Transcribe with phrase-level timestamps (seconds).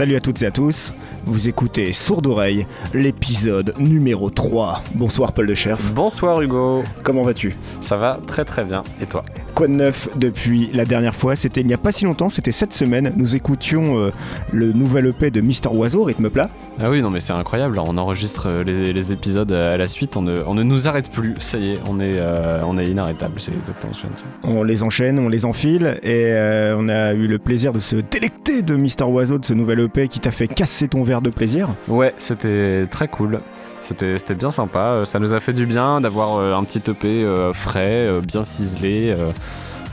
[0.00, 0.94] Salut à toutes et à tous,
[1.26, 4.82] vous écoutez Sourde Oreille, l'épisode numéro 3.
[4.94, 5.92] Bonsoir Paul de Cherf.
[5.92, 6.82] Bonsoir Hugo.
[7.02, 7.54] Comment vas-tu?
[7.82, 8.82] Ça va très très bien.
[9.02, 9.22] Et toi?
[9.60, 12.50] Quoi de neuf depuis la dernière fois C'était il n'y a pas si longtemps, c'était
[12.50, 13.12] cette semaine.
[13.16, 14.10] Nous écoutions euh,
[14.54, 16.48] le nouvel EP de Mister Oiseau, rythme plat.
[16.82, 17.78] Ah oui, non mais c'est incroyable.
[17.78, 20.16] On enregistre euh, les, épisodes à la suite.
[20.16, 21.34] On ne, on ne, nous arrête plus.
[21.40, 23.34] Ça y est, on est, euh, on est inarrêtable.
[23.36, 24.06] C'est exactement ce que
[24.44, 26.32] On les enchaîne, on les enfile et
[26.74, 30.08] on a eu le plaisir de se délecter de Mister Oiseau, de ce nouvel EP
[30.08, 31.68] qui t'a fait casser ton verre de plaisir.
[31.86, 33.40] Ouais, c'était très cool.
[33.82, 35.02] C'était bien sympa.
[35.04, 39.16] Ça nous a fait du bien d'avoir un petit EP frais, bien ciselé.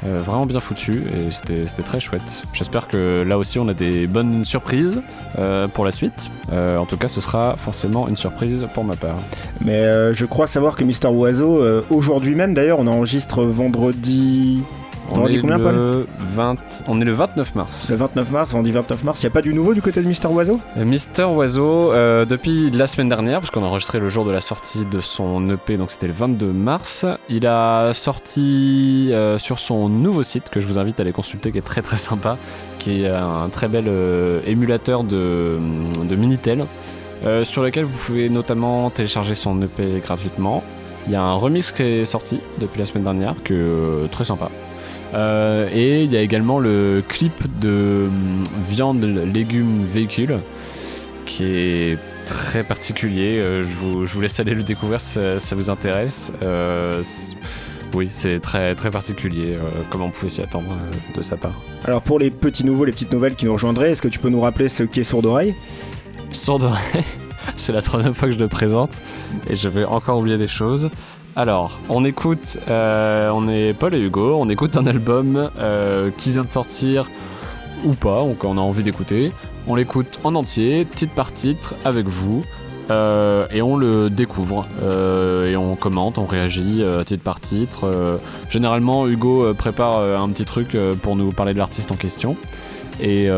[0.06, 2.44] Euh, vraiment bien foutu et c'était très chouette.
[2.54, 5.02] J'espère que là aussi on a des bonnes surprises
[5.40, 6.30] euh, pour la suite.
[6.52, 9.18] Euh, en tout cas, ce sera forcément une surprise pour ma part.
[9.66, 14.62] Mais je crois savoir que Mister Oiseau, aujourd'hui même d'ailleurs, on enregistre vendredi
[15.12, 16.56] on, est le 20...
[16.88, 17.90] on est le 29 mars.
[17.90, 19.22] Le 29 mars, on dit 29 mars.
[19.22, 20.60] Il n'y a pas du nouveau du côté de Mister Oiseau?
[20.78, 24.32] Euh, Mister Oiseau, euh, depuis la semaine dernière, parce qu'on a enregistré le jour de
[24.32, 29.60] la sortie de son EP, donc c'était le 22 mars, il a sorti euh, sur
[29.60, 32.38] son nouveau site, que je vous invite à aller consulter, qui est très très sympa,
[32.80, 33.90] qui est un très bel
[34.46, 35.58] émulateur de,
[36.04, 36.66] de Minitel,
[37.44, 40.64] sur lequel vous pouvez notamment télécharger son EP gratuitement.
[41.08, 44.50] Il y a un remix qui est sorti depuis la semaine dernière, que très sympa.
[45.14, 50.40] Euh, et il y a également le clip de hum, viande, légumes, véhicule
[51.26, 53.40] qui est très particulier.
[53.40, 53.68] Euh, je,
[54.14, 56.32] vous, laisse aller le découvrir si ça, vous intéresse.
[56.44, 57.04] Euh,
[57.94, 59.58] oui, c'est très, très particulier,
[59.90, 60.76] comme on pouvait s'y attendre
[61.16, 61.54] de sa part.
[61.86, 64.30] Alors pour les petits nouveaux, les petites nouvelles qui nous rejoindraient, est-ce que tu peux
[64.30, 65.56] nous rappeler ce qu'est Sourd Oreille
[66.34, 67.06] Sourd Oreille,
[67.56, 69.00] c'est la troisième fois que je le présente
[69.50, 70.90] et je vais encore oublier des choses.
[71.38, 76.32] Alors, on écoute, euh, on est Paul et Hugo, on écoute un album euh, qui
[76.32, 77.08] vient de sortir
[77.86, 79.32] ou pas, donc on a envie d'écouter.
[79.68, 82.42] On l'écoute en entier, titre par titre, avec vous.
[82.90, 88.20] Euh, et on le découvre et on commente, on réagit titre par titre.
[88.50, 92.36] généralement, Hugo prépare un petit truc pour nous parler de l'artiste en question.
[93.00, 93.30] Et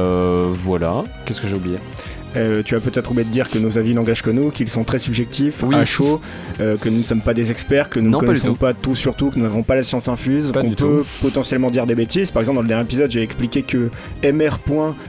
[0.53, 1.03] voilà.
[1.25, 1.79] Qu'est-ce que j'ai oublié?
[2.35, 4.83] Euh, tu vas peut-être oublier de dire que nos avis n'engagent que nous, qu'ils sont
[4.83, 6.21] très subjectifs, à chaud,
[6.59, 8.95] euh, que nous ne sommes pas des experts, que nous ne connaissons pas, tout.
[8.95, 12.31] sur tout, que nous n'avons pas la science infuse, qu'on peut potentiellement dire des bêtises.
[12.31, 13.89] Par exemple, dans le dernier épisode, j'ai expliqué que
[14.23, 14.57] MR.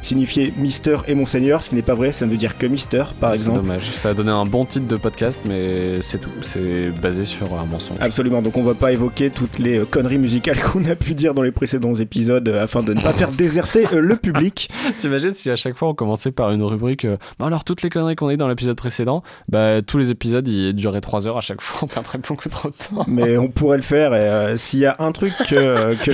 [0.03, 3.05] signifiait Mister et Monseigneur, ce qui n'est pas vrai, ça ne veut dire que Mister,
[3.21, 3.59] par exemple.
[3.61, 7.25] C'est dommage, ça a donné un bon titre de podcast, mais c'est tout, c'est basé
[7.25, 7.99] sur un mensonge.
[8.01, 11.35] Absolument, donc on va pas évoquer toutes les euh, conneries musicales qu'on a pu dire
[11.35, 14.71] dans les précédents épisodes afin de ne pas faire déserter le public.
[14.99, 17.07] T'imagines si à chaque fois on commençait par une rubrique
[17.38, 20.47] bah alors toutes les conneries qu'on a eu dans l'épisode précédent, bah tous les épisodes
[20.47, 23.04] ils duraient 3 heures à chaque fois, on perdrait beaucoup trop de temps.
[23.06, 26.10] Mais on pourrait le faire et euh, s'il y a un truc que, que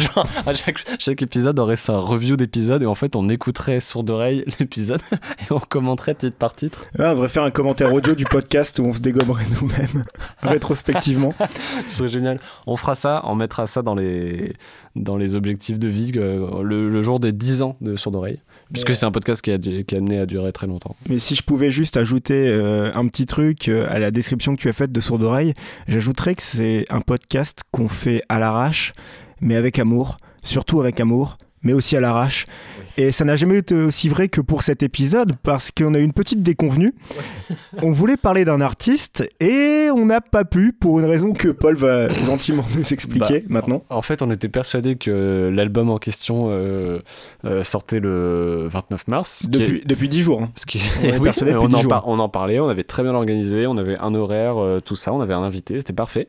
[0.48, 4.44] à chaque, chaque, épisode aurait sa review d'épisode et en fait on écouterait sourd d'oreille
[4.60, 6.86] l'épisode et on commenterait titre par titre.
[6.98, 10.04] on devrait faire un commentaire audio du podcast où on se dégommerait nous-mêmes
[10.42, 11.34] rétrospectivement.
[11.88, 12.40] Ce serait génial.
[12.66, 14.54] On fera ça, on mettra ça dans les,
[14.94, 18.40] dans les objectifs de vie euh, le, le jour des 10 ans de sourd d'oreille.
[18.72, 20.96] Puisque c'est un podcast qui a, qui a, amené à durer très longtemps.
[21.08, 24.60] Mais si je pouvais juste ajouter euh, un petit truc euh, à la description que
[24.60, 25.54] tu as faite de Sourd Oreille,
[25.86, 28.94] j'ajouterais que c'est un podcast qu'on fait à l'arrache,
[29.40, 32.46] mais avec amour, surtout avec amour, mais aussi à l'arrache.
[32.98, 36.02] Et ça n'a jamais été aussi vrai que pour cet épisode parce qu'on a eu
[36.02, 36.94] une petite déconvenue.
[37.82, 41.74] on voulait parler d'un artiste et on n'a pas pu pour une raison que Paul
[41.74, 43.82] va gentiment nous expliquer bah, maintenant.
[43.90, 47.00] En fait, on était persuadé que l'album en question euh,
[47.44, 49.46] euh, sortait le 29 mars.
[49.48, 50.42] Depuis, depuis 10 jours.
[50.42, 50.50] Hein.
[50.54, 50.80] Ce qui...
[51.02, 54.80] on, en on, en parlait, on avait très bien organisé, on avait un horaire, euh,
[54.80, 56.28] tout ça, on avait un invité, c'était parfait.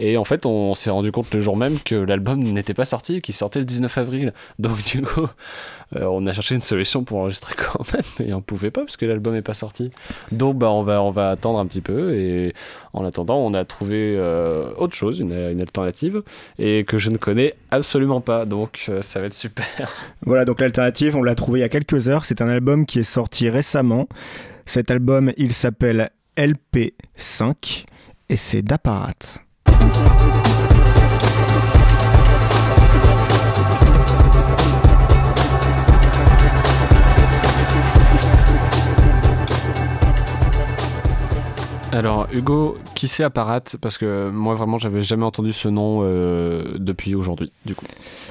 [0.00, 3.20] Et en fait, on, s'est rendu compte le jour même que l'album n'était pas sorti,
[3.20, 4.32] qu'il sortait le 19 avril.
[4.58, 5.26] Donc coup,
[5.96, 9.06] on a cherché une solution pour enregistrer quand même, mais on pouvait pas parce que
[9.06, 9.90] l'album n'est pas sorti.
[10.32, 12.54] Donc bah, on, va, on va attendre un petit peu et
[12.92, 16.22] en attendant, on a trouvé euh, autre chose, une, alternative,
[16.58, 19.66] et que je ne connais absolument pas, donc euh, ça va être super.
[20.22, 22.98] Voilà, donc l'alternative, on l'a trouvé il y a quelques heures, c'est un album qui
[22.98, 24.08] est sorti récemment.
[24.66, 27.84] Cet album, il s'appelle LP5
[28.28, 29.14] et c'est d'Apparat.
[41.90, 43.62] Alors Hugo, qui c'est Apparat?
[43.80, 47.86] Parce que moi vraiment j'avais jamais entendu ce nom euh, depuis aujourd'hui du coup.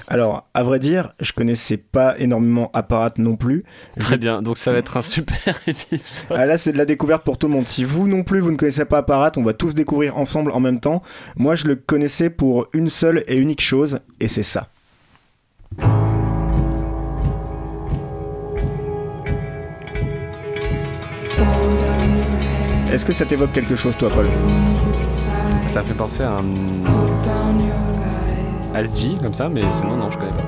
[0.07, 3.63] Alors à vrai dire, je connaissais pas énormément Apparat non plus.
[3.99, 5.99] Très bien, donc ça va être un super épisode.
[6.29, 7.67] Ah, là c'est de la découverte pour tout le monde.
[7.67, 10.59] Si vous non plus vous ne connaissez pas Apparat, on va tous découvrir ensemble en
[10.59, 11.01] même temps.
[11.35, 14.69] Moi je le connaissais pour une seule et unique chose et c'est ça.
[22.91, 24.27] Est-ce que ça t'évoque quelque chose, toi, Paul?
[25.67, 26.45] Ça me fait penser à un.
[28.73, 30.45] Algie, comme ça, mais sinon, non, je connais pas.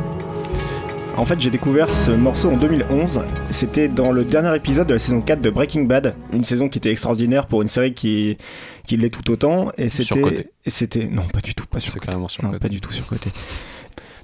[1.18, 3.22] En fait, j'ai découvert ce morceau en 2011.
[3.46, 6.78] C'était dans le dernier épisode de la saison 4 de Breaking Bad, une saison qui
[6.78, 8.38] était extraordinaire pour une série qui,
[8.88, 9.72] qui l'est tout autant.
[9.78, 10.04] Et c'était.
[10.06, 10.50] Surcoté.
[10.66, 11.08] C'était.
[11.10, 13.32] Non, pas du tout, pas sur C'est carrément sur Non, pas du tout surcoté.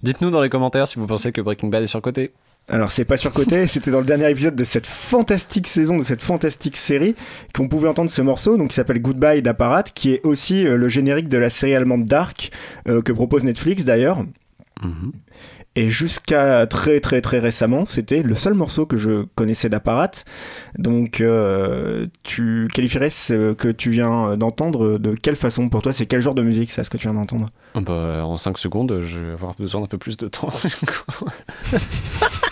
[0.04, 2.32] Dites-nous dans les commentaires si vous pensez que Breaking Bad est surcoté.
[2.68, 6.22] Alors c'est pas surcoté, c'était dans le dernier épisode de cette fantastique saison, de cette
[6.22, 7.16] fantastique série,
[7.54, 10.90] qu'on pouvait entendre ce morceau, donc qui s'appelle Goodbye d'Apparat, qui est aussi euh, le
[10.90, 12.52] générique de la série allemande Dark,
[12.88, 14.26] euh, que propose Netflix d'ailleurs.
[14.82, 15.12] Mhm.
[15.78, 20.12] Et jusqu'à très très très récemment, c'était le seul morceau que je connaissais d'Apparat.
[20.78, 25.68] Donc euh, tu qualifierais ce que tu viens d'entendre de quelle façon?
[25.68, 27.50] Pour toi C'est quel genre de musique ça, ce que tu viens d'entendre?
[27.74, 30.48] Ah Bah, en 5 secondes, je vais avoir besoin d'un peu plus de temps.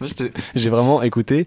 [0.54, 1.46] J'ai vraiment écouté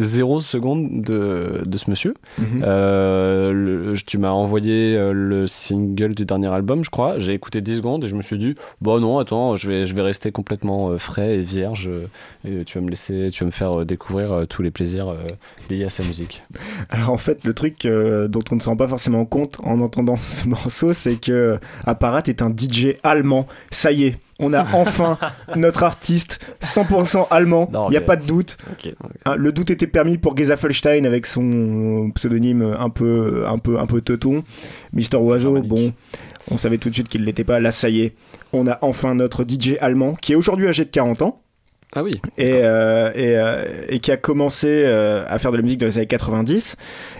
[0.00, 2.14] 0 secondes de, de ce monsieur.
[2.38, 2.62] Mhm.
[2.64, 7.18] Euh, le- tu m'as envoyé euh, le single du dernier album, je crois.
[7.18, 9.96] J'ai écouté 10 secondes et je me suis dit, bon non, attends, je vais, je
[9.96, 11.90] vais rester complètement euh, frais et vierge.
[12.46, 15.12] et tu vas me laisser, tu vas me faire découvrir euh, tous les plaisirs
[15.68, 16.44] liés à sa musique.
[16.90, 20.16] Alors en fait, le truc dont on ne se rend pas forcément compte en entendant
[20.20, 23.48] ce morceau, c'est que Apparat est un DJ allemand.
[23.72, 25.18] Ça y est, on a enfin
[25.56, 27.68] notre artiste 100% allemand.
[27.88, 28.56] Il n'y a mais- pas de doute.
[29.24, 33.78] Hein, le doute était permis pour Geza Felstein avec son pseudonyme un peu, un peu,
[33.78, 34.44] un peu teuton.
[34.92, 35.92] Mister Oiseau, bon,
[36.50, 37.60] on savait tout de suite qu'il ne l'était pas.
[37.60, 38.14] Là, ça y est,
[38.52, 41.42] on a enfin notre DJ allemand qui est aujourd'hui âgé de 40 ans
[41.94, 42.12] Ah oui.
[42.38, 45.86] et, euh, et, euh, et qui a commencé euh, à faire de la musique dans
[45.86, 46.76] les années 90.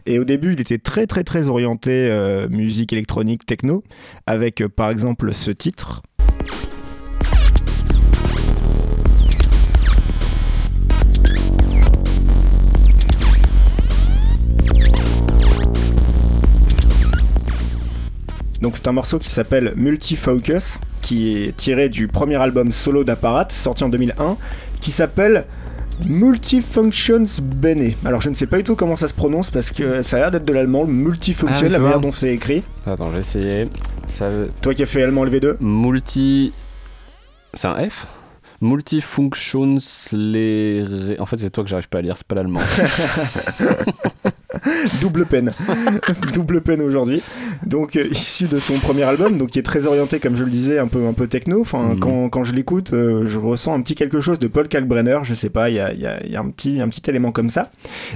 [0.07, 2.09] Et au début, il était très très très orienté
[2.49, 3.83] musique électronique, techno,
[4.27, 6.03] avec par exemple ce titre.
[18.61, 23.49] Donc c'est un morceau qui s'appelle Multifocus, qui est tiré du premier album solo d'Apparat,
[23.51, 24.37] sorti en 2001,
[24.81, 25.45] qui s'appelle
[26.07, 27.93] Multifunctions Bene.
[28.05, 30.21] Alors je ne sais pas du tout comment ça se prononce parce que ça a
[30.21, 32.63] l'air d'être de l'allemand, le multifunction, Ah, la manière dont c'est écrit.
[32.87, 33.69] Attends, je vais essayer.
[34.09, 34.29] Ça
[34.63, 36.53] Toi qui as fait allemand LV2 Multi.
[37.55, 38.07] C'est un F?
[38.61, 41.21] Multifunctionslehre.
[41.21, 42.61] En fait, c'est toi que j'arrive pas à lire, c'est pas l'allemand.
[45.01, 45.51] double peine.
[46.35, 47.23] double peine aujourd'hui.
[47.67, 50.51] Donc euh, issu de son premier album, donc qui est très orienté, comme je le
[50.51, 51.61] disais, un peu, un peu techno.
[51.61, 52.01] Enfin, Mhm.
[52.01, 55.19] quand, quand je l'écoute, euh, je ressens un petit quelque chose de Paul Kalkbrenner.
[55.23, 57.09] Je sais pas, il y a, y a- il y a un, petit, un petit
[57.09, 57.71] élément comme ça.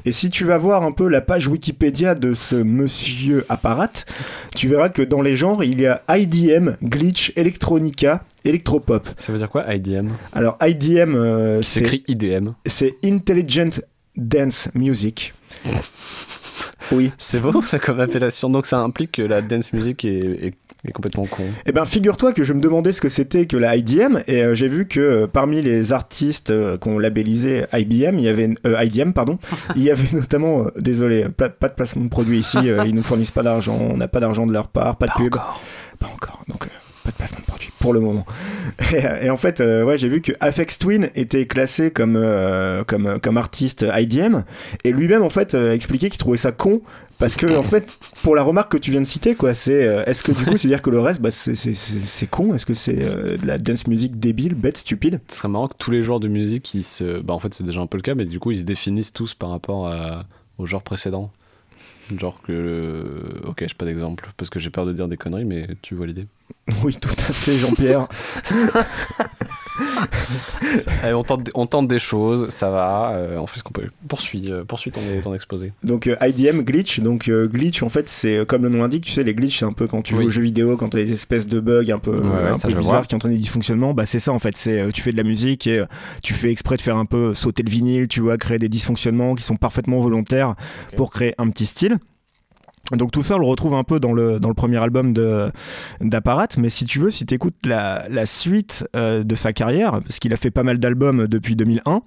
[0.04, 3.90] Et si tu vas voir un peu la page Wikipédia de ce monsieur Apparat,
[4.55, 9.08] tu verras que dans les genres, il y a IDM, glitch, electronica, electropop.
[9.19, 12.50] ça veut dire quoi, IDM Alors IDM, euh, c'est s'écrit IDM.
[12.66, 13.81] c'est Intelligent
[14.16, 15.32] Dance Music.
[16.93, 17.12] Oui.
[17.19, 18.50] C'est beau ça comme appellation.
[18.50, 20.55] Donc ça implique que la dance music est, est-
[20.85, 21.44] est complètement con.
[21.64, 24.55] Eh ben, figure-toi que je me demandais ce que c'était que la IDM et euh,
[24.56, 28.82] j'ai vu que euh, parmi les artistes euh, qu'on labellisait IBM, il y avait euh,
[28.85, 29.38] IDM pardon,
[29.76, 32.97] il y avait notamment, euh, désolé, pas, pas de placement de produit ici, euh, ils
[32.97, 35.37] nous fournissent pas d'argent, on n'a pas d'argent de leur part, pas de pub,
[36.00, 36.69] pas encore, donc euh,
[37.12, 38.25] pas de placement de produit pour le moment.
[39.22, 43.19] Et, en fait, euh, ouais, j'ai vu que Afex Twin était classé comme euh, comme
[43.20, 44.43] comme artiste IDM
[44.84, 46.82] et lui-même en fait euh, expliquait qu'il trouvait ça con
[47.19, 50.25] parce que en fait, pour la remarque que tu viens de citer, quoi, c'est est-ce
[50.25, 52.53] que du coup, c'est dire que le reste, bah, c'est con?
[52.53, 55.20] Est-ce que c'est de la dance music débile, bête, stupide?
[55.29, 57.20] Ce serait marrant que tous les genres de musique, ils se...
[57.20, 59.13] bah, en fait c'est déjà un peu le cas, mais du coup ils se définissent
[59.13, 59.89] tous par rapport
[60.58, 61.31] au genre précédent.
[62.19, 63.41] Genre que...
[63.44, 66.06] Ok, j'ai pas d'exemple, parce que j'ai peur de dire des conneries, mais tu vois
[66.06, 66.27] l'idée.
[66.82, 68.06] Oui, tout à fait, Jean-Pierre.
[71.03, 73.89] Allez, on, tente, on tente des choses, ça va, euh, on fait ce qu'on peut.
[74.08, 75.72] Poursuis, euh, poursuis ton, ton exposé.
[75.82, 79.24] Donc euh, IDM glitch, donc glitch en fait c'est comme le nom l'indique, tu sais
[79.24, 80.22] les glitches c'est un peu quand tu Oui.
[80.22, 82.74] joues aux jeux vidéo, quand t'as des espèces de bugs un peu, Ouais, un peu
[82.74, 85.22] bizarres qui entraînent des dysfonctionnements, bah c'est ça en fait, c'est tu fais de la
[85.24, 85.82] musique et
[86.22, 89.34] tu fais exprès de faire un peu sauter le vinyle, tu vois, créer des dysfonctionnements
[89.34, 90.55] qui sont parfaitement volontaires
[90.96, 91.98] pour créer un petit style.
[92.96, 95.15] Donc tout ça, on le retrouve un peu dans le, dans le premier album
[96.01, 100.01] d'Apparat, mais si tu veux, si tu écoutes la, la suite euh, de sa carrière,
[100.01, 102.03] parce qu'il a fait pas mal d'albums depuis 2001,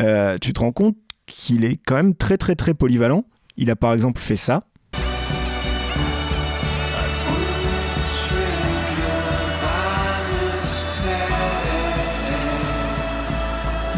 [0.00, 0.96] euh, tu te rends compte
[1.26, 3.24] qu'il est quand même très très très polyvalent.
[3.56, 4.64] Il a par exemple fait ça.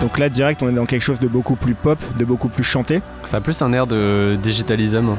[0.00, 2.64] Donc là, direct, on est dans quelque chose de beaucoup plus pop, de beaucoup plus
[2.64, 3.02] chanté.
[3.25, 5.17] Ça a plus un air de digitalism.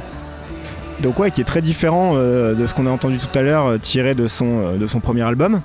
[1.01, 3.65] Donc ouais, qui est très différent euh, de ce qu'on a entendu tout à l'heure,
[3.65, 5.62] euh, tiré de son, euh, de son premier album.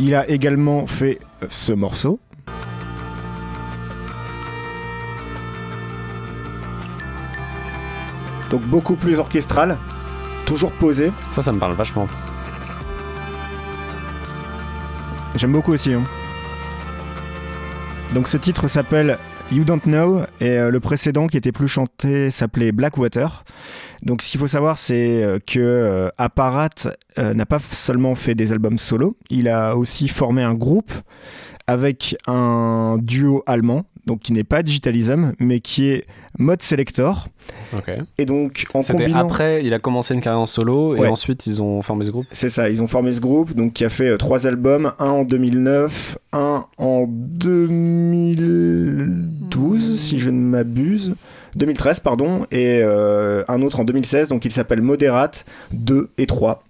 [0.00, 2.20] Il a également fait ce morceau.
[8.50, 9.76] donc beaucoup plus orchestral,
[10.46, 11.10] toujours posé.
[11.28, 12.06] Ça, ça me parle vachement.
[15.34, 15.92] J'aime beaucoup aussi.
[15.92, 16.04] hein.
[18.14, 19.18] Donc ce titre s'appelle
[19.52, 23.44] You Don't Know et euh, le précédent qui était plus chanté s'appelait Blackwater.
[24.02, 26.70] Donc ce qu'il faut savoir c'est euh, que euh, Apparat
[27.16, 30.92] n'a pas seulement fait des albums solo, il a aussi formé un groupe
[31.66, 36.06] avec un duo allemand, donc qui n'est pas Digitalism, mais qui est
[36.38, 37.28] Mode Selector.
[38.18, 39.18] Et donc en combinant...
[39.18, 41.08] après, il a commencé une carrière en solo et Ouais.
[41.08, 42.26] ensuite ils ont formé ce groupe.
[42.32, 45.10] C'est ça, ils ont formé ce groupe donc qui a fait euh, trois albums, un
[45.10, 51.14] en 2009, un en 2012 si je ne m'abuse,
[51.56, 56.62] 2013 pardon, et euh, un autre en 2016 donc il s'appelle Moderate 2 et 3.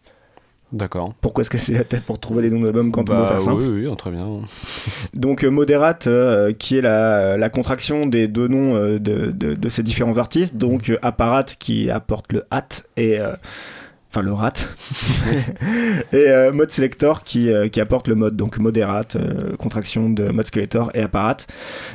[0.74, 1.14] D'accord.
[1.20, 3.40] Pourquoi se casser la tête pour trouver des noms d'albums quand on Bah, veut faire
[3.40, 4.40] simple oui, oui, très bien.
[5.14, 9.54] Donc euh, Moderate, euh, qui est la, la contraction des deux noms euh, de, de-
[9.54, 10.56] de ces différents artistes.
[10.56, 12.66] Donc Apparat qui apporte le hat
[12.96, 13.34] et euh,
[14.10, 14.52] enfin le rat
[16.12, 18.36] et euh, Mode Selector qui, euh, qui apporte le mode.
[18.36, 21.36] Donc Moderate, euh, contraction de Mode Selector et Apparat.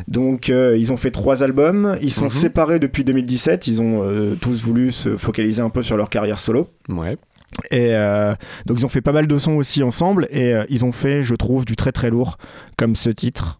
[0.07, 1.97] Donc ils ont fait trois albums.
[2.01, 2.29] Ils sont Mhm.
[2.31, 3.67] séparés depuis 2017.
[3.67, 6.67] Ils ont tous voulu se focaliser un peu sur leur carrière solo.
[6.87, 7.17] Ouais.
[7.71, 8.33] Et euh,
[8.65, 11.23] donc ils ont fait pas mal de sons aussi ensemble et euh, ils ont fait,
[11.23, 12.37] je trouve, du très très lourd
[12.77, 13.59] comme ce titre.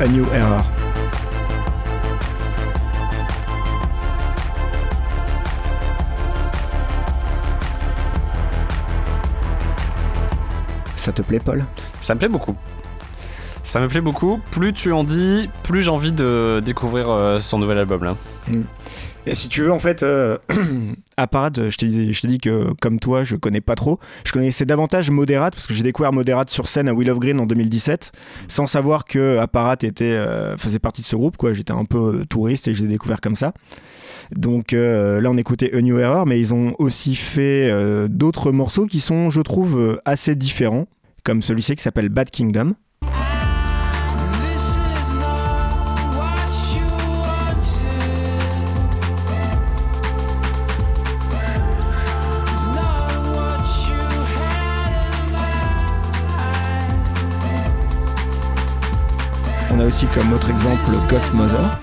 [0.00, 0.64] A New Error.
[10.96, 11.64] Ça te plaît, Paul?
[12.00, 12.56] Ça me plaît beaucoup.
[13.62, 14.40] Ça me plaît beaucoup.
[14.50, 18.16] Plus tu en dis, plus j'ai envie de découvrir euh, son nouvel album là.
[19.26, 20.36] Et si tu veux, en fait, euh,
[21.16, 23.98] Apparat, je t'ai dit, je t'ai dit que comme toi, je connais pas trop.
[24.26, 27.40] Je connaissais davantage Moderate parce que j'ai découvert Moderate sur scène à Will of Green
[27.40, 28.12] en 2017,
[28.48, 31.38] sans savoir que Apparat était, euh, faisait partie de ce groupe.
[31.38, 33.54] Quoi, j'étais un peu euh, touriste et je l'ai découvert comme ça.
[34.30, 37.72] Donc euh, là, on écoutait A New Error, mais ils ont aussi fait
[38.08, 40.86] d'autres morceaux qui sont, je trouve, assez différents,
[41.24, 42.74] comme celui-ci qui s'appelle Bad Kingdom.
[59.76, 61.80] On a aussi comme autre exemple Ghost Mother.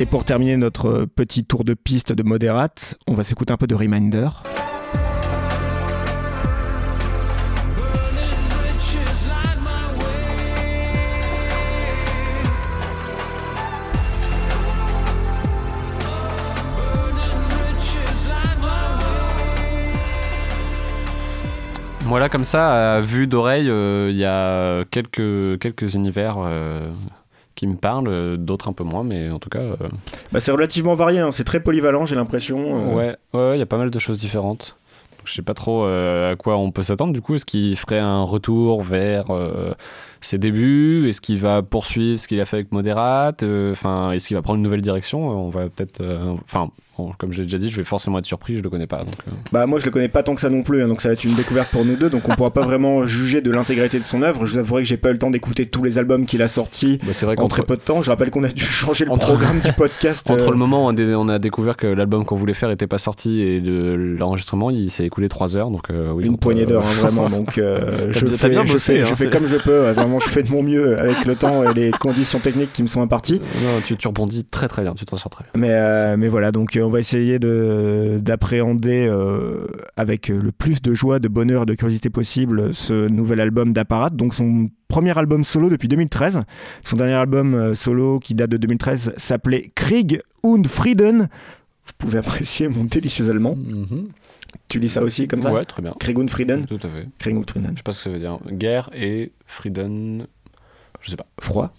[0.00, 3.66] Et pour terminer notre petit tour de piste de Moderate, on va s'écouter un peu
[3.66, 4.30] de Reminder.
[22.08, 26.88] Moi là comme ça, à vue d'oreille, euh, il y a quelques, quelques univers euh,
[27.54, 29.60] qui me parlent, euh, d'autres un peu moins, mais en tout cas,
[30.32, 32.94] Bah, c'est relativement varié, hein, c'est très polyvalent, j'ai l'impression.
[32.96, 34.76] ouais, ouais, il y a pas mal de choses différentes.
[35.24, 37.12] Je sais pas trop euh, à quoi on peut s'attendre.
[37.12, 39.74] Du coup, est-ce qu'il ferait un retour vers euh,
[40.22, 41.06] ses débuts?
[41.10, 43.42] Est-ce qu'il va poursuivre ce qu'il a fait avec Moderate?
[43.42, 45.28] Euh, Enfin, est-ce qu'il va prendre une nouvelle direction?
[45.28, 46.02] On va peut-être,
[46.44, 48.56] enfin, bon, comme je l'ai déjà dit, je vais forcément être surpris.
[48.58, 49.14] Je le connais pas, donc.
[49.26, 51.08] euh, Bah moi je le connais pas tant que ça non plus, hein, donc ça
[51.08, 53.98] va être une découverte pour nous deux, donc on pourra pas vraiment juger de l'intégrité
[53.98, 54.44] de son œuvre.
[54.46, 56.48] Je vous avouerai que j'ai pas eu le temps d'écouter tous les albums qu'il a
[56.48, 58.02] sortis bah, vrai en très peu de temps.
[58.02, 60.30] Je rappelle qu'on a dû changer le Entre- programme du podcast.
[60.30, 62.98] Entre euh, le moment où on a découvert que l'album qu'on voulait faire était pas
[62.98, 65.70] sorti et le- l'enregistrement, il s'est écoulé 3 heures.
[65.70, 68.66] Donc, euh, oui, une poignée d'heures hein, vraiment donc T'as je bien- t'as fais, bien
[68.66, 70.98] je bossé, fais, hein, je fais comme je peux vraiment je fais de mon mieux
[70.98, 74.44] avec le temps et les conditions techniques qui me sont imparties Non, tu, tu rebondis
[74.44, 75.52] très très bien, tu t'en sors très bien.
[75.60, 79.66] mais, mais voilà donc on va essayer de d'appréhender euh,
[79.98, 84.08] avec le plus de joie de bonheur et de curiosité possible ce nouvel album d'Apparat
[84.08, 86.40] donc son premier album solo depuis 2013
[86.82, 91.28] son dernier album euh, solo qui date de 2013 s'appelait Krieg und Frieden
[91.86, 93.58] vous pouvez apprécier mon délicieux allemand
[94.68, 95.94] tu lis ça aussi comme ça Ouais, très bien.
[96.00, 97.06] Krieg und Frieden Tout à fait.
[97.18, 98.38] Krieg und Frieden Je sais pas ce que ça veut dire.
[98.50, 100.26] Guerre et Frieden.
[101.02, 101.70] Je sais pas, froid?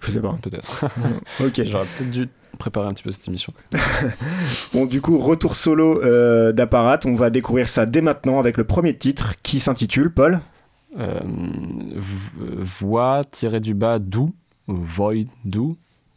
[0.00, 0.84] Je sais pas peut-être.
[1.44, 2.28] ok J'aurais peut-être dû
[2.58, 3.52] préparer un petit peu cette émission.
[4.72, 7.00] Bon, du coup, retour solo euh, d'Apparat.
[7.04, 10.40] On va découvrir ça dès maintenant avec le premier titre qui s'intitule Paul.
[10.98, 11.20] Euh,
[11.96, 14.32] voix tirée du bas d'où
[14.66, 15.76] Void d'où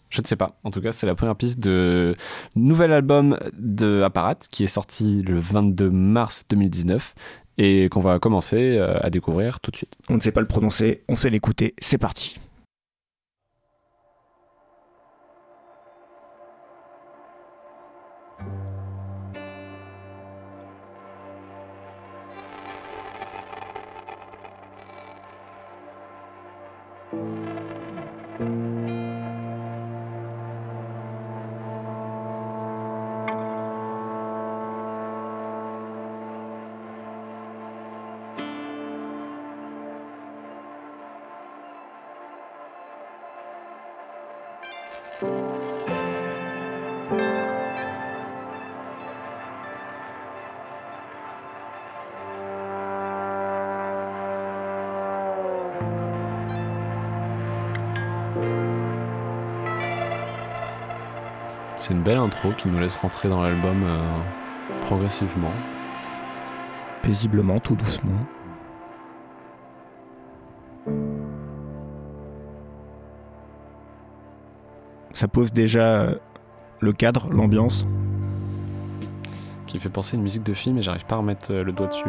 [0.10, 0.58] Je ne sais pas.
[0.64, 2.16] En tout cas, c'est la première piste de
[2.56, 7.14] nouvel album de Apparat qui est sorti le 22 mars 2019
[7.58, 9.96] et qu'on va commencer euh, à découvrir tout de suite.
[10.10, 11.76] On ne sait pas le prononcer, on sait l'écouter.
[11.78, 12.40] C'est parti.
[61.84, 64.00] C'est une belle intro qui nous laisse rentrer dans l'album euh,
[64.84, 65.52] progressivement.
[67.02, 68.26] Paisiblement, tout doucement.
[75.12, 76.16] Ça pose déjà euh,
[76.80, 77.86] le cadre, l'ambiance.
[79.68, 81.66] Qui me fait penser à une musique de film et j'arrive pas à remettre euh,
[81.66, 82.08] le doigt dessus.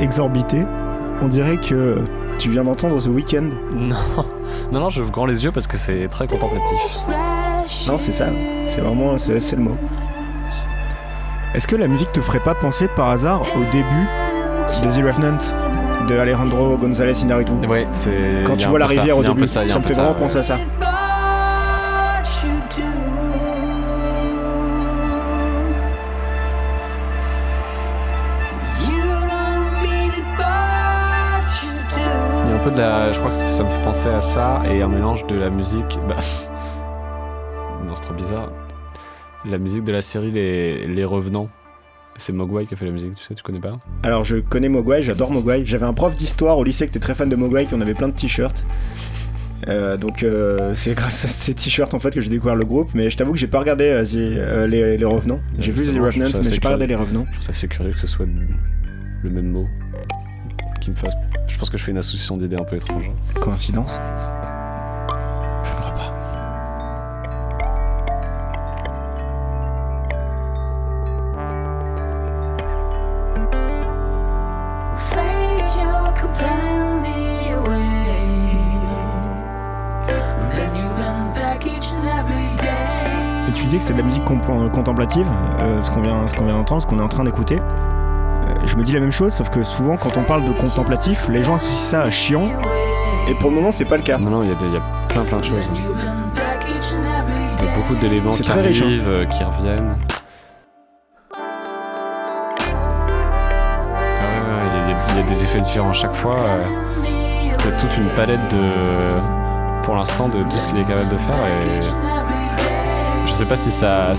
[0.00, 0.64] Exorbité.
[1.22, 1.98] On dirait que
[2.38, 3.50] tu viens d'entendre The Weeknd.
[3.76, 3.96] Non,
[4.72, 7.00] non, non, j'ouvre grand les yeux parce que c'est très contemplatif.
[7.86, 8.26] Non, c'est ça.
[8.68, 9.76] C'est vraiment c'est le mot.
[11.54, 14.06] Est-ce que la musique te ferait pas penser par hasard au début
[14.82, 15.38] de The Revenant
[16.08, 17.12] de Alejandro González
[17.68, 18.44] Ouais, c'est.
[18.46, 20.18] Quand tu vois la ça, rivière au début, ça, me fait vraiment ouais.
[20.18, 20.56] penser à ça.
[34.70, 35.98] Et un mélange de la musique.
[36.08, 36.16] Bah.
[37.84, 38.52] Non, c'est trop bizarre.
[39.46, 41.48] La musique de la série Les, Les Revenants.
[42.18, 44.68] C'est Mogwai qui a fait la musique, tu sais, tu connais pas Alors je connais
[44.68, 45.64] Mogwai, j'adore Mogwai.
[45.64, 47.94] J'avais un prof d'histoire au lycée qui était très fan de Mogwai, qui en avait
[47.94, 48.66] plein de t-shirts.
[49.68, 52.90] Euh, donc euh, c'est grâce à ces t-shirts en fait que j'ai découvert le groupe,
[52.94, 55.40] mais je t'avoue que j'ai pas regardé euh, The- les, les Revenants.
[55.58, 56.94] J'ai vu The Revenants, mais j'ai pas regardé les.
[56.94, 57.24] Revenants.
[57.28, 59.66] Je trouve ça assez curieux que ce soit le même mot
[60.82, 61.14] qui me fasse.
[61.48, 63.10] Je pense que je fais une association d'idées un peu étrange.
[63.40, 63.98] Coïncidence?
[85.18, 87.58] Euh, ce qu'on vient, vient d'entendre, ce qu'on est en train d'écouter.
[87.60, 91.28] Euh, je me dis la même chose, sauf que souvent quand on parle de contemplatif,
[91.28, 92.48] les gens associent ça à chiant,
[93.28, 94.18] et pour le moment c'est pas le cas.
[94.18, 95.68] Non, non, il y, y a plein plein de choses.
[95.74, 98.86] Il y a beaucoup d'éléments qui très riche, hein.
[98.86, 99.96] arrivent, euh, qui reviennent.
[104.22, 106.36] Ah il y, a des- effets différents à chaque fois.
[106.36, 106.62] euh,
[107.58, 109.20] C'est toute une palette de.
[109.82, 111.46] Pour l'instant, de tout ce qu'il est capable de faire.
[111.46, 111.80] Et
[113.26, 114.12] je sais pas si ça.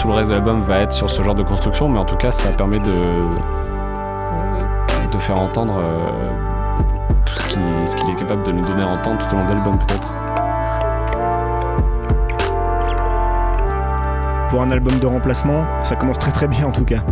[0.00, 2.16] Tout le reste de l'album va être sur ce genre de construction, mais en tout
[2.16, 2.94] cas, ça permet de.
[5.18, 6.08] faire entendre euh,
[7.26, 9.44] tout ce qu'il ce qu'il est capable de nous donner à entendre tout au long
[9.44, 10.08] de l'album, peut-être.
[14.48, 17.02] Pour un album de remplacement, ça commence très très bien en tout cas.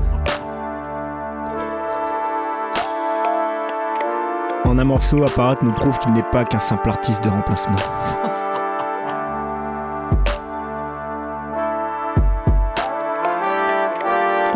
[4.64, 7.77] En un morceau, Apparat nous prouve qu'il n'est pas qu'un simple artiste de remplacement.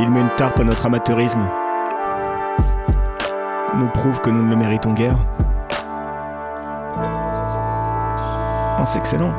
[0.03, 1.49] Il met une tarte à notre amateurisme.
[3.77, 5.17] Nous prouve que nous ne le méritons guère.
[8.85, 9.33] C'est excellent.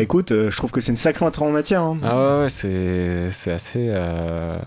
[0.00, 1.82] Bah écoute, euh, je trouve que c'est une sacrée entrée en matière.
[1.82, 1.98] hein.
[2.02, 2.48] Ah ouais, ouais,
[3.30, 4.58] c'est assez euh,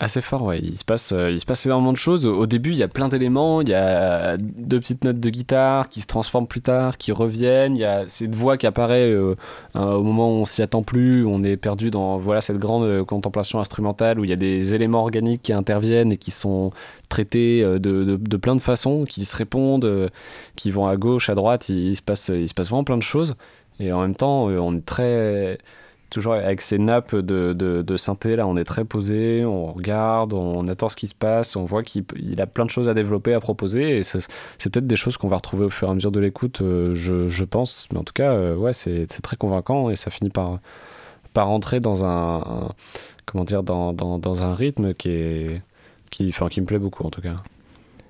[0.00, 0.58] Assez fort, ouais.
[0.62, 2.26] Il se passe, euh, il se passe énormément de choses.
[2.26, 3.62] Au début, il y a plein d'éléments.
[3.62, 7.74] Il y a deux petites notes de guitare qui se transforment plus tard, qui reviennent.
[7.74, 11.24] Il y a cette voix qui apparaît au moment où on s'y attend plus.
[11.24, 15.00] On est perdu dans voilà cette grande contemplation instrumentale où il y a des éléments
[15.00, 16.70] organiques qui interviennent et qui sont
[17.08, 17.78] traités de,
[18.16, 20.10] de- plein de façons, qui se répondent,
[20.56, 21.68] qui vont à gauche, à droite.
[21.70, 23.36] Il se passe, il se passe vraiment plein de choses.
[23.80, 25.58] Et en même temps, euh, on est très
[26.10, 30.32] toujours avec ces nappes de, de, de synthé là on est très posé on regarde
[30.32, 32.04] on attend ce qui se passe on voit qu'il
[32.40, 34.18] a plein de choses à développer à proposer et c'est
[34.58, 37.28] peut-être des choses qu'on va retrouver au fur et à mesure de l'écoute euh, je,
[37.28, 40.58] je pense mais en tout cas euh, ouais c'est très convaincant et ça finit par
[41.32, 42.72] par entrer dans un, un-
[43.24, 45.62] comment dire dans, dans, dans un rythme qui est
[46.10, 47.36] qui, enfin, qui me plaît beaucoup en tout cas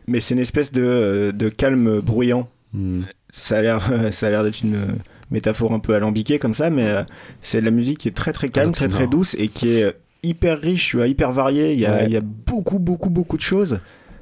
[0.07, 2.49] Mais c'est une espèce de, de calme bruyant.
[2.73, 3.03] Hmm.
[3.29, 4.97] Ça a l'air, ça a l'air d'être une
[5.31, 7.03] métaphore un peu alambiquée comme ça, mais euh,
[7.43, 9.95] c'est de la musique qui est très très calme, très très douce et qui est
[10.23, 11.73] hyper riche, tu vois, hyper variée.
[11.73, 12.05] Il y a, Ouais.
[12.07, 13.81] il y a beaucoup beaucoup beaucoup de choses.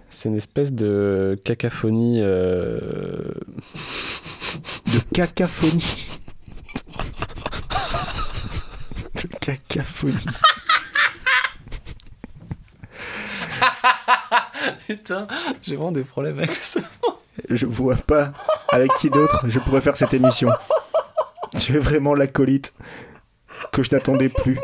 [0.09, 2.79] c'est une espèce de cacophonie euh,
[4.87, 6.07] De cacophonie.
[9.15, 10.15] de cacophonie.
[14.87, 15.27] putain
[15.63, 16.81] j'ai vraiment des problèmes avec ça
[17.51, 18.33] Je vois pas
[18.71, 20.51] avec qui d'autre je pourrais faire cette émission.
[21.59, 22.73] Tu es vraiment l'acolyte
[23.73, 24.59] que je n'attendais plus,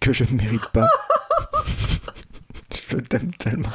[0.00, 0.88] que je ne mérite pas.
[2.88, 3.70] Je t'aime tellement.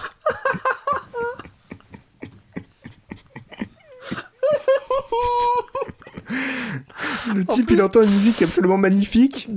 [7.33, 9.49] Le type, il entend une musique absolument magnifique.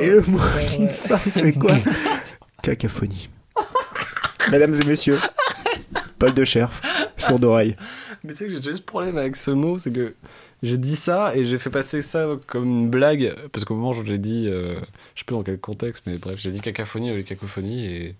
[0.00, 1.74] Et le mot qui sort, c'est quoi?
[2.62, 3.28] Cacophonie.
[4.50, 5.18] Mesdames et messieurs,
[6.18, 6.80] Paul de Cherf,
[7.16, 7.76] sourd d'oreille.
[8.24, 10.14] Mais tu sais que j'ai déjà eu ce problème avec ce mot, c'est que
[10.62, 13.94] j'ai dit ça et j'ai fait passer ça comme une blague, parce qu'au moment où
[13.94, 14.80] je l'ai dit, euh,
[15.14, 18.14] je sais plus dans quel contexte, mais bref, j'ai dit cacophonie de cacophonie et,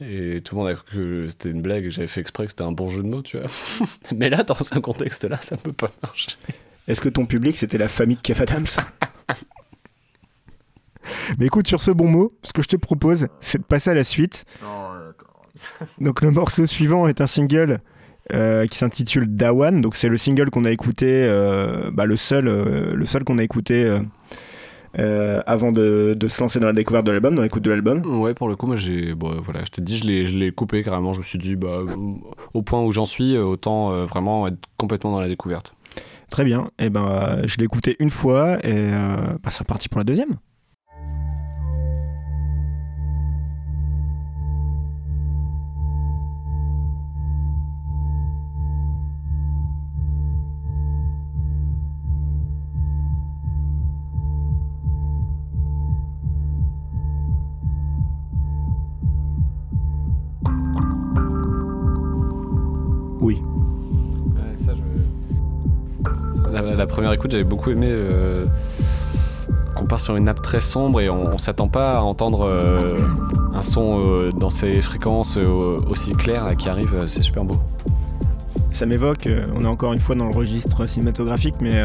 [0.00, 2.52] et tout le monde a cru que c'était une blague et j'avais fait exprès que
[2.52, 3.48] c'était un bon jeu de mots, tu vois.
[4.16, 6.30] mais là, dans ce contexte-là, ça peut pas marcher.
[6.86, 8.66] Est-ce que ton public c'était la famille de Kev Adams?
[11.38, 13.94] Mais écoute, sur ce bon mot, ce que je te propose, c'est de passer à
[13.94, 14.44] la suite.
[16.00, 17.80] Donc le morceau suivant est un single
[18.32, 19.80] euh, qui s'intitule Dawan.
[19.80, 23.38] Donc c'est le single qu'on a écouté, euh, bah, le seul, euh, le seul qu'on
[23.38, 23.90] a écouté
[25.46, 28.20] avant de, de se lancer dans la découverte de l'album, dans l'écoute de l'album.
[28.20, 29.14] Ouais, pour le coup, moi, j'ai.
[29.14, 31.12] Bon, voilà, je t'ai dit, je l'ai, je l'ai coupé carrément.
[31.12, 31.80] Je me suis dit, bah,
[32.54, 35.72] au point où j'en suis, autant vraiment être complètement dans la découverte.
[36.30, 36.70] Très bien.
[36.78, 40.36] Et ben euh, je l'ai écouté une fois et bah, c'est reparti pour la deuxième.
[66.98, 68.44] Première écoute, j'avais beaucoup aimé euh,
[69.76, 72.98] qu'on part sur une nappe très sombre et on, on s'attend pas à entendre euh,
[73.54, 76.94] un son euh, dans ces fréquences aussi claires qui arrivent.
[76.94, 77.54] euh, C'est super beau.
[78.72, 81.80] Ça m'évoque, on est encore une fois dans le registre cinématographique, mais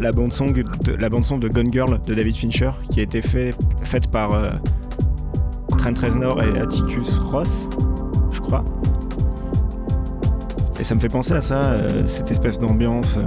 [0.00, 0.64] la bande son de,
[0.98, 4.50] la bande de Gone Girl de David Fincher, qui a été fait, faite par euh,
[5.78, 7.68] Trent Reznor et Atticus Ross,
[8.32, 8.64] je crois.
[10.80, 11.76] Et ça me fait penser à ça,
[12.08, 13.20] cette espèce d'ambiance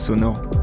[0.00, 0.59] sonore.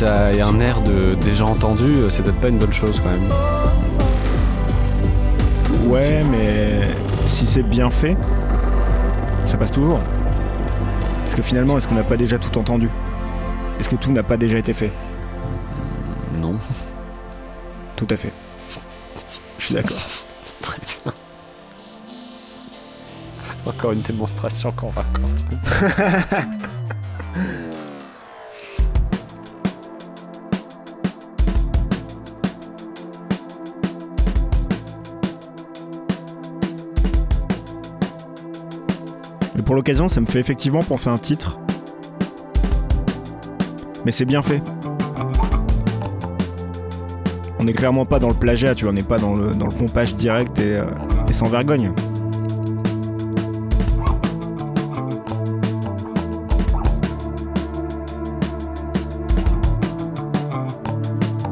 [0.00, 3.28] Ça ait un air de déjà entendu, c'est peut-être pas une bonne chose quand même.
[5.90, 6.88] Ouais, mais
[7.26, 8.16] si c'est bien fait,
[9.44, 10.00] ça passe toujours.
[11.18, 12.88] Parce que finalement, est-ce qu'on n'a pas déjà tout entendu?
[13.78, 14.90] Est-ce que tout n'a pas déjà été fait?
[16.40, 16.56] Non.
[17.94, 18.32] Tout à fait.
[19.58, 19.98] Je suis d'accord.
[20.62, 21.12] Très bien.
[23.66, 25.44] Encore une démonstration convaincante.
[39.64, 41.58] Pour l'occasion, ça me fait effectivement penser à un titre.
[44.04, 44.62] Mais c'est bien fait.
[47.60, 49.66] On n'est clairement pas dans le plagiat, tu vois, on n'est pas dans le, dans
[49.66, 50.84] le pompage direct et, euh,
[51.28, 51.92] et sans vergogne.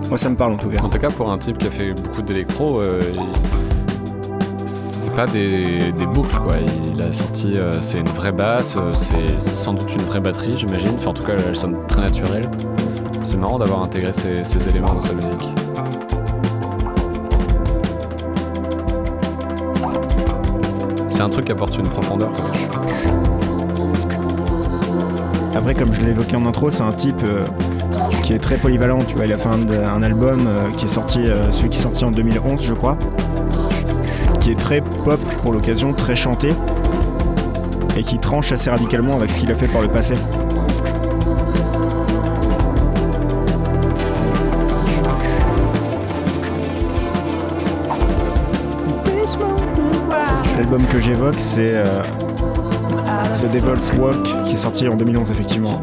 [0.09, 0.81] Moi, ça me parle en tout cas.
[0.83, 3.01] En tout cas, pour un type qui a fait beaucoup d'électro, euh,
[5.19, 6.55] pas des, boucles quoi.
[6.95, 10.57] Il a sorti, euh, c'est une vraie basse, euh, c'est sans doute une vraie batterie,
[10.57, 10.93] j'imagine.
[10.95, 12.49] Enfin, en tout cas, elle sonne très naturelle.
[13.25, 15.49] C'est marrant d'avoir intégré ces, éléments dans sa musique.
[21.09, 22.31] C'est un truc qui apporte une profondeur.
[25.57, 27.43] Après, comme je l'ai évoqué en intro, c'est un type euh,
[28.23, 29.01] qui est très polyvalent.
[29.01, 32.13] Tu vois, il a fait un, album qui est sorti, celui qui est sorti en
[32.13, 32.97] 2011, je crois,
[34.49, 36.55] qui est très pop pour l'occasion, très chanté,
[37.99, 40.15] et qui tranche assez radicalement avec ce qu'il a fait par le passé.
[50.57, 52.03] L'album que j'évoque, c'est euh,
[53.35, 55.79] The Devil's Walk, qui est sorti en 2011, effectivement.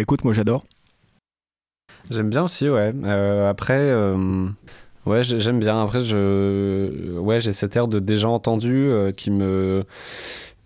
[0.00, 0.64] Bah écoute, moi j'adore.
[2.08, 2.94] J'aime bien aussi, ouais.
[3.04, 4.46] Euh, après, euh,
[5.04, 5.82] ouais, j'ai- j'aime bien.
[5.82, 9.84] Après, je, ouais, j'ai cette air de déjà entendu euh, qui me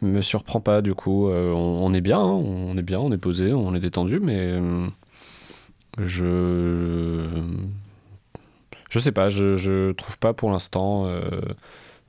[0.02, 0.82] me surprend pas.
[0.82, 4.20] Du coup, on, est bien, hein, on est bien, on est posé, on est détendu,
[4.20, 4.54] mais
[5.98, 7.16] je
[8.90, 11.08] je sais pas, je, je trouve pas pour l'instant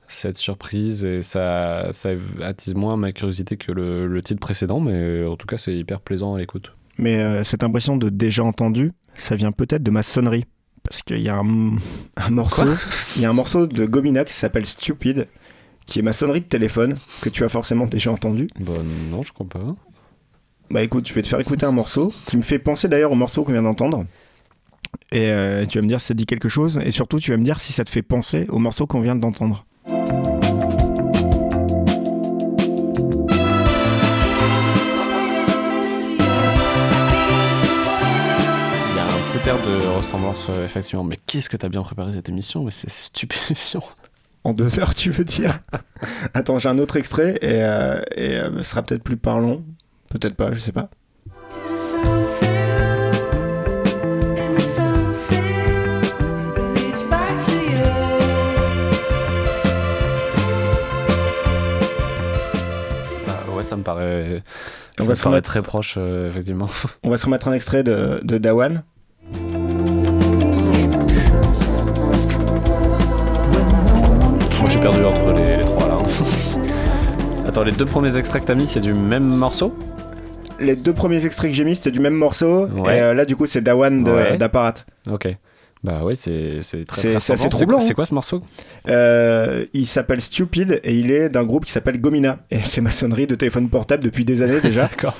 [0.08, 2.10] cette surprise et ça ça
[2.42, 6.00] attise moins ma curiosité que le, le titre précédent, mais en tout cas, c'est hyper
[6.00, 6.72] plaisant à l'écoute.
[6.98, 10.44] Mais euh, cette impression de déjà entendu, ça vient peut-être de ma sonnerie.
[10.82, 11.76] Parce qu'il y a un,
[12.16, 12.74] un morceau, Quoi?
[13.16, 15.26] il y a un morceau de Gomina qui s'appelle Stupid,
[15.84, 18.48] qui est ma sonnerie de téléphone, que tu as forcément déjà entendu.
[18.60, 18.72] Bah
[19.10, 19.74] non, je crois pas.
[20.70, 23.16] Bah écoute, je vais te faire écouter un morceau qui me fait penser d'ailleurs au
[23.16, 24.04] morceau qu'on vient d'entendre.
[25.12, 27.32] Et euh, tu vas me dire si ça te dit quelque chose, et surtout tu
[27.32, 29.66] vas me dire si ça te fait penser au morceau qu'on vient d'entendre.
[39.66, 41.04] De ressemblance, euh, effectivement.
[41.04, 42.64] Mais qu'est-ce que t'as bien préparé cette émission?
[42.64, 43.82] Mais c'est stupéfiant.
[44.44, 45.58] En deux heures, tu veux dire?
[46.34, 49.62] Attends, j'ai un autre extrait, et, euh, et euh, ce sera peut-être plus parlant.
[50.08, 50.88] Peut-être pas, je sais pas.
[63.28, 64.42] Ah, ouais, ça me paraît,
[64.98, 66.68] On ça va me se paraît remettre- très proche, euh, effectivement.
[67.02, 68.82] On va se remettre un extrait de, de Dawan.
[74.90, 75.96] Perdu entre les, les trois là.
[77.48, 79.76] Attends, les deux premiers extraits que t'as mis, c'est du même morceau?
[80.60, 82.66] Les deux premiers extraits que j'ai mis, c'était du même morceau.
[82.68, 82.98] Ouais.
[82.98, 84.36] Et euh, là, du coup, c'est Dawan de- Ouais.
[84.38, 84.74] d'Apparat.
[85.10, 85.26] Ok.
[85.82, 87.94] Bah ouais, c'est très, très c'est troublant, C'est hein.
[87.94, 88.40] quoi ce morceau?
[88.88, 92.38] Euh, il s'appelle Stupid et il est d'un groupe qui s'appelle Gomina.
[92.52, 94.82] Et c'est ma sonnerie de téléphone portable depuis des années déjà.
[94.90, 95.16] D'accord.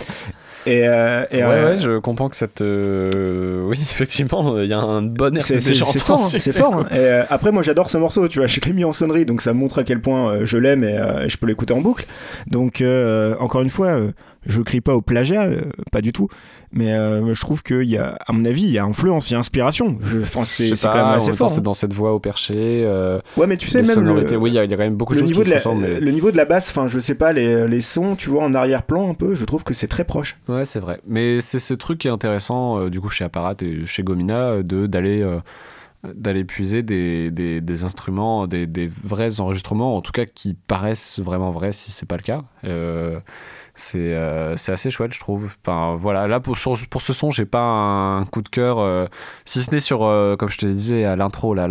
[0.66, 2.60] Et, euh, et, ouais, euh, ouais, je comprends que cette.
[2.60, 5.60] euh, Oui, effectivement, il y a un bon air c'est de
[6.00, 6.74] fort, hein, c'est fort.
[6.74, 6.86] hein.
[6.90, 8.26] Et euh, après, moi, j'adore ce morceau.
[8.28, 10.58] Tu vois, je l'ai mis en sonnerie, donc ça montre à quel point euh, je
[10.58, 12.04] l'aime et euh, je peux l'écouter en boucle.
[12.48, 14.10] Donc, euh, encore une fois, euh,
[14.46, 15.60] je crie pas au plagiat, euh,
[15.92, 16.28] pas du tout.
[16.72, 19.34] Mais euh, je trouve qu'il y a, à mon avis, il y a influence, il
[19.34, 19.98] y a inspiration.
[20.02, 21.48] Je- Je c'est c'est quand même assez fort.
[21.50, 21.62] C'est hein.
[21.62, 22.82] dans cette voix au perché.
[22.84, 24.36] euh, Ouais, mais tu sais, même le.
[24.36, 25.50] Oui, il y, a il y a quand même beaucoup de choses niveau, qui de
[25.50, 25.82] se la, ressemblent.
[25.82, 28.42] mais- le niveau de la basse, enfin, je sais pas, les, les sons, tu vois,
[28.44, 30.36] en arrière-plan un peu, je trouve que c'est très proche.
[30.48, 31.00] Ouais, c'est vrai.
[31.06, 34.62] Mais c'est ce truc qui est intéressant, euh, du coup, chez Apparat et chez Gomina,
[34.62, 35.24] de d'aller
[36.14, 41.18] d'aller puiser des, des, des instruments, des, des vrais enregistrements, en tout cas qui paraissent
[41.18, 42.44] vraiment vrais si c'est pas le cas.
[42.64, 43.18] Euh,
[43.76, 45.54] c'est euh, assez chouette, je trouve.
[45.64, 46.56] Enfin, voilà, là, pour,
[46.90, 49.06] pour ce son, j'ai pas un coup de cœur, euh,
[49.44, 51.68] si ce n'est sur, euh, comme je te disais à l'intro, là,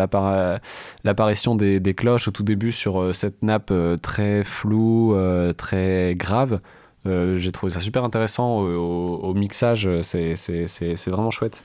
[1.03, 5.15] l'apparition des, des cloches au tout début sur euh, cette nappe très floue,
[5.57, 6.59] très grave.
[7.05, 10.35] J'ai trouvé ça super intéressant au, au- au mixage, c'est
[11.07, 11.61] vraiment chouette.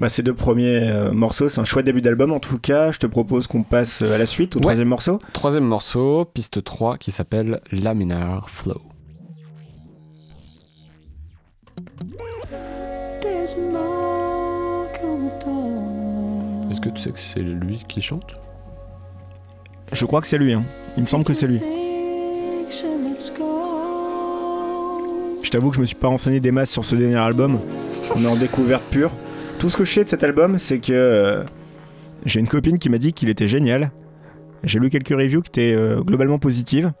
[0.00, 2.92] Bah, ces deux premiers euh, morceaux, c'est un chouette début d'album en tout cas.
[2.92, 4.62] Je te propose qu'on passe à la suite, au Ouais.
[4.62, 5.18] troisième morceau.
[5.32, 8.80] Troisième morceau, piste 3, qui s'appelle Laminar Flow.
[16.70, 18.36] Est-ce que tu sais que c'est lui qui chante?
[19.92, 20.64] Je crois que c'est lui, hein.
[20.96, 21.60] il me semble que c'est lui.
[25.42, 27.58] Je t'avoue que je me suis pas renseigné des masses sur ce dernier album.
[28.14, 29.10] On est en découverte pure.
[29.58, 31.44] Tout ce que je sais de cet album, c'est que euh,
[32.26, 33.90] j'ai une copine qui m'a dit qu'il était génial.
[34.62, 36.92] J'ai lu quelques reviews qui étaient euh, globalement positives.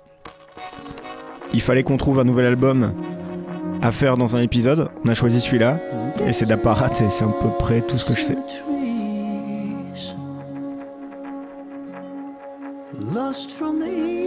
[1.52, 2.94] Il fallait qu'on trouve un nouvel album
[3.82, 4.88] à faire dans un épisode.
[5.04, 5.78] On a choisi celui-là.
[6.26, 8.36] Et c'est d'apparat et c'est à peu près tout ce que je sais.
[13.00, 14.18] Lost from the ears.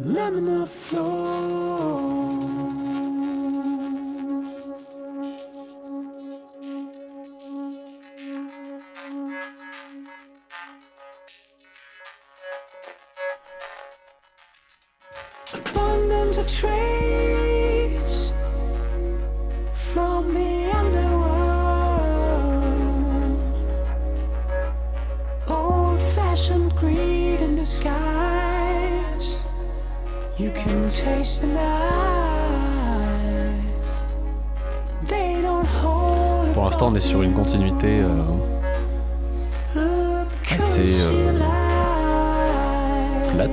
[0.00, 2.16] Laminar flow.
[15.52, 16.85] Abundance of trees
[36.52, 38.00] Pour l'instant, on est sur une continuité.
[39.76, 41.38] euh, assez, euh,
[43.32, 43.50] plate.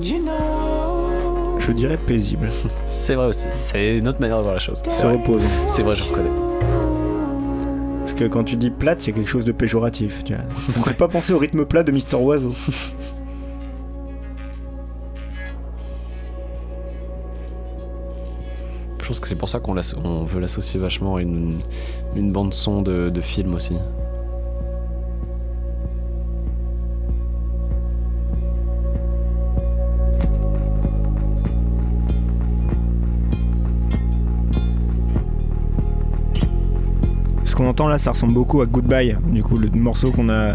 [0.00, 2.48] Je dirais paisible.
[2.86, 4.82] C'est vrai aussi, c'est une autre manière de voir la chose.
[4.88, 5.46] C'est reposant.
[5.66, 6.30] C'est vrai, je reconnais.
[8.00, 10.24] Parce que quand tu dis plate, il y a quelque chose de péjoratif.
[10.24, 10.44] Tu vois.
[10.68, 12.54] Ça me fait pas penser au rythme plat de Mister Oiseau.
[19.10, 19.74] pense que c'est pour ça qu'on
[20.22, 21.58] veut l'associer vachement à une,
[22.14, 23.74] une bande son de, film aussi.
[37.44, 40.54] Ce qu'on entend là, ça ressemble beaucoup à Goodbye, du coup, le morceau qu'on a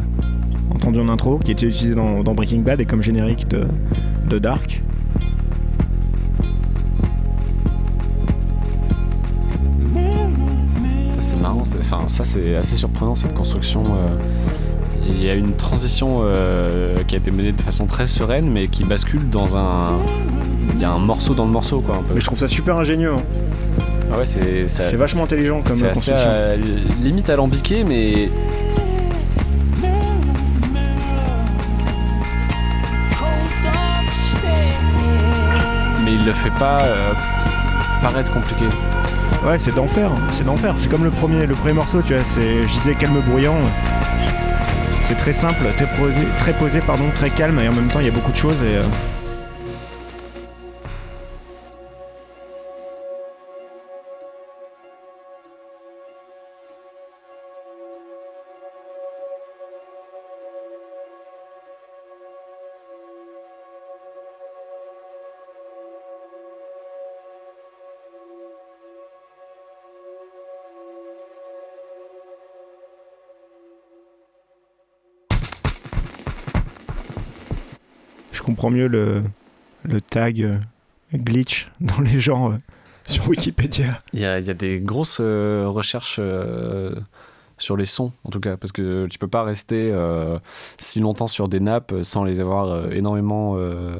[0.74, 4.85] entendu en intro, qui était utilisé dans, Breaking Bad et comme générique de Dark.
[12.16, 13.84] Ça c'est assez surprenant cette construction.
[13.84, 14.16] euh,
[15.08, 18.68] Il y a une transition euh, qui a été menée de façon très sereine, mais
[18.68, 19.98] qui bascule dans un.
[20.74, 22.14] Il y a un morceau dans le morceau quoi un peu.
[22.14, 23.14] Mais je trouve ça super ingénieux.
[23.14, 23.22] hein.
[24.14, 26.30] Ah ouais, c'est ça- C'est vachement intelligent comme c'est assez construction.
[26.32, 26.58] euh,
[27.04, 28.30] limite alambiqué, mais
[36.04, 37.12] mais il le fait pas euh,
[38.02, 38.66] paraître compliqué.
[39.46, 40.10] Ouais, c'est d'enfer.
[40.32, 40.74] C'est d'enfer.
[40.78, 42.24] C'est comme le premier, le premier morceau, tu vois.
[42.24, 43.58] C'est, je disais calme bruyant.
[45.02, 48.08] C'est très simple, très posé, très posé, pardon, très calme, et en même temps, il
[48.08, 48.64] y a beaucoup de choses.
[48.64, 48.82] Et, euh,
[78.70, 79.24] mieux le,
[80.10, 80.58] tag euh,
[81.14, 82.58] glitch dans les genres euh,
[83.06, 84.02] sur Wikipédia.
[84.14, 86.20] Il y a, des grosses euh, recherches
[87.58, 89.94] sur les sons, en tout cas, parce que tu peux pas rester
[90.78, 93.96] si longtemps sur des nappes sans les avoir énormément, euh,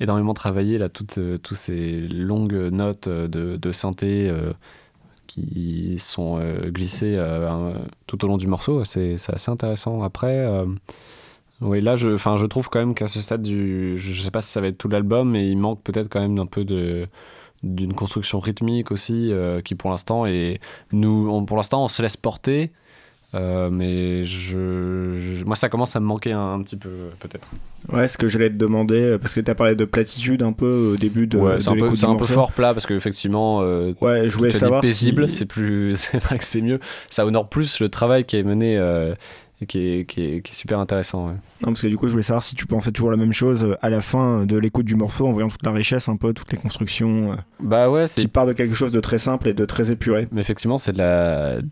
[0.00, 4.32] énormément travaillées, là, toutes, toutes ces longues notes de, de synthé
[5.26, 7.22] qui sont glissées
[8.06, 8.84] tout au long du morceau.
[8.84, 10.02] C'est assez intéressant.
[10.02, 10.46] Après.
[11.60, 14.50] Oui, là, je, je trouve quand même qu'à ce stade du, je sais pas si
[14.50, 17.06] ça va être tout l'album, mais il manque peut-être quand même un peu de,
[17.62, 20.60] d'une construction rythmique aussi euh, qui pour l'instant est
[20.92, 22.70] nous on- pour l'instant on se laisse porter
[23.34, 26.88] euh, mais je, je- moi ça commence à me manquer un, un petit peu
[27.18, 27.48] peut-être.
[27.92, 30.92] Ouais, ce que j'allais te demander, euh, parce que t'as parlé de platitude un peu
[30.94, 34.28] au début de, ouais c'est un peu un fort plat parce que effectivement euh, Ouais,
[34.30, 35.36] je voulais tu as savoir paisible si...
[35.36, 36.78] c'est plus c'est vrai que c'est mieux.
[37.10, 38.78] Ça honore plus le travail qui est mené
[39.60, 41.34] et qui est, qui, est, qui est super intéressant ouais.
[41.62, 43.64] Non, parce que du coup, je voulais savoir si tu pensais toujours la même chose
[43.64, 46.32] euh, à la fin de l'écoute du morceau, en voyant toute la richesse, un peu,
[46.32, 49.48] toutes les constructions, euh, bah ouais c'est qui part de quelque chose de très simple
[49.48, 50.28] et de très épuré.
[50.32, 51.02] Mais effectivement, c'est de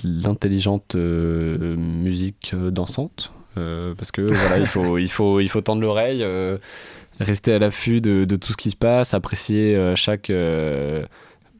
[0.05, 3.32] l'intelligente euh, musique dansante.
[3.59, 6.59] Euh, parce que voilà, il faut, il faut, il faut tendre l'oreille, euh,
[7.20, 10.30] rester à l'affût de, de tout ce qui se passe, apprécier chaque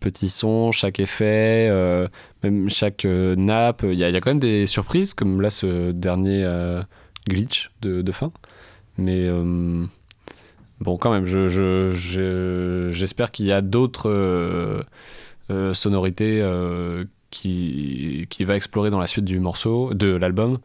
[0.01, 2.09] petit son, chaque effet, euh,
[2.43, 3.83] même chaque euh, nappe.
[3.85, 6.83] Il y, a, quand même des surprises, comme là ce dernier euh,
[7.29, 8.33] glitch de, de fin.
[8.99, 9.29] Mais
[10.81, 14.85] bon, quand même, je, je- je- j'espère qu'il y a d'autres
[15.75, 16.43] sonorités
[17.31, 20.59] qui, qui va explorer dans la suite du morceau, de l'album,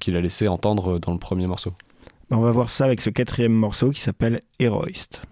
[0.00, 1.74] qu'il a laissé entendre dans le premier morceau.
[2.30, 5.22] Bah, On va voir ça avec ce quatrième morceau qui s'appelle Heroist.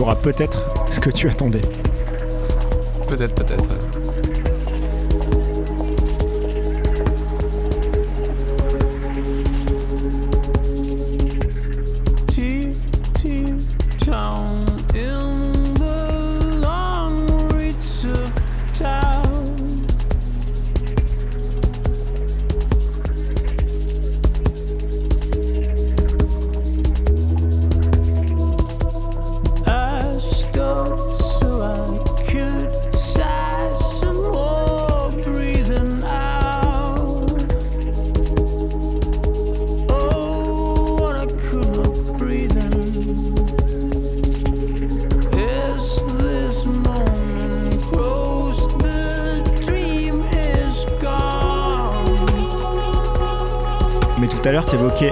[0.00, 1.60] Tu auras peut-être ce que tu attendais.
[3.06, 3.89] Peut-être, peut-être.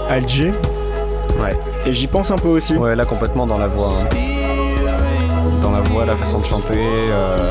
[0.08, 0.52] Alger,
[1.40, 1.56] Ouais.
[1.86, 2.76] et j'y pense un peu aussi.
[2.76, 3.90] ouais, là complètement dans la voix.
[4.00, 4.08] hein.
[5.62, 7.50] Dans la voix, la façon de chanter, euh,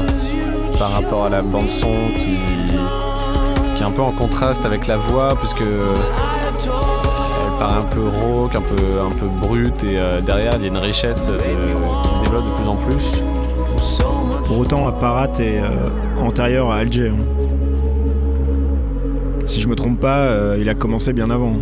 [0.79, 2.37] par rapport à la bande son qui,
[3.75, 8.55] qui est un peu en contraste avec la voix, puisque elle paraît un peu rauque,
[8.55, 11.37] un peu, un peu brute, et euh, derrière il y a une richesse euh,
[12.03, 13.21] qui se développe de plus en plus.
[14.45, 15.61] Pour autant, Apparat est
[16.19, 17.09] antérieur à Alger.
[17.09, 17.17] hein.
[19.45, 21.53] Si je me trompe pas, il a commencé bien avant.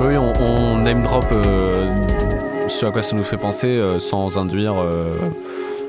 [0.00, 1.88] Oui, on, on name drop euh,
[2.68, 5.14] ce à quoi ça nous fait penser euh, sans induire euh,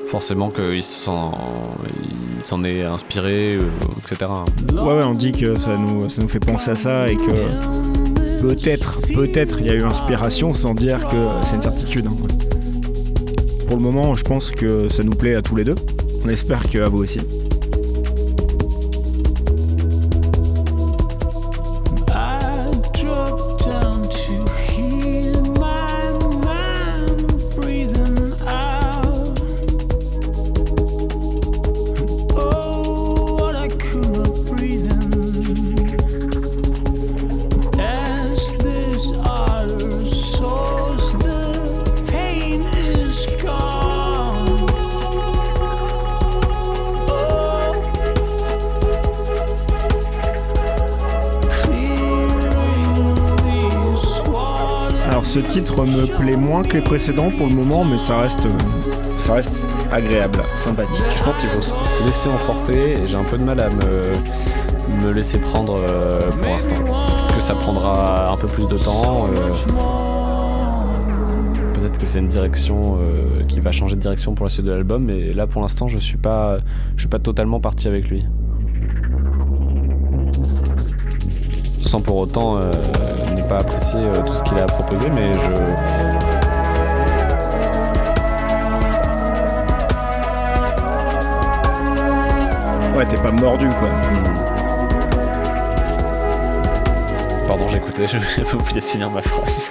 [0.08, 1.32] forcément qu'il s'en
[2.36, 3.58] il s'en est inspiré,
[3.98, 4.30] etc.
[4.72, 8.40] Ouais, ouais, on dit que ça nous, ça nous fait penser à ça et que
[8.40, 12.06] peut-être, peut-être il y a eu inspiration sans dire que c'est une certitude.
[12.06, 12.16] hein.
[13.66, 15.74] Pour le moment, je pense que ça nous plaît à tous les deux.
[16.24, 17.18] On espère qu'à vous aussi.
[56.68, 58.46] Que les précédents pour le moment, mais ça reste,
[59.18, 61.02] ça reste agréable, sympathique.
[61.16, 65.10] Je pense qu'il faut se laisser emporter et j'ai un peu de mal à me,
[65.12, 66.74] laisser prendre euh, pour l'instant.
[66.76, 69.26] Peut-être que ça prendra un peu plus de temps.
[69.28, 69.48] euh,
[71.74, 74.72] Peut-être que c'est une direction euh, qui va changer de direction pour la suite de
[74.72, 76.58] l'album, mais là pour l'instant je suis pas,
[76.96, 78.26] je suis pas totalement parti avec lui.
[81.86, 82.70] Sans pour autant euh,
[83.34, 86.19] ne pas apprécier euh, tout ce qu'il a proposé, mais je,
[93.00, 93.88] Ouais, t'es pas mordu quoi.
[97.46, 98.18] Pardon, j'écoutais, j'ai
[98.54, 99.70] oublié de finir ma phrase.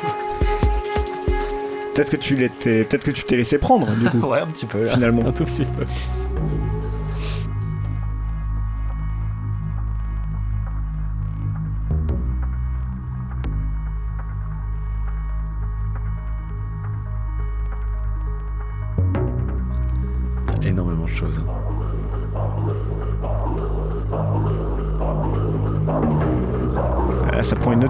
[1.94, 4.18] Peut-être que tu l'étais, peut-être que tu t'es laissé prendre du coup.
[4.30, 4.94] ouais, un petit peu, là.
[4.94, 5.28] Finalement.
[5.28, 5.86] Un tout petit peu.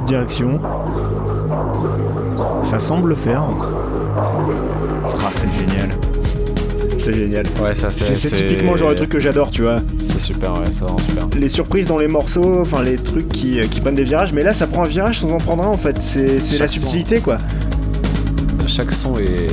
[0.09, 0.59] Direction.
[2.63, 3.43] Ça semble le faire.
[4.17, 5.89] Ah, c'est génial.
[6.97, 7.45] C'est génial.
[7.61, 9.77] Ouais, ça C'est c'est typiquement le genre de truc que j'adore, tu vois.
[10.11, 11.27] C'est super, ouais, c'est vraiment super.
[11.39, 14.53] Les surprises dans les morceaux, enfin les trucs qui, qui prennent des virages, mais là
[14.53, 16.01] ça prend un virage sans en prendre un en fait.
[16.01, 16.79] C'est la son.
[16.79, 17.37] subtilité quoi.
[18.67, 19.47] Chaque son est,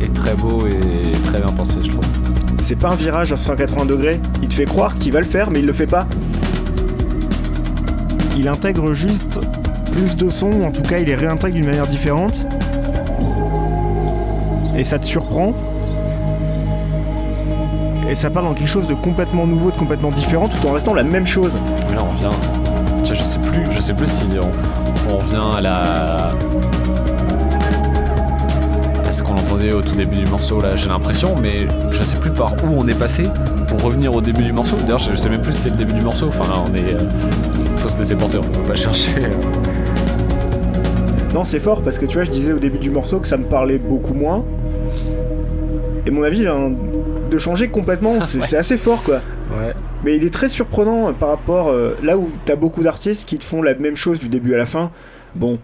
[0.00, 2.04] est très beau et très bien pensé, je trouve.
[2.62, 4.20] C'est pas un virage à 180 degrés.
[4.42, 6.06] Il te fait croire qu'il va le faire, mais il le fait pas.
[8.46, 9.40] Il intègre juste
[9.90, 12.46] plus de sons, en tout cas il les réintègre d'une manière différente.
[14.76, 15.52] Et ça te surprend.
[18.08, 20.94] Et ça part dans quelque chose de complètement nouveau, de complètement différent, tout en restant
[20.94, 21.58] la même chose.
[21.90, 22.30] Mais là, on vois,
[23.02, 26.28] je sais plus, je sais plus si on, on revient à la.
[29.26, 32.52] Qu'on entendait au tout début du morceau, là, j'ai l'impression, mais je sais plus par
[32.64, 33.24] où on est passé
[33.68, 34.76] pour revenir au début du morceau.
[34.82, 36.28] D'ailleurs, je, sais même plus si c'est le début du morceau.
[36.28, 36.94] Enfin, là, on est.
[36.94, 39.22] euh, faut se laisser porter, on peut pas chercher.
[41.34, 43.36] Non, c'est fort parce que tu vois, je disais au début du morceau que ça
[43.36, 44.42] me parlait beaucoup moins.
[46.06, 46.72] Et mon avis, hein,
[47.30, 49.20] de changer complètement, c'est assez fort quoi.
[49.58, 49.74] Ouais.
[50.02, 53.36] Mais il est très surprenant euh, par rapport euh, là où t'as beaucoup d'artistes qui
[53.36, 54.90] te font la même chose du début à la fin.
[55.34, 55.58] Bon,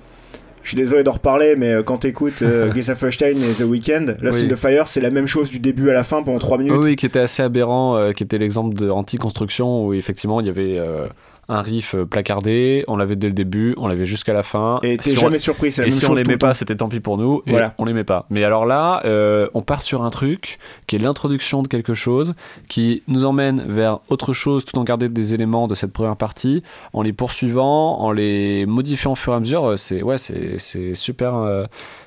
[0.62, 4.40] je suis désolé d'en reparler, mais euh, quand t'écoutes euh, Feuerstein et The Weeknd, Lost
[4.40, 4.46] Oui.
[4.46, 6.72] in the Fire, c'est la même chose du début à la fin pendant 3 minutes.
[6.76, 10.46] Oui, oui, qui était assez aberrant, euh, qui était l'exemple de anti-construction où effectivement il
[10.46, 11.06] y avait euh,
[11.48, 14.78] un riff euh, placardé, on l'avait dès le début, on l'avait jusqu'à la fin.
[14.82, 16.54] Et t'es Si on- jamais surpris, c'est la Et même si chose on l'aimait pas,
[16.54, 17.42] c'était tant pis pour nous.
[17.46, 17.74] Et Voilà.
[17.78, 18.26] on l'aimait pas.
[18.30, 22.34] Mais alors là, euh, on part sur un truc qui est l'introduction de quelque chose,
[22.68, 26.62] qui nous emmène vers autre chose, tout en gardant des éléments de cette première partie,
[26.92, 29.64] en les poursuivant, en les modifiant au fur et à mesure.
[29.70, 31.34] Euh, C'est ouais, c'est c'est super.
[31.34, 31.64] euh,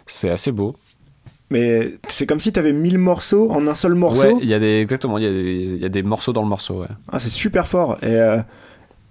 [0.07, 0.75] c'est assez beau.
[1.51, 4.23] Mais c'est comme si t'avais 1000 morceaux en un seul morceau.
[4.37, 6.33] Ouais, il y a des exactement, il y, a des- il y a des morceaux
[6.33, 6.81] dans le morceau.
[6.81, 6.87] Ouais.
[7.11, 7.97] Ah, c'est super fort.
[8.01, 8.37] Et, euh,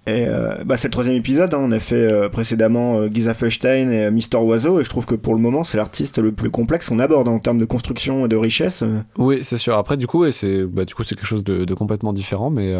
[0.07, 1.53] et euh, bah, c'est le troisième épisode.
[1.53, 1.59] hein.
[1.61, 4.79] On a fait euh, précédemment euh, Giza Feuerstein et euh, Mister Oiseau.
[4.79, 7.39] Et je trouve que pour le moment, c'est l'artiste le plus complexe qu'on aborde en
[7.39, 8.83] termes de construction et de richesse.
[9.17, 9.77] Oui, c'est sûr.
[9.77, 12.75] Après, du coup, c'est bah, quelque chose de, complètement différent, mais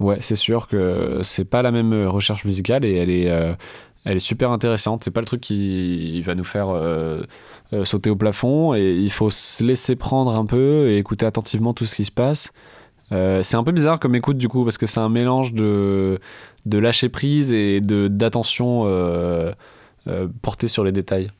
[0.00, 3.56] ouais, c'est sûr que c'est pas la même recherche musicale et elle est,
[4.04, 5.04] elle est super intéressante.
[5.04, 6.68] C'est pas le truc qui va nous faire
[7.84, 11.86] sauter au plafond et il faut se laisser prendre un peu et écouter attentivement tout
[11.86, 12.50] ce qui se passe.
[13.12, 16.18] Euh, c'est un peu bizarre comme écoute du coup parce que c'est un mélange de,
[16.66, 19.52] de lâcher prise et de d'attention euh,
[20.08, 21.30] euh, portée sur les détails.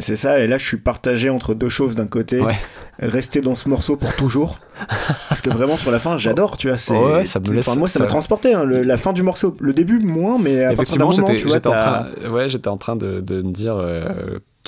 [0.00, 0.38] C'est ça.
[0.38, 1.96] Et là, je suis partagé entre deux choses.
[1.96, 2.54] D'un côté, Ouais.
[3.00, 4.60] rester dans ce morceau pour toujours.
[5.28, 6.56] Parce que vraiment, sur la fin, j'adore.
[6.56, 6.96] Tu vois, c'est.
[6.96, 8.54] Ouais, ça me laisse- Enfin, moi, ça m'a transporté.
[8.54, 9.56] hein, le- la fin du morceau.
[9.58, 12.48] Le début, moins, mais à partir d'un moment, j'étais tu vois, j'étais en, train, ouais,
[12.48, 13.76] j'étais en train de, de me dire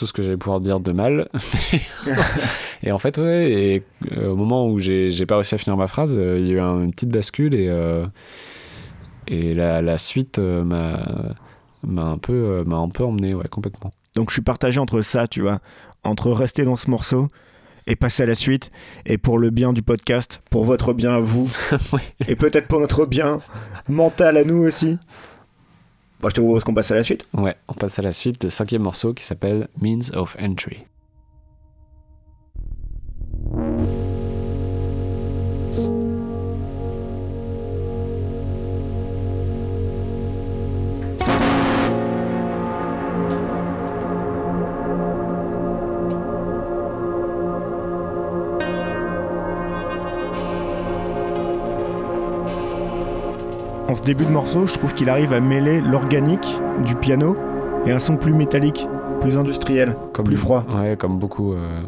[0.00, 1.28] tout ce que j'allais pouvoir dire de mal.
[2.82, 3.82] et en fait, ouais, et,
[4.16, 6.54] euh, au moment où j'ai pas réussi à finir ma phrase, euh, il y a
[6.54, 8.06] eu un- une petite bascule et, euh,
[9.28, 11.02] et la, la suite m'a
[11.96, 13.92] un, peu, m'a un peu emmené, ouais, complètement.
[14.16, 15.60] Donc je suis partagé entre ça, tu vois,
[16.02, 17.28] entre rester dans ce morceau
[17.86, 18.70] et passer à la suite,
[19.06, 21.48] et pour le bien du podcast, pour votre bien à vous,
[22.28, 23.40] et peut-être pour notre bien
[23.88, 24.98] mental à nous aussi.
[26.20, 27.26] Bon, je te propose qu'on passe à la suite.
[27.32, 30.84] Ouais, on passe à la suite, le cinquième morceau qui s'appelle Means of Entry.
[53.90, 57.36] En ce début de morceau, je trouve qu'il arrive à mêler l'organique du piano
[57.84, 58.86] et un son plus métallique,
[59.20, 60.64] plus industriel, Comme, plus froid.
[60.76, 61.80] Ouais, comme beaucoup euh,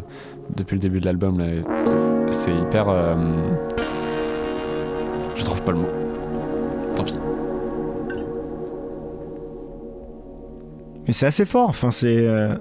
[0.57, 1.40] depuis le début de l'album.
[2.32, 2.88] C'est hyper.
[2.88, 3.14] euh,
[5.36, 5.88] Je trouve pas le mot.
[6.96, 7.16] Tant pis.
[11.07, 12.26] Mais c'est assez fort, enfin c'est...
[12.26, 12.57] euh,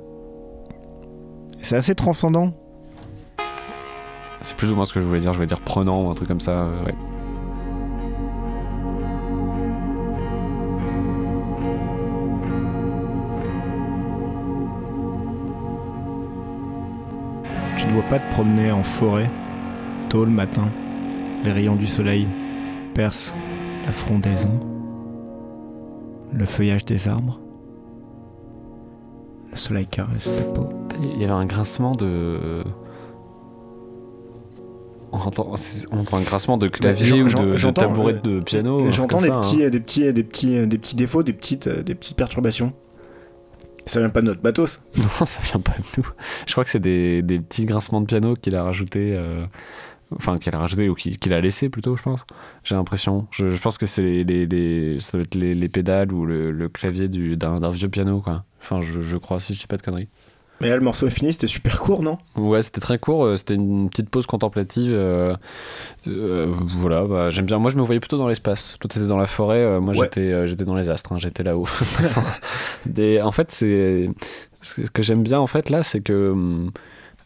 [1.61, 2.53] C'est assez transcendant.
[4.41, 5.31] C'est plus ou moins ce que je voulais dire.
[5.33, 6.67] Je voulais dire prenant ou un truc comme ça.
[6.85, 6.93] ouais.
[17.91, 19.29] Tu ne vois pas te promener en forêt,
[20.07, 20.69] tôt le matin,
[21.43, 22.25] les rayons du soleil
[22.93, 23.35] percent
[23.85, 24.61] la frondaison,
[26.31, 27.41] le feuillage des arbres,
[29.51, 30.69] le soleil caresse ta peau.
[31.03, 32.63] Il y avait un grincement de.
[35.11, 38.89] On entend, c'est- on entend un grincement de clavier ou de, tabouret euh, de piano.
[38.89, 39.41] J'entends des, hein.
[39.41, 42.71] petits, des, petits, des, petits, des petits défauts, des petites, euh, des petites perturbations.
[43.85, 44.81] Ça vient pas de notre matos.
[44.97, 46.07] Non, ça vient pas de nous.
[46.45, 49.13] Je crois que c'est des, petits grincements de piano qu'il a rajouté.
[49.15, 49.45] euh,
[50.13, 52.25] Enfin, qu'il a rajouté ou qu'il a laissé plutôt, je pense.
[52.65, 53.27] J'ai l'impression.
[53.31, 57.07] Je, pense que c'est les, les, ça doit être les, les pédales ou le, clavier
[57.07, 58.43] du- d'un d'un vieux piano, quoi.
[58.61, 60.09] Enfin, je, je crois, si je dis pas de conneries.
[60.61, 62.17] Mais là, le morceau est fini, c'était super court, non?
[62.37, 64.91] Ouais, c'était très court, euh, c'était une petite pause contemplative.
[64.93, 65.35] euh,
[66.07, 67.57] euh, voilà, bah, j'aime bien.
[67.57, 68.75] Moi, je me voyais plutôt dans l'espace.
[68.79, 70.03] Toi, t'étais dans la forêt, euh, moi, Ouais.
[70.05, 71.67] j'étais j'étais dans les astres, hein, j'étais là-haut.
[73.23, 74.09] En fait, c'est
[74.61, 76.67] ce que j'aime bien, en fait, là, c'est que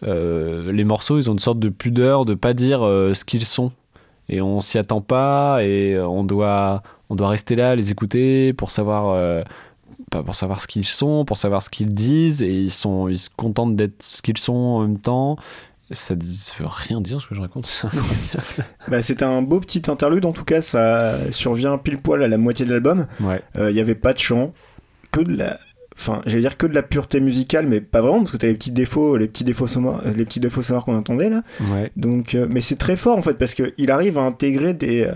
[0.04, 3.72] les morceaux, ils ont une sorte de pudeur de pas dire ce qu'ils sont.
[4.30, 8.72] Et on s'y attend pas, et on doit, on doit rester là, les écouter pour
[8.72, 9.44] savoir.
[10.16, 13.08] Euh, pas pour savoir ce qu'ils sont, pour savoir ce qu'ils disent, et ils, sont,
[13.08, 15.38] ils se contentent d'être ce qu'ils sont en même temps.
[15.92, 18.66] Ça, ça veut rien dire ce que je raconte, c'est incroyable.
[18.88, 22.38] bah, C'était un beau petit interlude, en tout cas, ça survient pile poil à la
[22.38, 23.08] moitié de l'album.
[23.22, 24.54] Ouais, Il n'y avait pas de chant,
[25.12, 25.60] que de la.
[25.98, 28.54] Enfin, j'allais dire que de la pureté musicale, mais pas vraiment, parce que t'as les
[28.56, 31.42] petits défauts, les petits défauts sonores, euh, les petits défauts sonores qu'on entendait là.
[31.74, 31.90] ouais.
[31.96, 35.14] Donc, euh, mais c'est très fort en fait, parce qu'il arrive à intégrer des, euh,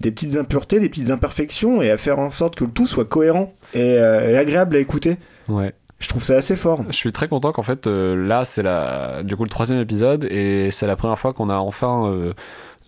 [0.00, 3.04] des petites impuretés, des petites imperfections, et à faire en sorte que le tout soit
[3.04, 5.16] cohérent et, euh, et agréable à écouter.
[5.48, 5.74] ouais.
[5.98, 6.84] Je trouve ça assez fort.
[6.88, 10.24] Je suis très content qu'en fait, euh, là, c'est la, du coup le troisième épisode,
[10.24, 12.32] et c'est la première fois qu'on a enfin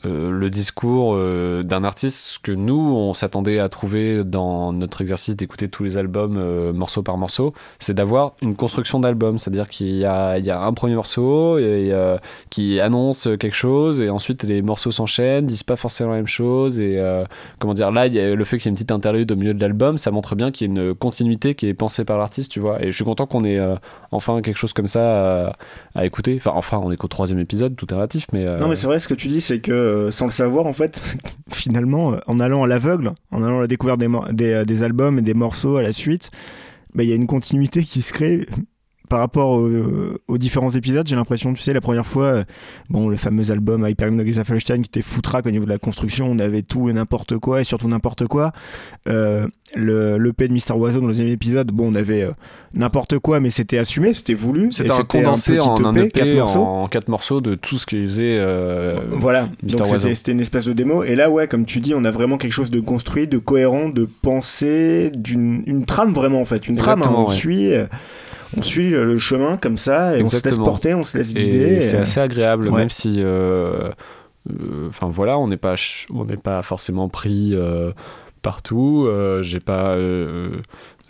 [0.06, 5.36] euh, le discours euh, d'un artiste que nous, on s'attendait à trouver dans notre exercice
[5.36, 9.88] d'écouter tous les albums euh, morceau par morceau, c'est d'avoir une construction d'album, c'est-à-dire qu'il
[9.88, 11.92] y y a un premier morceau et,
[12.50, 16.78] qui annonce quelque chose, et ensuite les morceaux s'enchaînent, disent pas forcément la même chose,
[16.78, 17.00] et
[17.58, 19.36] comment dire, là, il y a le fait qu'il y ait une petite interlude au
[19.36, 22.18] milieu de l'album, ça montre bien qu'il y a une continuité qui est pensée par
[22.18, 23.60] l'artiste, tu vois, et je suis content qu'on ait
[24.10, 25.54] enfin quelque chose comme ça
[25.94, 28.44] à, écouter, enfin, enfin, on est qu'au troisième épisode, tout est relatif, mais...
[28.58, 30.72] Non, mais c'est vrai, ce que tu dis, c'est que euh, sans le savoir, en
[30.72, 31.00] fait,
[31.52, 34.00] finalement, euh, en allant à l'aveugle, en allant à la découverte
[34.32, 36.30] des, euh, des albums et des morceaux à la suite,
[36.94, 38.46] bah, il y a une continuité qui se crée
[39.08, 39.68] par rapport aux,
[40.28, 41.06] aux différents épisodes.
[41.06, 42.44] J'ai l'impression, tu sais, la première fois, euh,
[42.88, 46.30] bon, le fameux album Hyperion de Felstein qui était foutraque au niveau de la construction,
[46.30, 48.52] on avait tout et n'importe quoi, et surtout n'importe quoi.
[49.08, 49.46] Euh,
[49.76, 52.30] le l'EP de Mister Oiseau dans le deuxième épisode, bon, on avait euh,
[52.74, 54.70] n'importe quoi, mais c'était assumé, c'était voulu.
[54.72, 56.60] C'était un condensé en un EP, EP, quatre morceaux.
[56.62, 58.38] en quatre morceaux de tout ce qu'il faisait.
[58.40, 59.48] euh, Voilà,
[60.14, 61.02] c'était une espèce de démo.
[61.04, 63.88] Et là, ouais, comme tu dis, on a vraiment quelque chose de construit, de cohérent,
[63.88, 66.68] de pensé, d'une une trame vraiment en fait.
[66.68, 67.34] Une trame, hein, on, ouais.
[67.34, 67.86] suit, euh,
[68.56, 71.30] on suit euh, le chemin comme ça et on se laisse porter, on se laisse
[71.30, 71.80] Et guider.
[71.80, 72.78] c'est et- assez agréable, ouais.
[72.80, 73.16] même si.
[73.22, 73.90] euh,
[74.50, 77.54] euh, Enfin voilà, on n'est pas, ch- on n'est pas forcément pris
[78.42, 79.08] partout.
[79.40, 79.96] J'ai pas.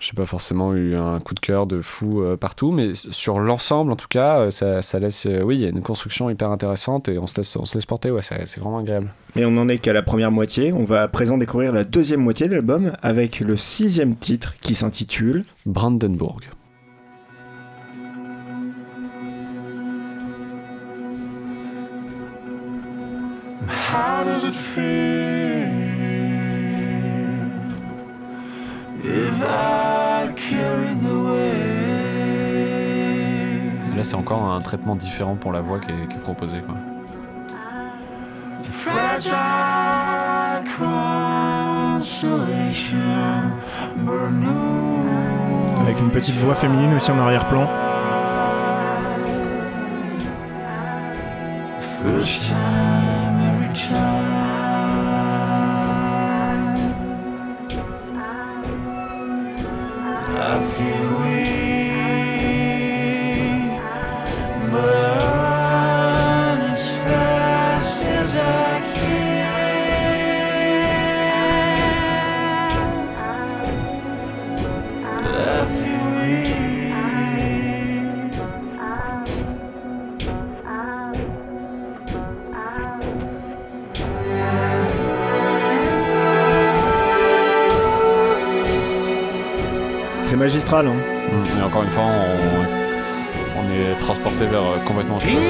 [0.00, 3.90] j'ai pas forcément eu un coup de cœur de fou euh, partout, mais sur l'ensemble,
[3.90, 5.24] en tout cas, euh, ça, ça laisse.
[5.26, 7.74] euh, oui, il y a une construction hyper intéressante et on se laisse, on se
[7.76, 8.10] laisse porter.
[8.10, 9.12] Ouais, c'est vraiment agréable.
[9.34, 10.72] Mais on n'en est qu'à la première moitié.
[10.72, 14.74] On va à présent découvrir la deuxième moitié de l'album avec le sixième titre qui
[14.74, 16.40] s'intitule Brandenburg.
[23.94, 24.82] How does it feel
[29.04, 31.74] if I carry the weight?
[33.96, 36.60] Là, c'est encore un traitement différent pour la voix qui est, qui est proposé.
[36.62, 36.74] Quoi.
[38.64, 39.32] Fragile
[42.00, 42.98] consolation,
[43.98, 44.44] burn
[45.80, 47.68] avec une petite voix féminine aussi en arrière-plan.
[52.02, 53.13] First time.
[53.76, 53.80] I
[60.74, 61.50] feel weak,
[64.70, 65.13] but
[90.34, 90.88] C'est magistral.
[90.88, 90.94] Hein.
[91.30, 91.60] Mm.
[91.60, 95.46] Et encore une fois, on, on est transporté vers euh, complètement autre chose.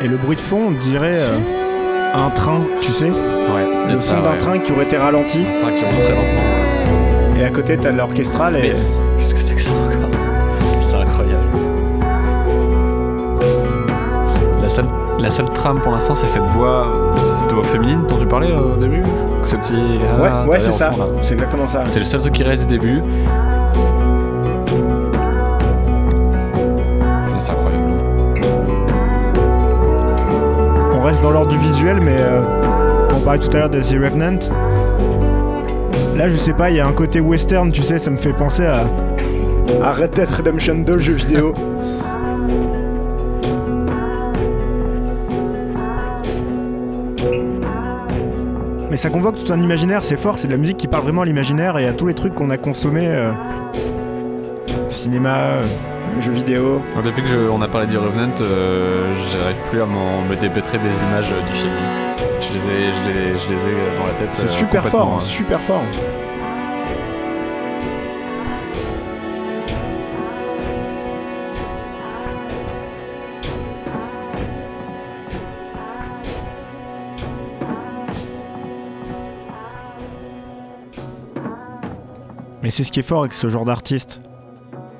[0.00, 1.36] Et le bruit de fond, on dirait euh,
[2.14, 4.36] un train, tu sais, Ouais, le son d'un ouais.
[4.36, 5.40] train qui aurait été ralenti.
[5.48, 7.36] Un train qui très lentement.
[7.40, 8.74] Et à côté, t'as l'orchestral et.
[9.18, 10.10] Qu'est-ce que c'est que ça encore?
[10.78, 11.71] C'est incroyable.
[15.18, 16.86] La seule, trame pour l'instant, c'est cette voix,
[17.18, 19.02] cette voix féminine dont tu parlais euh, au début.
[19.44, 19.74] Ce petit.
[19.74, 20.92] Ouais, ah, ouais, derrière c'est ça.
[21.20, 21.84] C'est exactement ça.
[21.86, 23.02] C'est le seul truc qui reste du début.
[27.38, 27.84] C'est incroyable.
[30.94, 32.40] On reste dans l'ordre du visuel, mais euh,
[33.14, 34.38] on parlait tout à l'heure de The Revenant.
[36.16, 38.32] Là, je sais pas, il y a un côté western, tu sais, ça me fait
[38.32, 38.84] penser à,
[39.82, 41.54] à Red Dead Redemption 2, le jeu vidéo.
[48.92, 51.22] mais ça convoque tout un imaginaire, c'est fort, c'est de la musique qui parle vraiment
[51.22, 53.06] à l'imaginaire et à tous les trucs qu'on a consommés.
[53.08, 53.32] euh,
[54.90, 55.62] cinéma, euh,
[56.20, 56.82] jeux vidéo.
[57.02, 61.02] Depuis que je- on a parlé du Revenant, euh, j'arrive plus à me dépêtrer des
[61.04, 61.72] images du film.
[62.42, 64.28] Je les ai, je les, je les ai dans la tête.
[64.34, 65.20] C'est super fort, euh.
[65.20, 65.82] super fort.
[82.72, 84.20] C'est ce qui est fort avec ce genre d'artiste.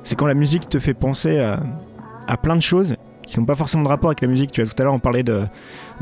[0.05, 3.83] C'est quand la musique te fait penser à, plein de choses qui n'ont pas forcément
[3.85, 4.53] de rapport avec la musique.
[4.53, 5.45] Tu vois, tout à l'heure, on parlait de,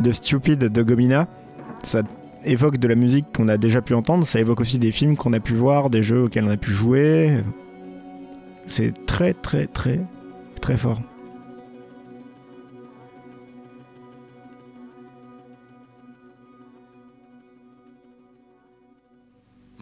[0.00, 1.28] de Stupid de Gomina.
[1.84, 2.02] Ça
[2.44, 5.32] évoque de la musique qu'on a déjà pu entendre, ça évoque aussi des films qu'on
[5.32, 7.38] a pu voir, des jeux auxquels on a pu jouer.
[8.66, 10.00] C'est très très très
[10.60, 11.00] très fort.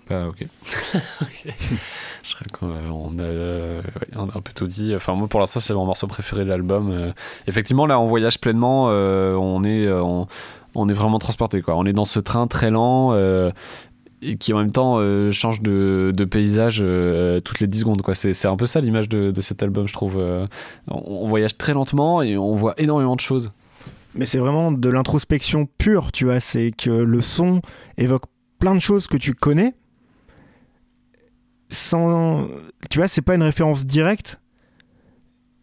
[0.09, 0.47] Bah, ok.
[1.21, 1.55] Ok.
[2.25, 4.95] Je crois qu'on a, on a, euh, ouais, on a un peu tout dit.
[4.95, 6.91] Enfin, moi, pour l'instant, c'est mon morceau préféré de l'album.
[6.91, 7.13] Euh,
[7.47, 8.89] effectivement, là, on voyage pleinement.
[8.91, 10.27] euh, on, est, euh, on,
[10.75, 11.63] on est vraiment transporté.
[11.63, 11.75] Quoi.
[11.77, 13.51] On est dans ce train très lent euh,
[14.21, 18.03] et qui, en même temps, euh, change de, de paysage euh, toutes les 10 secondes.
[18.03, 18.15] Quoi.
[18.15, 20.17] C'est, c'est un peu ça l'image de, de cet album, je trouve.
[20.19, 20.47] Euh,
[20.91, 23.53] on, on voyage très lentement et on voit énormément de choses.
[24.15, 26.41] Mais c'est vraiment de l'introspection pure, tu vois.
[26.41, 27.63] C'est que le son
[27.97, 28.25] évoque
[28.59, 29.75] plein de choses que tu connais.
[31.71, 32.49] Sans.
[32.91, 34.41] Tu vois, c'est pas une référence directe.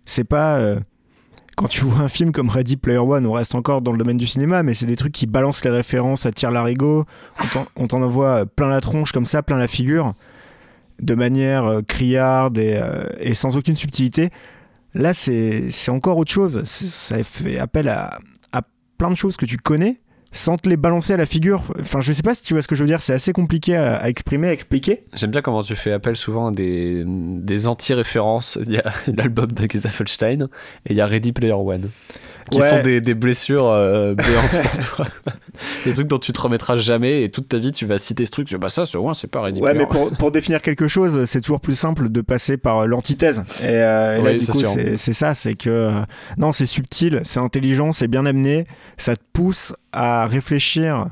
[0.05, 0.57] C'est pas.
[0.57, 0.79] euh,
[1.55, 4.17] Quand tu vois un film comme Ready Player One, on reste encore dans le domaine
[4.17, 7.05] du cinéma, mais c'est des trucs qui balancent les références à tir larigot.
[7.77, 10.13] On t'en- envoie plein la tronche comme ça, plein la figure,
[11.01, 14.29] de manière euh, criarde et, euh, sans aucune subtilité.
[14.93, 16.63] Là, c'est encore autre chose.
[16.65, 18.19] Ça fait appel à,
[18.53, 18.61] à
[18.97, 19.99] plein de choses que tu connais
[20.35, 21.63] sans te les balancer à la figure.
[21.79, 23.01] Enfin, je sais pas si tu vois ce que je veux dire.
[23.01, 25.03] C'est assez compliqué à, exprimer, à expliquer.
[25.13, 28.59] J'aime bien comment tu fais appel souvent à des, des anti-références.
[28.65, 30.49] Il y a l'album de Geiselfelstein
[30.85, 31.89] et il y a Ready Player One.
[32.51, 32.69] Qui Ouais.
[32.69, 35.05] sont des, des blessures euh, béantes pour toi.
[35.85, 38.31] des trucs dont tu te remettras jamais et toute ta vie tu vas citer ce
[38.31, 38.47] truc.
[38.47, 41.41] Tu dis, bah ça, c'est pas Ready Ouais, mais pour, pour définir quelque chose, c'est
[41.41, 43.43] toujours plus simple de passer par l'antithèse.
[43.61, 45.33] Et, euh, et là, du c'est coup, c'est c'est ça.
[45.33, 45.91] C'est que euh,
[46.37, 48.67] non, c'est subtil, c'est intelligent, c'est bien amené.
[48.97, 51.07] Ça te pousse à réfléchir,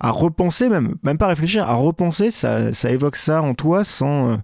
[0.00, 2.30] à repenser même, même pas réfléchir, à repenser.
[2.30, 4.32] Ça, ça évoque ça en toi sans.
[4.32, 4.36] euh,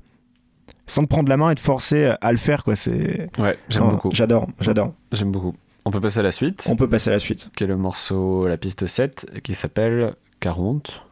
[0.87, 2.77] sans te prendre la main et te forcer à le faire, quoi.
[2.77, 3.29] C'est.
[3.39, 4.11] Ouais, j'aime beaucoup.
[4.13, 4.93] J'adore, j'adore.
[5.13, 5.55] J'aime beaucoup.
[5.87, 7.51] On peut passer à la suite, On peut passer à la suite.
[7.55, 11.03] qui est le morceau, la piste 7, qui s'appelle 40,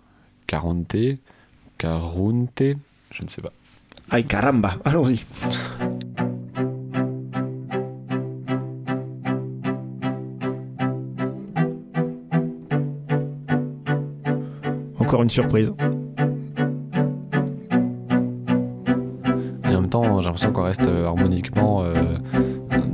[0.46, 0.96] 40,
[1.78, 2.62] 40,
[3.10, 3.52] je ne sais pas.
[4.10, 5.24] Ay caramba, allons-y.
[14.98, 15.72] Encore une surprise.
[19.64, 21.94] Et en même temps, j'ai l'impression qu'on reste euh, harmoniquement euh,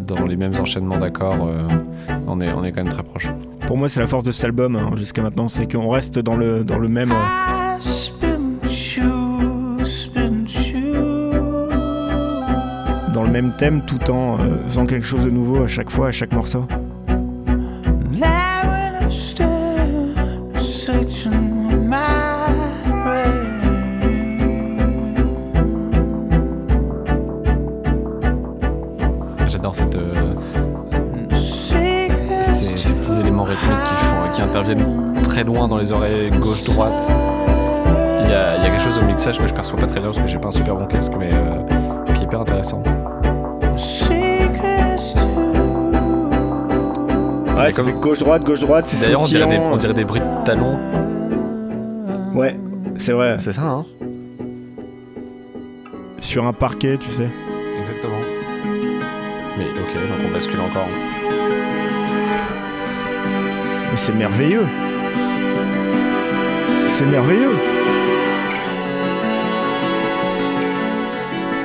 [0.08, 1.46] dans les mêmes enchaînements d'accords.
[1.46, 1.62] euh,
[2.26, 3.28] on, est, on est quand même très proche.
[3.66, 6.36] Pour moi, c'est la force de cet album hein, jusqu'à maintenant, c'est qu'on reste dans
[6.36, 7.12] le, dans le même.
[7.12, 7.14] euh,
[13.12, 16.08] dans le même thème tout en euh, faisant quelque chose de nouveau à chaque fois,
[16.08, 16.66] à chaque morceau.
[34.58, 37.06] Interviennent très loin dans les oreilles gauche-droite.
[37.08, 40.00] Il y, a, il y a quelque chose au mixage que je perçois pas très
[40.00, 42.82] bien parce que j'ai pas un super bon casque, mais euh, qui est hyper intéressant.
[47.56, 50.20] Ouais, ça comme- fait gauche-droite, gauche-droite, c'est D'ailleurs, on dirait, des, on dirait des bruits
[50.20, 50.78] de talons.
[52.34, 52.58] Ouais,
[52.96, 53.36] c'est vrai.
[53.38, 53.86] C'est ça, hein
[56.20, 57.28] Sur un parquet, tu sais.
[57.80, 58.18] Exactement.
[59.56, 60.86] Mais ok, donc on bascule encore.
[64.00, 64.64] C'est merveilleux.
[66.88, 67.50] C'est merveilleux.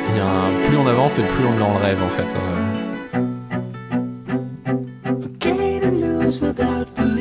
[0.09, 2.09] Il y a un- plus on avance et plus on est dans le rêve en
[2.09, 2.23] fait.
[2.23, 2.59] euh.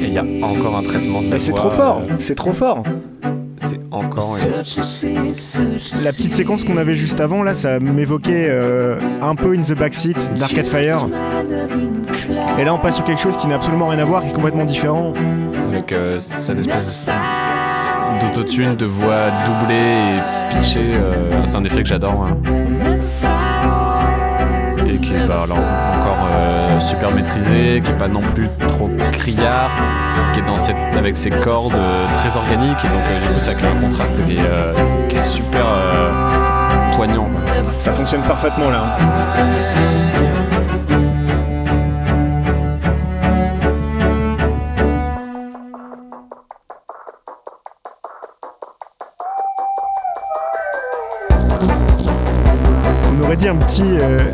[0.01, 2.15] Et il y a encore un traitement de la Mais c'est voix, trop fort, euh,
[2.19, 2.83] c'est trop fort.
[3.59, 4.37] c'est encore.
[6.05, 9.77] La petite séquence qu'on avait juste avant, là, ça m'évoquait euh, un peu In the
[9.79, 11.07] Backseat d'Arcade Fire.
[12.59, 14.33] Et là, on passe sur quelque chose qui n'a absolument rien à voir, qui est
[14.33, 15.13] complètement différent.
[15.71, 17.09] avec euh, cette espèce
[18.21, 20.93] d'autotune, de voix doublée et pitchée.
[20.95, 22.27] euh, c'est un effet que j'adore.
[22.29, 22.37] hein.
[24.87, 28.91] Et qui est bah, alors, encore euh, super maîtrisé, qui est pas non plus trop
[29.13, 29.71] criard
[30.35, 31.77] qui est dans cette, avec ses cordes
[32.15, 35.65] très organiques et donc du coup ça crée un contraste qui est, qui est super
[36.95, 37.29] poignant.
[37.73, 38.97] Ça fonctionne parfaitement là.
[38.99, 40.42] hein.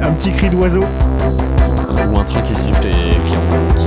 [0.03, 0.85] Un petit cri d'oiseau.
[2.15, 3.37] Ou un train qui siffle et qui,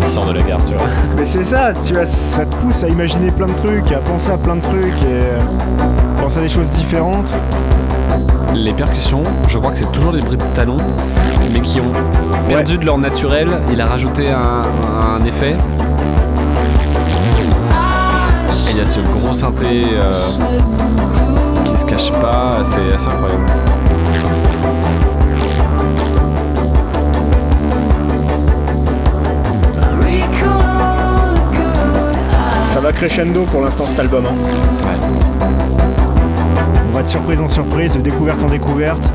[0.01, 0.85] qui sort de la gare, tu vois.
[1.17, 4.31] Mais c'est ça, tu vois, ça te pousse à imaginer plein de trucs, à penser
[4.31, 5.39] à plein de trucs et euh,
[6.21, 7.33] penser à des choses différentes.
[8.53, 10.77] Les percussions, je crois que c'est toujours des bruits de talons,
[11.53, 11.91] mais qui ont
[12.49, 13.47] perdu de leur naturel.
[13.71, 14.61] Il a rajouté un,
[15.01, 15.55] un effet.
[18.67, 20.21] Et il y a ce gros synthé euh,
[21.65, 23.45] qui se cache pas, c'est assez incroyable.
[32.71, 34.25] Ça va crescendo pour l'instant cet album.
[34.25, 34.33] hein.
[36.89, 39.11] On va de surprise en surprise, de découverte en découverte.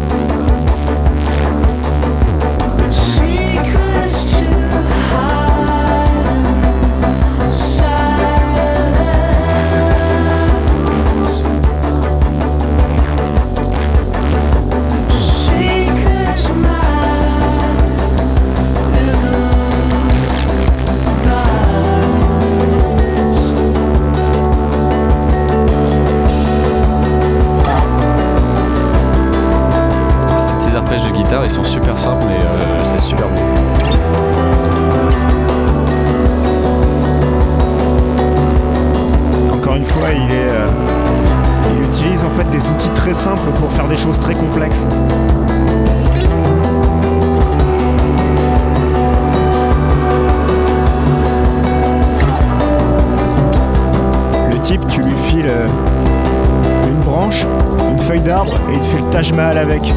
[31.51, 33.43] Sont super simples, mais euh, c'est super bon.
[39.55, 40.51] Encore une fois, il est.
[40.51, 40.67] euh,
[41.71, 44.87] il utilise en fait des outils très simples pour faire des choses très complexes.
[54.51, 55.67] Le type, tu lui files euh,
[56.89, 57.47] une branche,
[57.91, 59.93] une feuille d'arbre et il te fait le Taj Mahal avec.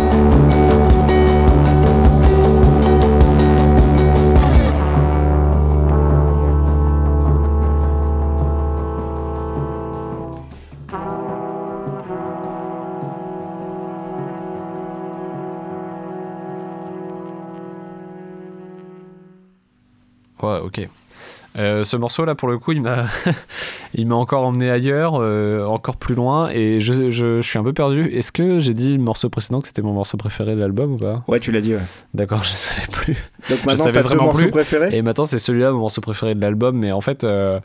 [21.80, 23.06] Euh, ce morceau là pour le coup il m'a
[23.94, 27.64] il m'a encore emmené ailleurs euh, encore plus loin et je, je, je suis un
[27.64, 30.60] peu perdu est-ce que j'ai dit le morceau précédent que c'était mon morceau préféré de
[30.60, 31.24] l'album ou pas?
[31.28, 31.82] Ouais, tu l'as dit, ouais.
[32.14, 33.18] d'accord je savais plus
[33.50, 34.52] Donc maintenant, savais t'as deux vraiment morceaux plus.
[34.52, 34.96] préférés?
[34.96, 37.60] Et maintenant c'est celui-là mon morceau préféré de l'album mais en fait euh,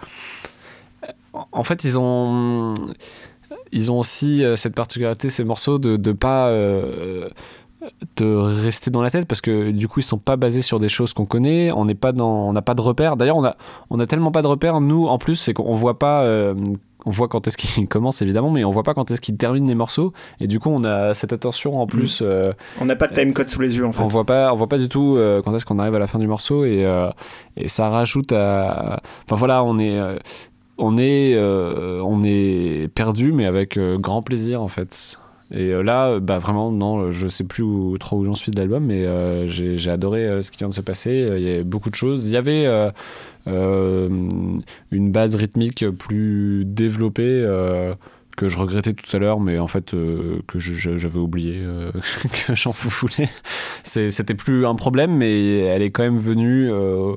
[1.53, 2.75] en fait ils ont
[3.73, 6.51] ils ont aussi cette particularité ces morceaux de de pas
[8.17, 10.89] de rester dans la tête parce que du coup ils sont pas basés sur des
[10.89, 11.73] choses qu'on connaît.
[11.73, 13.17] On n'est pas dans on n'a pas de repères.
[13.17, 13.57] D'ailleurs on a
[13.91, 16.55] on a tellement pas de repères nous en plus c'est qu'on voit pas euh,
[17.07, 19.67] on voit quand est-ce qu'il commence évidemment mais on voit pas quand est-ce qu'il termine
[19.67, 20.13] les morceaux.
[20.41, 23.49] Et du coup on a cette attention en plus euh, On n'a pas de timecode
[23.49, 24.03] sous les yeux en fait.
[24.03, 26.07] on voit pas on voit pas du tout euh, quand est-ce qu'on arrive à la
[26.07, 26.65] fin du morceau.
[26.65, 26.87] Et,
[27.57, 29.99] et ça rajoute à enfin voilà on est
[30.79, 35.19] on est on est perdu mais avec grand plaisir en fait
[35.57, 37.65] et euh, là euh, bah vraiment non je sais plus
[38.01, 40.75] trop où j'en suis de l'album mais euh, j'ai adoré euh, ce qui vient de
[40.75, 42.91] se passer Euh, il y avait beaucoup de choses il y avait euh,
[43.47, 44.09] euh,
[44.91, 47.95] une base rythmique plus développée euh,
[48.37, 51.93] que je regrettais tout à l'heure, mais en fait euh, que j'avais oublié euh,
[52.47, 52.73] que j'en.
[53.85, 57.13] C'est- C'était plus un problème, mais elle est quand même venue euh,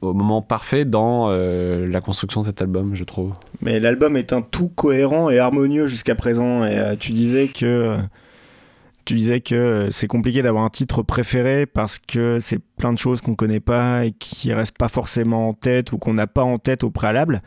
[0.00, 3.32] au moment parfait dans euh, la construction de cet album, je trouve.
[3.60, 6.64] Mais l'album est un tout cohérent et harmonieux jusqu'à présent.
[6.64, 7.96] Et euh, tu disais que
[9.04, 13.20] tu disais que c'est compliqué d'avoir un titre préféré parce que c'est plein de choses
[13.20, 16.58] qu'on connaît pas et qui restent pas forcément en tête ou qu'on n'a pas en
[16.58, 17.42] tête au préalable.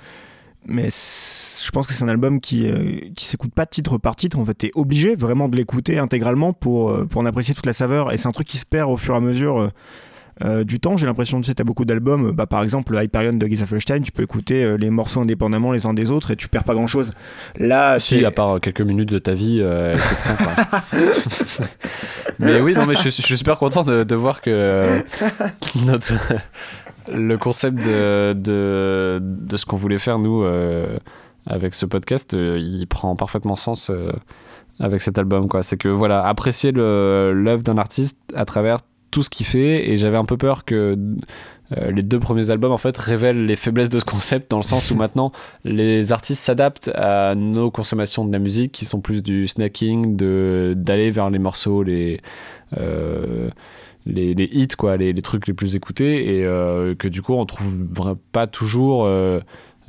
[0.66, 4.40] Mais je pense que c'est un album qui euh, qui s'écoute pas titre par titre.
[4.40, 7.74] En fait, t'es obligé vraiment de l'écouter intégralement pour euh, pour en apprécier toute la
[7.74, 8.12] saveur.
[8.12, 9.72] Et c'est un truc qui se perd au fur et à mesure.
[10.42, 13.34] Euh, euh, du temps, j'ai l'impression tu sais, t'as beaucoup d'albums, bah, par exemple Hyperion
[13.34, 16.36] de Giza Flushstein, tu peux écouter euh, les morceaux indépendamment les uns des autres et
[16.36, 17.14] tu perds pas grand chose.
[17.58, 20.54] Là, Si, c'est à part quelques minutes de ta vie, euh, coûte 100 quoi.
[22.40, 25.00] mais oui, non, mais je, suis- je suis super content de, de voir que euh,
[25.86, 26.14] notre,
[27.14, 30.98] le concept de, de, de ce qu'on voulait faire, nous, euh,
[31.48, 34.12] avec ce podcast, euh, il prend parfaitement sens euh,
[34.80, 35.48] avec cet album.
[35.48, 35.64] quoi.
[35.64, 38.80] C'est que, voilà, apprécier l'œuvre d'un artiste à travers
[39.14, 40.98] tout ce qu'il fait, et j'avais un peu peur que.
[41.78, 44.64] euh, les deux premiers albums en fait révèlent les faiblesses de ce concept dans le
[44.64, 45.32] sens où maintenant
[45.64, 50.16] les artistes s'adaptent à nos consommations de la musique qui sont plus du snacking,
[50.76, 52.20] d'aller vers les morceaux les
[52.78, 53.50] euh,
[54.06, 57.34] les, les hits, quoi, les, les trucs les plus écoutés, et euh, que du coup,
[57.34, 57.78] on trouve
[58.34, 59.08] pas toujours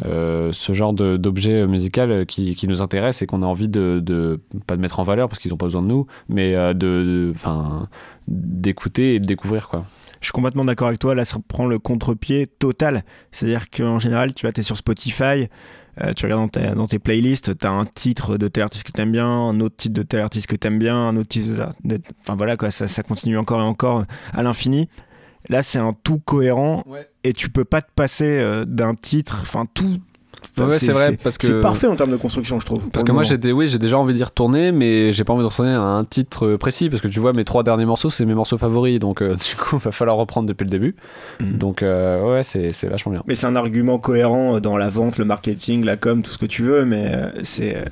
[0.05, 3.69] euh, euh, ce genre de- d'objet musical qui, qui nous intéresse et qu'on a envie
[3.69, 6.55] de, de- pas de mettre en valeur parce qu'ils ont pas besoin de nous, mais
[6.55, 7.33] euh, de,
[8.29, 9.85] d'écouter et de découvrir, quoi.
[10.21, 11.15] Je suis complètement d'accord avec toi.
[11.15, 13.05] Là, ça prend le contre-pied total.
[13.31, 15.49] C'est-à-dire qu'en général, tu vas, es sur Spotify,
[16.03, 18.85] euh, tu regardes dans, ta- dans tes playlists, tu as un titre de tel artiste
[18.87, 21.17] que tu aimes bien, un autre titre de tel artiste que tu aimes bien, un
[21.17, 21.73] autre titre.
[21.85, 24.89] de- Enfin voilà, quoi, ça, ça continue encore et encore à l'infini.
[25.51, 26.83] Là, c'est un tout cohérent
[27.25, 29.39] et tu peux pas te passer euh, d'un titre.
[29.43, 29.99] Enfin, tout.
[30.57, 32.89] enfin, Ouais, c'est vrai, parce que- C'est parfait en termes de construction, je trouve.
[32.91, 35.49] Parce que moi, j'ai oui, j'ai déjà envie d'y retourner, mais j'ai pas envie de
[35.49, 38.35] retourner à un titre précis parce que tu vois, mes trois derniers morceaux, c'est mes
[38.35, 40.95] morceaux favoris, donc euh, du coup, va falloir reprendre depuis le début.
[41.41, 41.59] Mhm.
[41.59, 43.23] Donc, euh, ouais, c'est c'est vachement bien.
[43.27, 46.47] Mais c'est un argument cohérent dans la vente, le marketing, la com, tout ce que
[46.47, 47.85] tu veux, mais euh, c'est euh,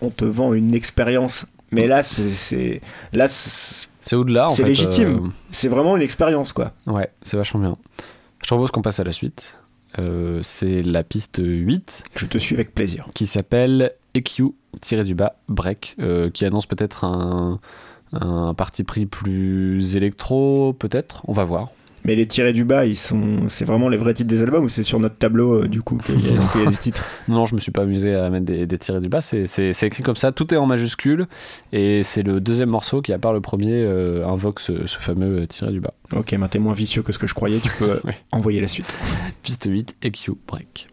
[0.00, 1.44] on te vend une expérience.
[1.70, 2.80] Mais là, c'est- c'est
[3.12, 5.32] là, c'est au-delà, C'est légitime.
[5.50, 6.72] c'est vraiment une expérience, quoi.
[6.88, 7.76] euh, ouais, c'est vachement bien.
[8.48, 9.58] Je propose qu'on passe à la suite.
[9.98, 13.06] Euh, c'est la piste 8 Je te suis avec plaisir.
[13.12, 17.60] qui s'appelle EQ-du-bas Break, euh, qui annonce peut-être un,
[18.12, 21.68] un parti pris plus électro, peut-être, on va voir.
[22.04, 24.68] Mais les tirés du bas, ils sont, c'est vraiment les vrais titres des albums ou
[24.68, 27.04] c'est sur notre tableau euh, du coup qu'il y, a- qu'il y a des titres.
[27.28, 29.20] Non, je me suis pas amusé à mettre des, des tirés du bas.
[29.20, 29.44] C'est,
[29.82, 31.26] écrit comme ça, tout est en majuscule.
[31.72, 35.42] Et c'est le deuxième morceau qui, à part le premier, euh, invoque ce, ce fameux
[35.42, 35.92] euh, tiré du bas.
[36.16, 37.58] Ok, ben t'es moins vicieux que ce que je croyais.
[37.58, 38.00] Tu peux
[38.32, 38.96] envoyer la suite.
[39.42, 40.88] Piste 8, EQ Break.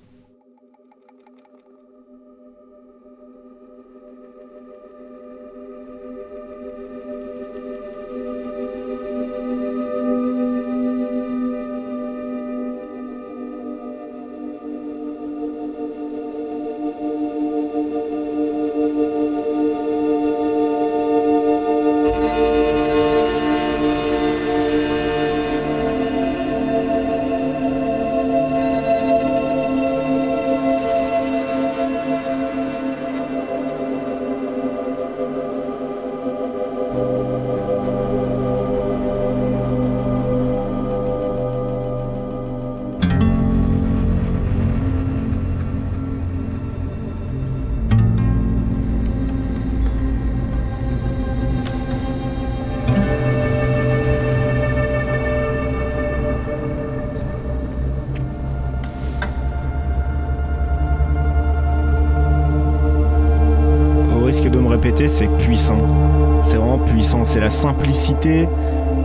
[67.95, 68.47] Simplicité,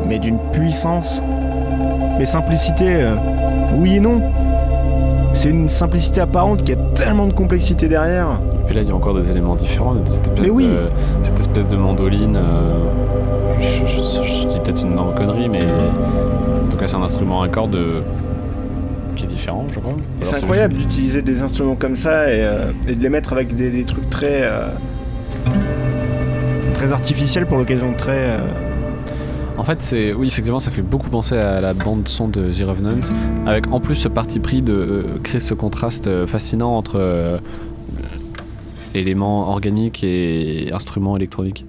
[0.09, 1.23] mais d'une puissance.
[2.19, 3.15] Mais simplicité, euh,
[3.79, 4.21] oui et non.
[5.33, 8.41] C'est une simplicité apparente qui a tellement de complexité derrière.
[8.53, 9.95] Et puis là, il y a encore des éléments différents.
[10.05, 10.67] Cette espèce, Mais oui.
[10.67, 10.89] de,
[11.23, 12.37] cette espèce de mandoline.
[12.37, 12.73] euh,
[13.61, 17.43] je, je- je dis peut-être une énorme connerie, mais en tout cas, c'est un instrument
[17.43, 18.01] à cordes euh,
[19.15, 19.93] qui est différent, je crois.
[20.21, 23.55] Et c'est incroyable d'utiliser des instruments comme ça et, euh, et de les mettre avec
[23.55, 24.43] des, des trucs très
[26.75, 28.37] très artificiels pour l'occasion, très.
[29.61, 32.63] En fait, c'est oui, effectivement, ça fait beaucoup penser à la bande son de The
[32.67, 32.97] Revenant,
[33.45, 37.37] avec en plus ce parti pris de euh, créer ce contraste euh, fascinant entre euh,
[38.95, 41.67] éléments organiques et instruments électroniques.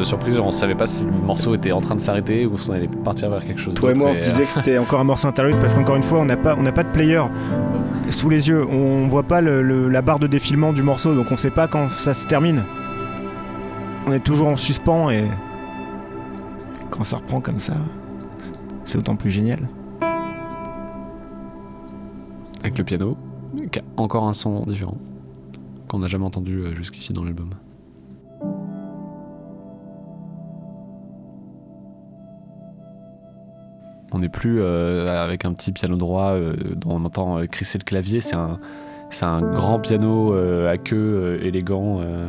[0.00, 2.70] De surprise, on savait pas si le morceau était en train de s'arrêter ou si
[2.70, 3.74] on allait partir vers quelque chose.
[3.74, 6.02] Toi et moi, on se disait que c'était encore un morceau interlude parce qu'encore une
[6.02, 7.22] fois, on n'a pas, on n'a pas de player
[8.08, 8.66] sous les yeux.
[8.66, 11.68] On voit pas le- le- la barre de défilement du morceau, donc on sait pas
[11.68, 12.64] quand ça se termine.
[14.06, 15.24] On est toujours en suspens et
[16.90, 17.74] quand ça reprend comme ça,
[18.84, 19.68] c'est d'autant plus génial.
[22.62, 23.16] avec le piano,
[23.72, 24.98] qui a encore un son différent
[25.88, 27.50] qu'on n'a jamais entendu euh, jusqu'ici dans l'album.
[34.12, 37.78] On n'est plus euh, avec un petit piano droit euh, dont on entend euh, crisser
[37.78, 38.20] le clavier.
[38.20, 38.58] C'est un,
[39.10, 42.28] c'est un grand piano euh, à queue euh, élégant euh,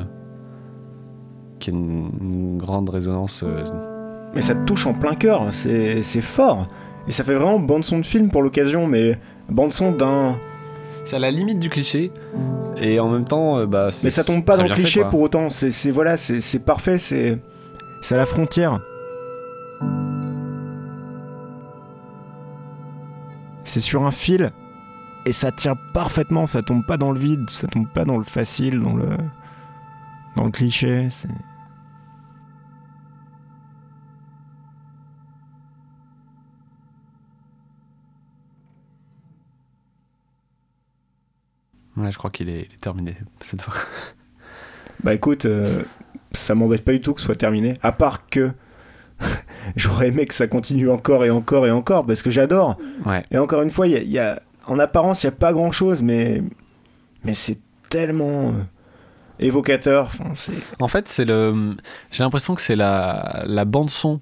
[1.59, 3.43] qui a une, une grande résonance.
[3.43, 3.63] euh,
[4.35, 6.67] Mais ça te touche en plein cœur, c'est c'est fort.
[7.07, 9.17] Et ça fait vraiment bande son de film pour l'occasion, mais
[9.49, 10.35] bande son d'un.
[11.03, 12.11] C'est à la limite du cliché.
[12.77, 15.01] Et en même temps, euh, bah, c'est- Mais ça tombe pas dans le fait, cliché
[15.09, 15.49] pour autant.
[15.49, 17.39] C'est c'est- voilà, c'est c'est parfait, c'est
[18.03, 18.79] c'est à la frontière.
[23.63, 24.51] C'est sur un fil
[25.25, 26.47] et ça tient parfaitement.
[26.47, 29.09] Ça tombe pas dans le vide, ça tombe pas dans le facile, dans le
[30.35, 31.09] dans le cliché.
[31.09, 31.27] c'est-
[41.97, 43.73] Ouais, je crois qu'il est, terminé cette fois.
[45.03, 45.83] Bah écoute, euh,
[46.31, 47.77] ça m'embête pas du tout que ce soit terminé.
[47.81, 48.51] À part que
[49.75, 52.77] j'aurais aimé que ça continue encore et encore et encore parce que j'adore.
[53.05, 53.23] Ouais.
[53.31, 55.71] Et encore une fois, y a, y a- en apparence, il n'y a pas grand
[55.71, 56.43] chose, mais,
[57.23, 57.57] mais c'est
[57.89, 58.51] tellement euh,
[59.39, 60.05] évocateur.
[60.07, 61.75] Enfin, En fait, c'est le.
[62.11, 64.19] J'ai l'impression que c'est la, la bande son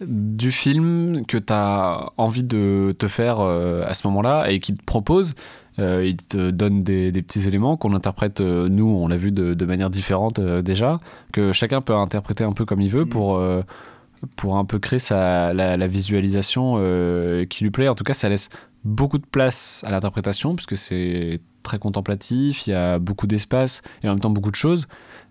[0.00, 4.72] du film que tu as envie de te faire euh, à ce moment-là et qui
[4.74, 5.34] te propose.
[5.78, 9.30] Euh, il te donne des, des petits éléments qu'on interprète, euh, nous, on l'a vu
[9.32, 10.98] de, de manière différente déjà,
[11.32, 13.62] que chacun peut interpréter un peu comme il veut pour, euh,
[14.36, 17.88] pour un peu créer sa, la, visualisation euh, qui lui plaît.
[17.88, 18.48] En tout cas, ça laisse
[18.84, 24.08] beaucoup de place à l'interprétation puisque c'est très contemplatif, il y a beaucoup d'espace et
[24.08, 24.86] en même temps beaucoup de choses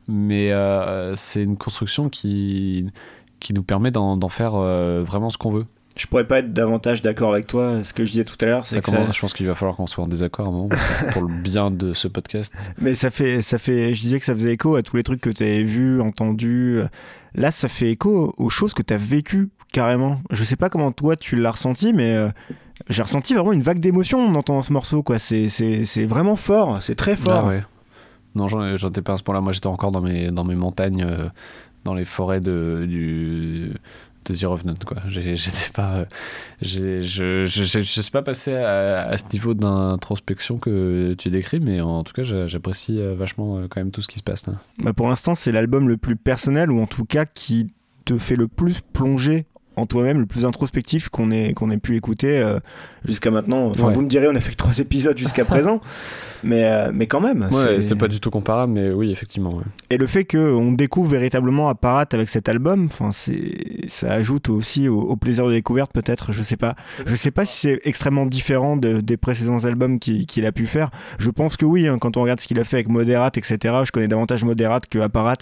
[0.10, 2.88] mais euh, c'est une construction qui,
[3.40, 5.66] qui nous permet d'en d'en faire euh, vraiment ce qu'on veut.
[6.00, 7.84] Je pourrais pas être davantage d'accord avec toi.
[7.84, 9.76] Ce que je disais tout à l'heure, c'est que ça- Je pense qu'il va falloir
[9.76, 10.70] qu'on soit en désaccord à un moment
[11.14, 12.54] pour le bien de ce podcast.
[12.80, 15.20] Mais ça fait, ça fait, je disais que ça faisait écho à tous les trucs
[15.22, 16.82] que tu avais vus, entendus.
[17.36, 20.22] Là, ça fait écho aux choses que tu as vécues carrément.
[20.32, 22.30] Je sais pas comment toi tu l'as ressenti, mais euh,
[22.89, 25.04] j'ai ressenti vraiment une vague d'émotion en entendant ce morceau.
[25.04, 25.20] quoi.
[25.20, 27.43] C'est, c'est, c'est vraiment fort, c'est très fort.
[27.45, 27.64] Ah ouais.
[28.36, 29.41] Non, j'en j'en étais pas à ce point-là.
[29.41, 31.28] Moi, j'étais encore dans mes, dans mes montagnes, euh,
[31.84, 33.72] dans les forêts de, du,
[34.26, 34.97] de The Revenant, quoi.
[35.09, 35.97] J'étais pas.
[35.99, 36.05] euh,
[36.61, 41.82] je, je, je, je suis pas passé à, ce niveau d'introspection que tu décris, mais
[41.82, 44.45] en tout cas, j'a- j'apprécie euh, vachement euh, quand même tout ce qui se passe
[44.47, 44.53] là.
[44.80, 47.67] Bah, pour l'instant, c'est l'album le plus personnel, ou en tout cas qui
[48.05, 49.45] te fait le plus plonger
[49.80, 52.60] en toi-même, le plus introspectif qu'on ait, qu'on ait pu écouter euh,
[53.06, 53.68] jusqu'à maintenant.
[53.68, 53.94] Enfin, Ouais.
[53.94, 55.82] vous me direz, on a fait que trois épisodes jusqu'à présent,
[56.44, 57.48] mais, euh, mais quand même.
[57.52, 59.56] Ouais, c'est pas du tout comparable, mais oui, effectivement.
[59.56, 59.64] ouais.
[59.90, 65.00] Et le fait qu'on découvre véritablement Apparat avec cet album, enfin, ça ajoute aussi au,
[65.02, 66.32] au plaisir de découverte, peut-être.
[66.32, 66.76] Je sais pas.
[67.06, 70.90] Je sais pas si c'est extrêmement différent de- des précédents albums qu'il, a pu faire.
[71.18, 73.58] Je pense que oui, hein, quand on regarde ce qu'il a fait avec Moderate, etc.
[73.86, 75.36] Je connais davantage Moderate que Apparat.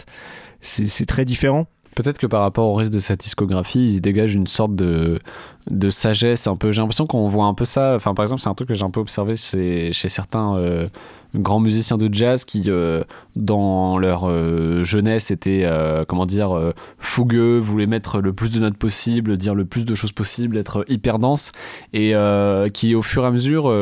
[0.60, 1.68] C'est très différent.
[1.98, 5.18] Peut-être que par rapport au reste de sa discographie, il dégage une sorte de,
[5.72, 6.72] de sagesse un peu.
[6.72, 7.96] J'ai l'impression qu'on voit un peu ça.
[7.96, 10.86] Enfin, par exemple, c'est un truc que j'ai un peu observé chez, chez certains euh,
[11.34, 13.02] grands musiciens de jazz qui, euh,
[13.36, 15.68] dans leur euh, jeunesse, étaient,
[16.08, 16.56] comment dire,
[17.00, 20.86] fougueux, voulaient mettre le plus de notes possible, dire le plus de choses possible, être
[20.90, 21.52] hyper dense,
[21.94, 22.14] et
[22.76, 23.74] qui, au fur et à mesure,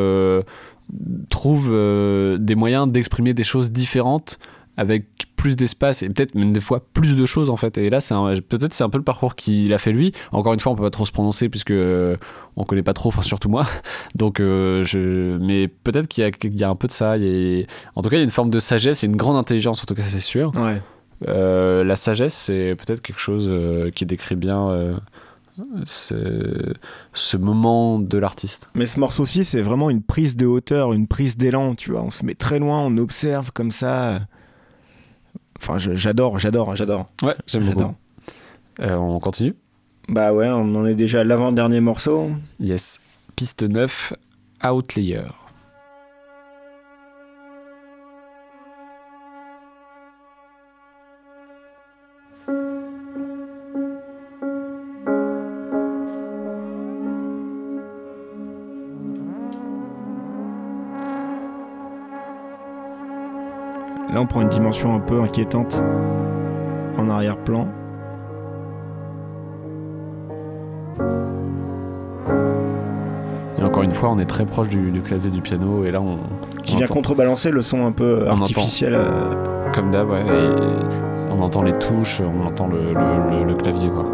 [1.27, 4.39] trouvent des moyens d'exprimer des choses différentes
[4.77, 5.05] avec
[5.35, 8.15] plus d'espace et peut-être même des fois plus de choses en fait et là c'est
[8.41, 10.81] peut-être c'est un peu le parcours qu'il a fait lui encore une fois on peut
[10.83, 12.15] pas trop se prononcer puisque euh,
[12.55, 13.65] on connaît pas trop enfin surtout moi
[14.15, 17.17] donc euh, je mais peut-être qu'il y a, qu'il y a un peu de ça
[17.17, 17.65] il y a-
[17.95, 19.85] en tout cas il y a une forme de sagesse et une grande intelligence en
[19.85, 20.81] tout cas c'est sûr Ouais.
[21.29, 24.97] Euh, la sagesse c'est peut-être quelque chose euh, qui décrit bien
[25.85, 26.73] ce,
[27.13, 31.37] ce moment de l'artiste Mais ce morceau-ci, c'est vraiment une prise de hauteur, une prise
[31.37, 32.01] d'élan, tu vois.
[32.03, 34.19] On se met très loin, on observe comme ça.
[35.61, 37.05] Enfin, j'adore, j'adore, j'adore.
[37.23, 37.95] ouais j'aime beaucoup.
[38.81, 39.55] Euh, on continue
[40.09, 42.31] Bah ouais, on en est déjà à l'avant-dernier morceau.
[42.59, 42.99] Yes.
[43.35, 44.13] Piste 9,
[44.63, 45.23] Outlier.
[64.29, 65.81] Prend une dimension un peu inquiétante
[66.97, 67.67] en arrière-plan.
[73.57, 76.01] Et encore une fois, on est très proche du, du clavier du piano, et là,
[76.01, 76.17] on,
[76.63, 78.95] Qui on vient entend- contrebalancer le son un peu artificiel.
[78.95, 79.33] euh,
[79.73, 83.89] comme d'hab, ouais, et on entend les touches, on entend le, le- le- le clavier,
[83.89, 84.05] quoi.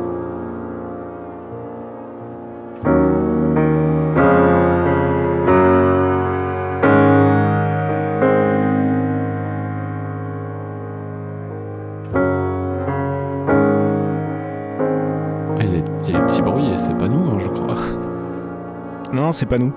[19.42, 19.74] C'est pas nous.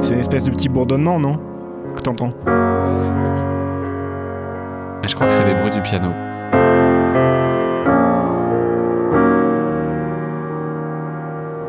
[0.00, 1.40] C'est une espèce de petit bourdonnement, non
[1.96, 2.32] Que t'entends
[5.02, 6.10] Et je crois que c'est les bruits du piano.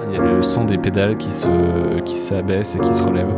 [0.08, 3.36] Il y a le son des pédales qui se qui s'abaissent et qui se relèvent.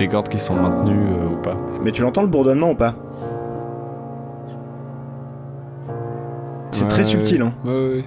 [0.00, 1.54] Les cordes qui sont maintenues euh, ou pas.
[1.84, 2.94] Mais tu l'entends le bourdonnement ou pas
[6.72, 7.52] C'est très subtil, hein.
[7.64, 8.04] Ouais, ouais,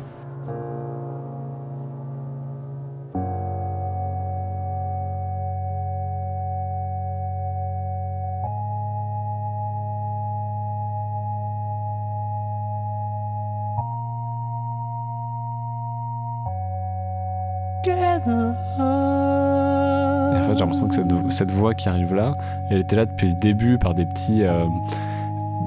[20.97, 22.35] que cette, cette voix qui arrive là,
[22.69, 24.43] elle était là depuis le début par des petits.
[24.43, 24.65] euh,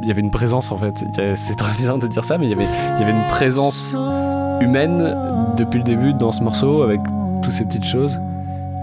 [0.03, 0.95] Il y avait une présence en fait.
[1.37, 2.67] C'est très bizarre de dire ça, mais il y avait,
[2.97, 3.95] il y avait une présence
[4.61, 5.15] humaine
[5.57, 7.01] depuis le début dans ce morceau avec
[7.43, 8.19] toutes ces petites choses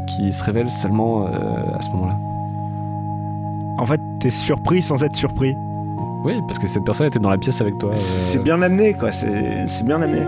[0.07, 1.29] qui se révèlent seulement euh,
[1.77, 2.15] à ce moment-là.
[3.77, 5.55] En fait, t'es surpris sans être surpris.
[6.23, 7.89] Oui, parce que cette personne était dans la pièce avec toi.
[7.91, 9.11] euh, C'est bien amené, quoi.
[9.11, 10.21] C'est c'est bien amené.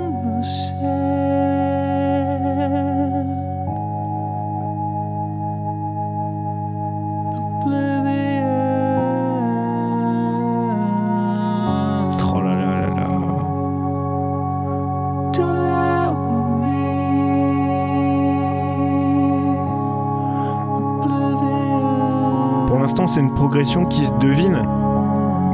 [23.55, 24.67] Progression qui se devine,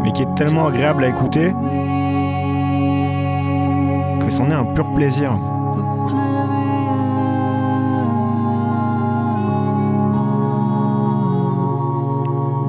[0.01, 1.51] mais qui est tellement agréable à écouter
[4.19, 5.37] que c'en est un pur plaisir.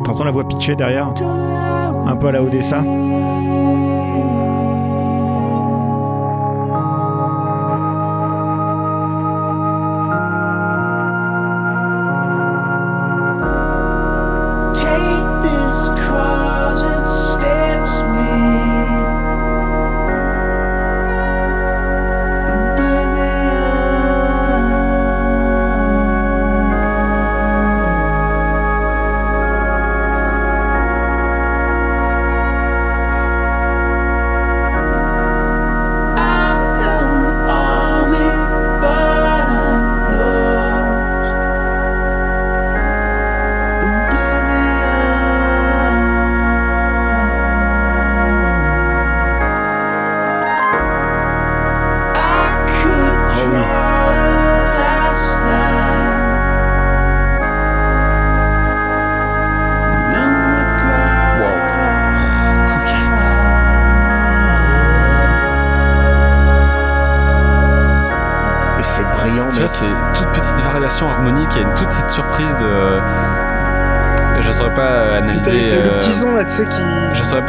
[0.05, 1.15] T'entends la voix pitchée derrière
[2.07, 2.83] Un peu à la Odessa?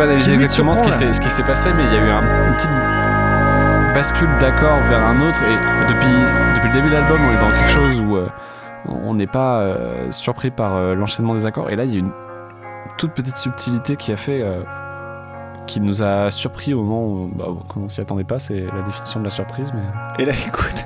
[0.08, 2.06] Pas lui exactement ce qui surprend, s'est ce qui s'est passé, mais il y a
[2.06, 2.70] eu un- une petite
[3.94, 5.42] bascule d'accord vers un autre.
[5.44, 6.12] Et depuis,
[6.56, 8.28] depuis le début de l'album, on est dans quelque chose où euh,
[8.88, 11.70] on n'est pas euh, surpris par euh, l'enchaînement des accords.
[11.70, 12.12] Et là, il y a une
[12.98, 14.42] toute petite subtilité qui a fait.
[14.42, 14.62] euh,
[15.66, 18.82] qui nous a surpris au moment où, bah, où on s'y attendait pas, c'est la
[18.82, 19.72] définition de la surprise.
[19.74, 19.84] Mais
[20.22, 20.86] Et là, écoute.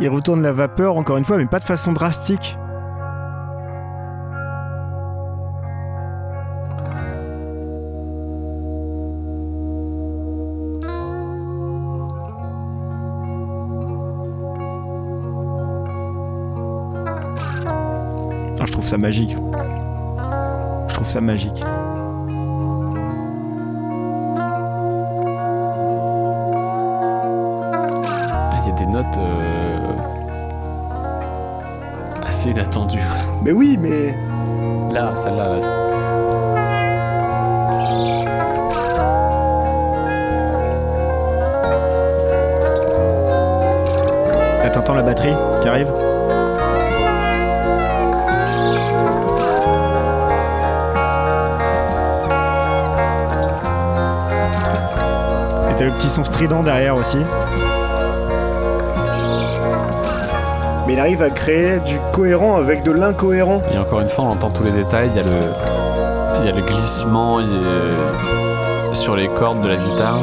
[0.00, 2.58] Il retourne la vapeur encore une fois, mais pas de façon drastique.
[18.70, 19.36] Je trouve ça magique.
[20.86, 21.60] Je trouve ça magique.
[28.06, 29.92] ah, il y a des notes euh,
[32.24, 33.00] assez inattendues.
[33.42, 34.14] Mais oui, mais.
[34.92, 35.58] Là, celle-là, là,
[44.62, 45.90] Là, t'entends la batterie qui arrive
[55.80, 57.16] t'as le petit son strident derrière aussi.
[60.86, 63.62] Mais il arrive à créer du cohérent avec de l'incohérent.
[63.72, 65.08] Et encore une fois, on entend tous les détails.
[65.14, 65.30] Il y a le,
[66.40, 67.56] il y a le glissement il y
[68.90, 70.18] a- sur les cordes de la guitare.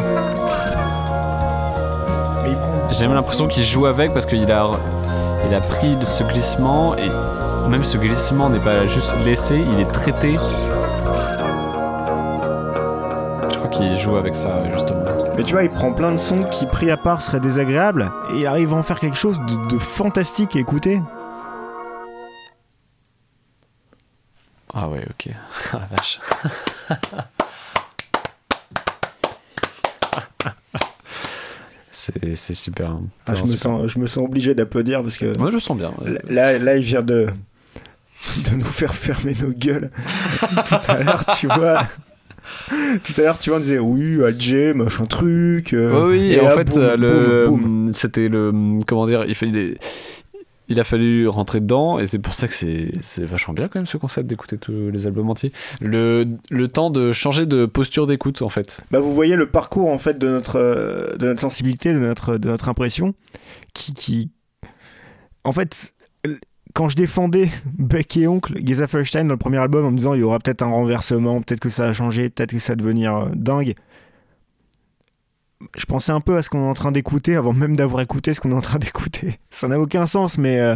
[2.91, 4.67] J'ai même l'impression qu'il joue avec parce qu'il a,
[5.49, 7.09] il a pris ce glissement et
[7.67, 10.37] même ce glissement n'est pas juste laissé, il est traité.
[13.51, 15.06] Je crois qu'il joue avec ça justement.
[15.37, 18.39] Mais tu vois, il prend plein de sons qui, pris à part, seraient désagréables, et
[18.39, 20.99] il arrive à en faire quelque chose de, de fantastique à écouter.
[24.73, 25.29] Ah ouais, ok.
[25.73, 26.19] Ah la vache.
[32.35, 32.91] C'est super.
[32.91, 33.03] hein.
[33.25, 33.59] Ah, je, me Super.
[33.59, 35.91] sens, je me sens obligé d'applaudir parce que Moi je sens bien.
[36.29, 37.27] là, là, il vient de,
[38.49, 39.91] de nous faire fermer nos gueules.
[40.65, 41.85] Tout à l'heure, tu vois.
[43.03, 45.73] Tout à l'heure, tu vois, on disait oui, Alger, machin truc.
[45.73, 47.91] euh, oui, et en là, fait, boum.
[47.93, 48.51] c'était le,
[48.85, 49.77] comment dire, il
[50.69, 52.91] il a fallu rentrer dedans, et c'est pour ça que c'est,
[53.23, 55.53] vachement bien quand même ce concept d'écouter tous les albums entiers.
[55.79, 58.81] Le, le temps de changer de posture d'écoute, en fait.
[58.91, 62.49] Bah, vous voyez le parcours en fait de notre, de notre sensibilité, de notre, de
[62.49, 63.13] notre impression,
[63.73, 64.31] qui, qui,
[65.43, 65.93] en fait,
[66.77, 67.49] quand je défendais
[67.79, 70.37] Beck et Oncle, Geza Feuerstein dans le premier album en me disant il y aura
[70.37, 73.73] peut-être un renversement, peut-être que ça va changer, peut-être que ça va devenir euh, dingue.
[75.75, 78.35] Je pensais un peu à ce qu'on est en train d'écouter avant même d'avoir écouté
[78.35, 79.39] ce qu'on est en train d'écouter.
[79.49, 80.75] Ça n'a aucun sens, mais, euh,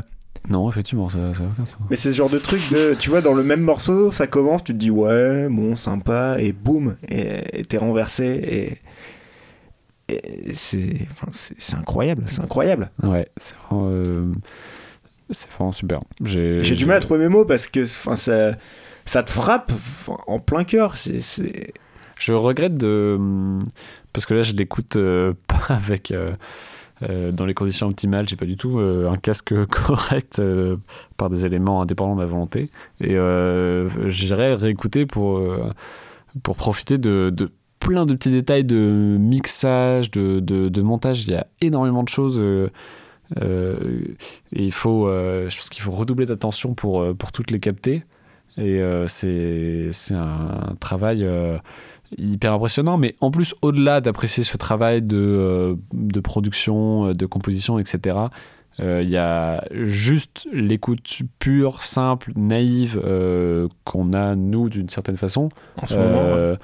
[0.49, 1.77] Non, effectivement, ça ça a aucun sens.
[1.91, 4.63] mais c'est ce genre de truc de, tu vois, dans le même morceau, ça commence,
[4.63, 8.79] tu te dis ouais, bon, sympa, et boum, et t'es renversé,
[10.09, 10.15] et,
[10.49, 12.89] et c'est, enfin, c'est c'est incroyable, c'est incroyable.
[13.03, 14.33] Ouais, c'est vraiment, euh,
[15.31, 15.99] c'est vraiment super.
[16.23, 18.15] J'ai J'ai du mal à trouver mes mots parce que ça,
[19.05, 19.71] ça te frappe
[20.27, 20.97] en plein cœur.
[20.97, 21.73] C'est, c'est...
[22.19, 23.19] Je regrette de.
[24.13, 26.11] Parce que là, je l'écoute euh, pas avec.
[26.11, 26.31] euh,
[27.09, 30.39] euh, dans les conditions optimales, j'ai pas du tout un casque correct
[31.17, 32.69] par des éléments indépendants de ma volonté.
[33.03, 33.17] Et
[34.05, 35.41] j'irai réécouter pour,
[36.43, 37.49] pour profiter de, de
[37.79, 41.23] plein de petits détails de mixage, de, de, de montage.
[41.23, 42.39] Il y a énormément de choses.
[43.37, 44.15] Euh, euh,
[44.53, 47.59] et il faut, euh, je pense qu'il faut redoubler d'attention pour, euh, pour toutes les
[47.59, 48.03] capter.
[48.57, 51.25] Et c'est un travail
[52.17, 52.97] hyper impressionnant.
[52.97, 58.17] Mais en plus, au-delà d'apprécier ce travail de, euh, de production, de composition, etc.,
[58.79, 65.17] euh, il y a juste l'écoute pure, simple, naïve euh, qu'on a, nous, d'une certaine
[65.17, 65.49] façon.
[65.81, 66.55] En ce moment, ouais.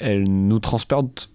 [0.00, 1.30] Elle nous transporte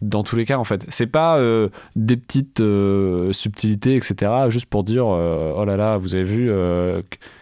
[0.00, 0.84] dans tous les cas, en fait.
[0.88, 5.96] C'est pas euh, des petites euh, subtilités, etc., juste pour dire euh, oh là là,
[5.96, 6.50] vous avez vu,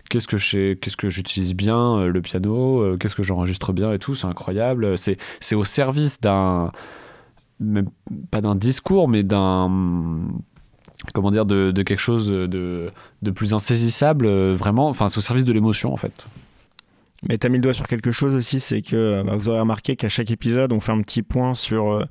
[0.09, 4.27] qu'est-ce que qu'est-ce que j'utilise bien le piano, qu'est-ce que j'enregistre bien et tout, c'est
[4.27, 4.97] incroyable.
[4.97, 6.73] C'est au service d'un.
[8.31, 9.71] pas d'un discours, mais d'un.
[11.13, 12.87] Comment dire, de, quelque chose de,
[13.23, 14.89] de plus insaisissable, vraiment.
[14.89, 16.27] Enfin, c'est au service de l'émotion, en fait.
[17.29, 19.95] Mais t'as mis le doigt sur quelque chose aussi, c'est que bah, vous aurez remarqué
[19.97, 22.07] qu'à chaque épisode, on fait un petit point sur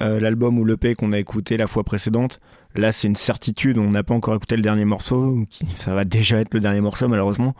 [0.00, 2.40] euh, l'album ou l'EP qu'on a écouté la fois précédente.
[2.74, 5.44] Là, c'est une certitude, on n'a pas encore écouté le dernier morceau,
[5.76, 7.54] ça va déjà être le dernier morceau malheureusement.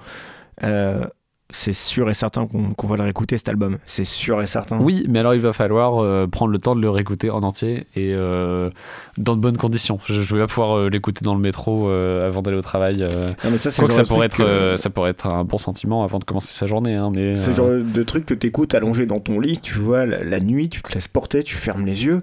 [0.65, 1.07] Euh,
[1.51, 4.79] c'est sûr et certain qu'on va le réécouter cet album, c'est sûr et certain.
[4.81, 7.87] Oui, mais alors il va falloir euh, prendre le temps de le réécouter en entier
[7.97, 8.69] et euh,
[9.17, 9.99] dans de bonnes conditions.
[10.07, 12.99] Je ne vais pas pouvoir euh, l'écouter dans le métro avant d'aller au travail.
[13.45, 16.05] Non, mais ça, Quoi que ça pourrait, être, que- ça pourrait être un bon sentiment
[16.05, 16.95] avant de commencer sa journée.
[16.97, 20.05] hein, mais, C'est le genre de truc que t'écoutes allongé dans ton lit, tu vois,
[20.05, 22.23] la, la nuit, tu te laisses porter, tu fermes les yeux.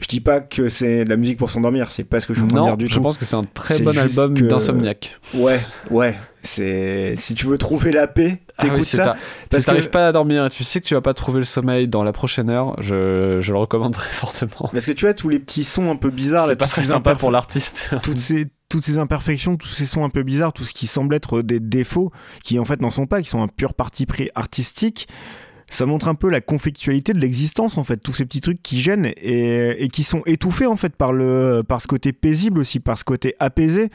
[0.00, 2.40] Je dis pas que c'est de la musique pour s'endormir, c'est pas ce que je
[2.40, 3.00] suis en train de Non, dire du je tout.
[3.00, 5.18] pense que c'est un très bon album que- d'insomniaque.
[5.34, 5.58] Ouais,
[5.90, 9.04] ouais, c'est si tu veux trouver la paix, Ah oui, t'écoutes ça.
[9.04, 9.16] ta-
[9.50, 11.38] parce si t'arrives que- pas à dormir et tu sais que tu vas pas trouver
[11.40, 14.68] le sommeil dans la prochaine heure, je, je le recommande très fortement.
[14.72, 17.14] Parce que tu vois tous les petits sons un peu bizarres, C'est pas très sympa
[17.14, 17.90] pour l'artiste.
[18.02, 21.14] toutes ces toutes ces imperfections, tous ces sons un peu bizarres, tout ce qui semble
[21.14, 22.10] être des défauts,
[22.42, 25.06] qui en fait n'en sont pas, qui sont un pur parti pris artistique.
[25.70, 28.80] Ça montre un peu la conflictualité de l'existence en fait, tous ces petits trucs qui
[28.80, 32.80] gênent et, et qui sont étouffés en fait par le par ce côté paisible aussi,
[32.80, 33.90] par ce côté apaisé.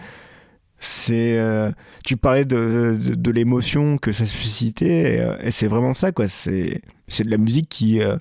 [0.83, 1.71] C'est euh,
[2.03, 6.27] tu parlais de, de, l'émotion que ça suscitait et, euh, et c'est vraiment ça quoi.
[6.27, 8.17] C'est c'est de la musique qui euh,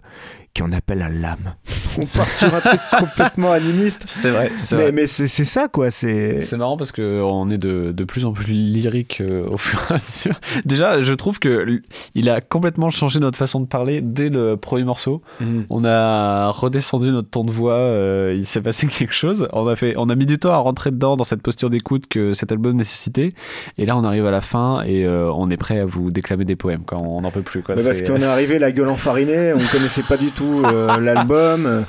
[0.53, 1.55] qui en appelle à l'âme.
[1.99, 4.05] On part sur un truc complètement animiste.
[4.07, 4.93] C'est vrai, Mais, vrai.
[4.93, 5.91] mais c'est c'est ça quoi.
[5.91, 9.81] C'est C'est marrant parce qu'on est de, de plus en plus lyrique euh, au fur
[9.91, 10.41] et à mesure.
[10.65, 11.81] Déjà, je trouve que
[12.15, 15.23] il a complètement changé notre façon de parler dès le premier morceau.
[15.69, 19.49] On a redescendu notre ton de voix, euh, il s'est passé quelque chose.
[19.53, 22.07] On a, fait, on a mis du temps à rentrer dedans dans cette posture d'écoute
[22.09, 23.35] que cet album nécessitait.
[23.79, 26.45] Et là, on arrive à la fin et euh, on est prêt à vous déclamer
[26.45, 27.63] des poèmes quand on n'en peut plus.
[27.63, 27.75] Quoi.
[27.77, 30.97] Bah, parce C'est- qu'on est arrivé la gueule enfarinée, on connaissait pas du tout euh,
[31.01, 31.81] l'album, euh,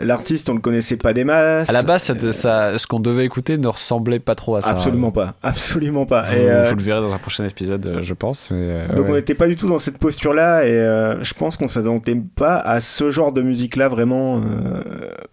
[0.00, 1.68] l'artiste on le connaissait pas des masses.
[1.68, 4.70] À la base, ça, ça- ce qu'on devait écouter ne ressemblait pas trop à ça.
[4.70, 6.22] absolument pas, absolument pas.
[6.22, 8.50] Vous, Et, euh, vous le verrez dans un prochain épisode, euh, je pense.
[8.50, 11.56] mais, euh, donc on n'était pas du tout dans cette posture-là et euh, je pense
[11.56, 14.80] qu'on s'attendait pas à ce genre de musique-là vraiment, euh,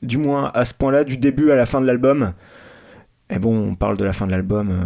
[0.04, 2.34] du moins à ce point-là, du début à la fin de l'album.
[3.30, 4.84] Et bon, on parle de la fin de l'album, euh,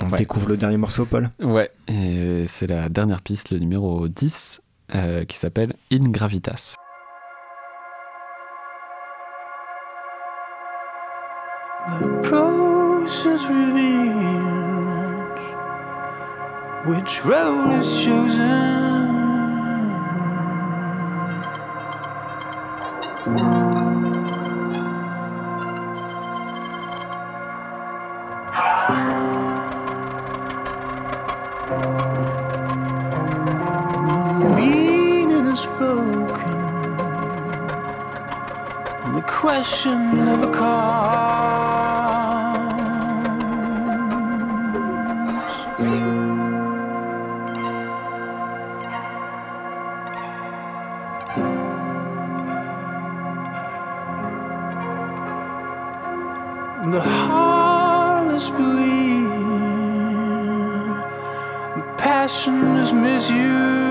[0.00, 0.18] on Ouais.
[0.18, 1.30] découvre le dernier morceau, Paul.
[1.40, 4.60] Ouais, et c'est la dernière piste, le numéro 10,
[4.94, 6.74] euh, qui s'appelle In Gravitas.
[11.88, 13.86] The process reveals
[16.84, 18.46] which road is chosen.
[39.26, 41.36] question of a cause.
[56.92, 59.26] the heartless believe
[61.98, 63.85] passion is misused.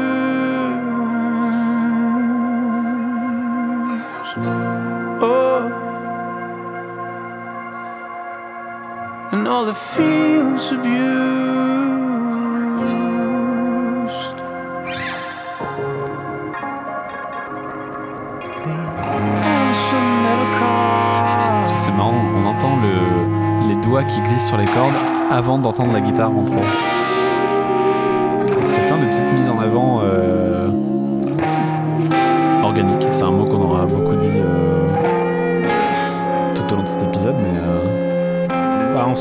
[21.76, 24.96] C'est marrant, on entend le, les doigts qui glissent sur les cordes
[25.32, 26.62] avant d'entendre la guitare rentrer.
[26.62, 27.15] C'est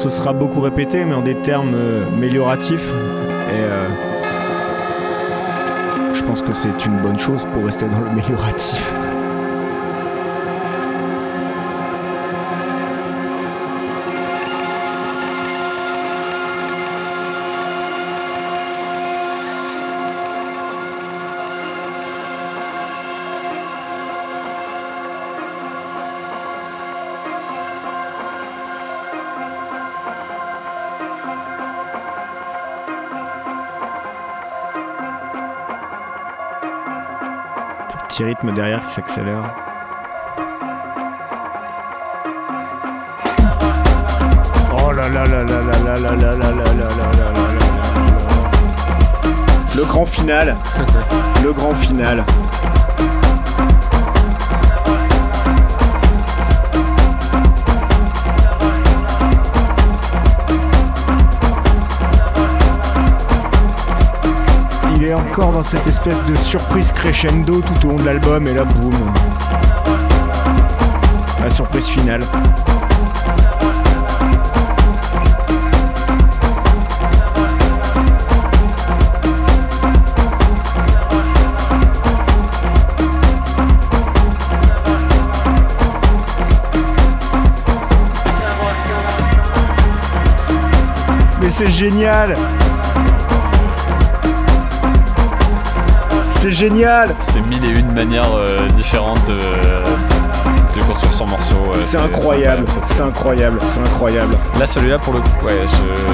[0.04, 2.90] se sera beaucoup répété, mais en des termes euh, amélioratifs.
[2.90, 3.88] Et euh,
[6.12, 8.00] je pense que c'est une bonne chose pour rester dans.
[8.00, 8.14] Le
[8.52, 9.03] petit
[38.52, 39.54] derrière qui s'accélère.
[44.72, 47.24] Oh là là là là là là là là là là là là
[49.76, 50.56] Le grand final.
[51.42, 52.24] Le grand final.
[65.04, 68.64] Est encore dans cette espèce de surprise crescendo tout au long de l'album et là
[68.64, 68.94] boum.
[71.42, 72.22] La surprise finale.
[91.42, 92.36] Mais c'est génial
[96.44, 99.32] C'est génial c'est mille et une manières euh, différentes de,
[100.78, 101.54] de construire son morceau.
[101.80, 104.36] C'est incroyable, c'est incroyable, c'est incroyable.
[104.60, 105.58] Là, celui-là, pour le coup, ouais,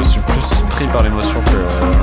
[0.04, 1.56] je suis plus pris par l'émotion que.
[1.56, 1.94] euh,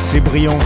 [0.00, 0.58] C'est brillant.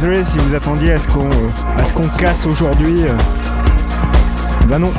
[0.00, 3.02] Désolé si vous attendiez à ce qu'on euh, à ce qu'on casse aujourd'hui.
[4.66, 4.90] Bah non.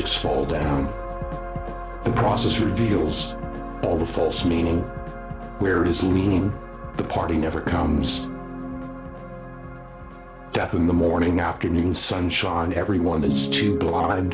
[0.00, 0.86] Objects fall down.
[2.04, 3.36] The process reveals
[3.84, 4.80] all the false meaning.
[5.58, 6.58] Where it is leaning,
[6.96, 8.26] the party never comes.
[10.54, 14.32] Death in the morning, afternoon sunshine, everyone is too blind.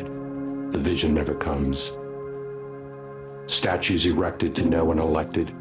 [0.71, 1.91] The vision never comes.
[3.47, 5.53] Statues erected to no one elected.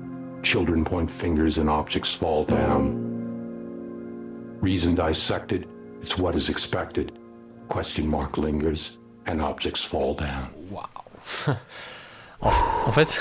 [0.45, 2.95] Children point fingers and objects fall down.
[4.61, 5.67] Reason dissected,
[6.01, 7.19] it's what is expected.
[7.67, 11.57] Question mark lingers and objects fall down.
[12.43, 13.19] En fait,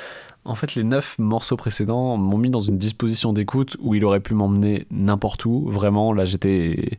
[0.44, 4.20] en fait, les neuf morceaux précédents m'ont mis dans une disposition d'écoute où il aurait
[4.20, 5.68] pu m'emmener n'importe où.
[5.70, 6.98] Vraiment, là, j'étais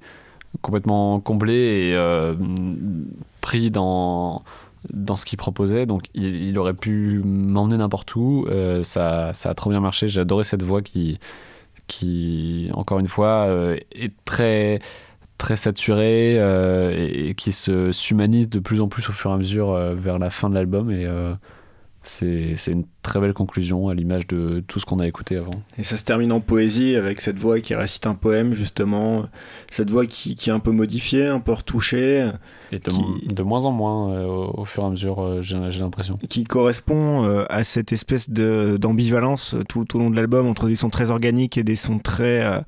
[0.61, 2.35] complètement comblé et euh,
[3.41, 4.43] pris dans
[4.93, 5.85] dans ce qu'il proposait.
[5.85, 8.45] Donc, il, il aurait pu m'emmener n'importe où.
[8.49, 10.07] Euh, ça, ça a trop bien marché.
[10.07, 11.19] J'ai adoré cette voix qui,
[11.87, 14.79] qui encore une fois, euh, est très
[15.37, 19.33] très saturée euh, et, et qui se s'humanise de plus en plus au fur et
[19.33, 21.33] à mesure euh, vers la fin de l'album et euh,
[22.03, 25.51] c'est une très belle conclusion à l'image de tout ce qu'on a écouté avant.
[25.77, 29.25] Et ça se termine en poésie avec cette voix qui récite un poème, justement.
[29.69, 32.25] Cette voix qui, qui est un peu modifiée, un peu retouchée,
[32.71, 35.57] Et de, Qui- de moins en moins euh, au, au fur et à mesure, j'ai
[35.81, 36.17] l'impression.
[36.29, 40.89] qui correspond à cette espèce d'ambivalence tout, tout au long de l'album entre des sons
[40.89, 42.63] très organiques et des sons très.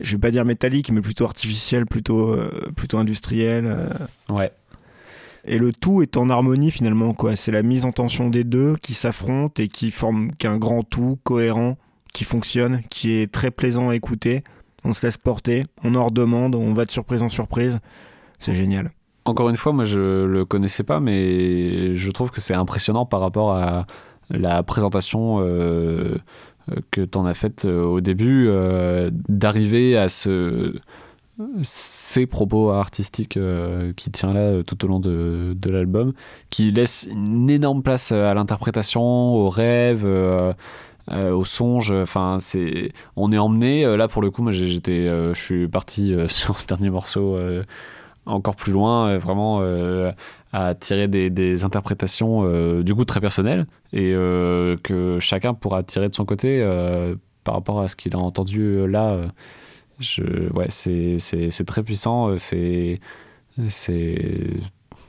[0.00, 3.66] Je vais pas dire métalliques, mais plutôt artificiels, plutôt, euh, plutôt industriels.
[3.66, 3.88] euh.
[4.28, 4.52] Ouais.
[5.44, 7.34] Et le tout est en harmonie finalement, quoi.
[7.34, 11.18] C'est la mise en tension des deux qui s'affrontent et qui forment qu'un grand tout
[11.24, 11.78] cohérent,
[12.12, 14.44] qui fonctionne, qui est très plaisant à écouter.
[14.84, 17.78] On se laisse porter, on en redemande, on va de surprise en surprise.
[18.38, 18.90] C'est génial.
[19.24, 23.20] Encore une fois, moi je le connaissais pas, mais je trouve que c'est impressionnant par
[23.20, 23.86] rapport à
[24.30, 26.16] la présentation euh,
[26.90, 30.74] que tu en as faite euh, au début, euh, d'arriver à ce,
[31.62, 36.12] ces propos artistiques euh, qui tient là tout au long de, de l'album,
[36.50, 40.04] qui laisse une énorme place à l'interprétation, au rêve.
[40.04, 40.52] euh,
[41.10, 43.84] au songe, enfin c'est, on est emmené.
[43.96, 47.36] là pour le coup, moi j'étais, je suis parti sur ce dernier morceau
[48.26, 49.60] encore plus loin, vraiment
[50.52, 55.82] à tirer des, des interprétations euh, du coup très personnelles et euh, que chacun pourra
[55.82, 57.14] tirer de son côté euh,
[57.44, 59.18] par rapport à ce qu'il a entendu là.
[60.00, 62.36] je, ouais, c'est, très puissant.
[62.36, 63.00] C'est,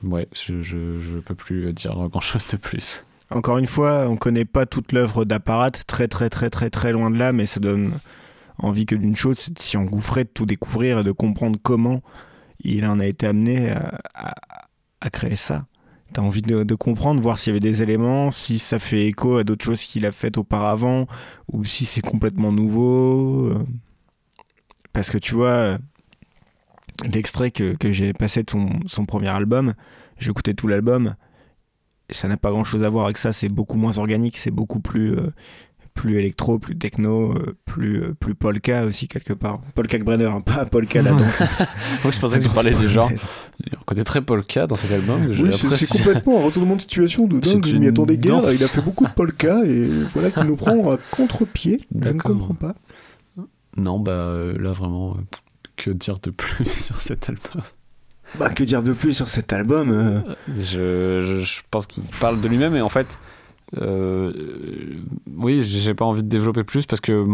[0.04, 3.04] ouais, je, je, je peux plus dire grand chose de plus.
[3.30, 7.10] Encore une fois, on connaît pas toute l'œuvre d'Apparat, très très très très très loin
[7.10, 7.92] de là, mais ça donne
[8.58, 12.02] envie que d'une chose, c'est de s'y engouffrer, de tout découvrir et de comprendre comment
[12.60, 14.34] il en a été amené à-
[15.02, 15.66] à créer ça.
[16.12, 19.44] T'as envie de, comprendre, voir s'il y avait des éléments, si ça fait écho à
[19.44, 21.06] d'autres choses qu'il a faites auparavant,
[21.50, 23.48] ou si c'est complètement nouveau.
[23.50, 23.66] euh.
[24.92, 25.78] Parce que tu vois,
[27.04, 29.72] l'extrait que, que j'ai passé de son, son premier album,
[30.18, 31.14] j'écoutais tout l'album,
[32.10, 34.80] ça n'a pas grand chose à voir avec ça, c'est beaucoup moins organique, c'est beaucoup
[34.80, 35.32] plus, euh,
[35.94, 39.60] plus électro, plus techno, euh, plus, euh, plus polka aussi quelque part.
[39.74, 41.40] Polka Brenner, hein, pas polka la danse.
[42.04, 43.10] Moi je pensais que tu parlais du genre.
[43.80, 45.26] On connaît très polka dans cet album.
[45.28, 47.66] Oui, c'est complètement un retournement de situation de dingue.
[47.66, 48.40] Je m'y attendais guère.
[48.50, 51.80] Il a fait beaucoup de polka et voilà qu'il nous prend à contre-pied.
[52.00, 52.74] Je ne comprends pas.
[53.76, 55.16] Non, bah euh, là vraiment,
[55.76, 57.62] que dire de plus sur cet album?
[58.38, 60.20] Bah, que dire de plus sur cet album euh,
[60.56, 63.06] je, je, je pense qu'il parle de lui-même et en fait,
[63.80, 64.32] euh,
[65.36, 67.24] oui, j'ai pas envie de développer plus parce que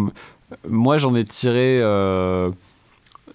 [0.69, 2.51] moi j'en ai tiré euh,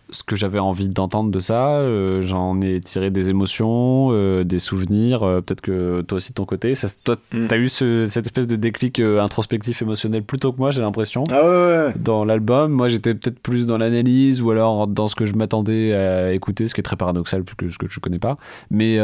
[0.09, 1.77] ce que j'avais envie d'entendre de ça.
[1.79, 4.11] euh, j'en ai tiré des émotions,
[4.43, 5.19] des souvenirs.
[5.45, 7.47] Peut-être que toi aussi de ton côté, ça, toi, Mm.
[7.47, 11.23] t'as eu ce- cette espèce de déclic introspectif émotionnel plutôt que moi, j'ai l'impression.
[11.31, 11.47] Ah ouais,
[11.87, 11.93] ouais.
[11.99, 12.71] dans l'album.
[12.71, 16.67] Moi, j'étais peut-être plus dans l'analyse ou alors dans ce que je m'attendais à écouter,
[16.67, 18.37] ce qui est très paradoxal puisque ce que je connais pas.
[18.71, 18.99] Mais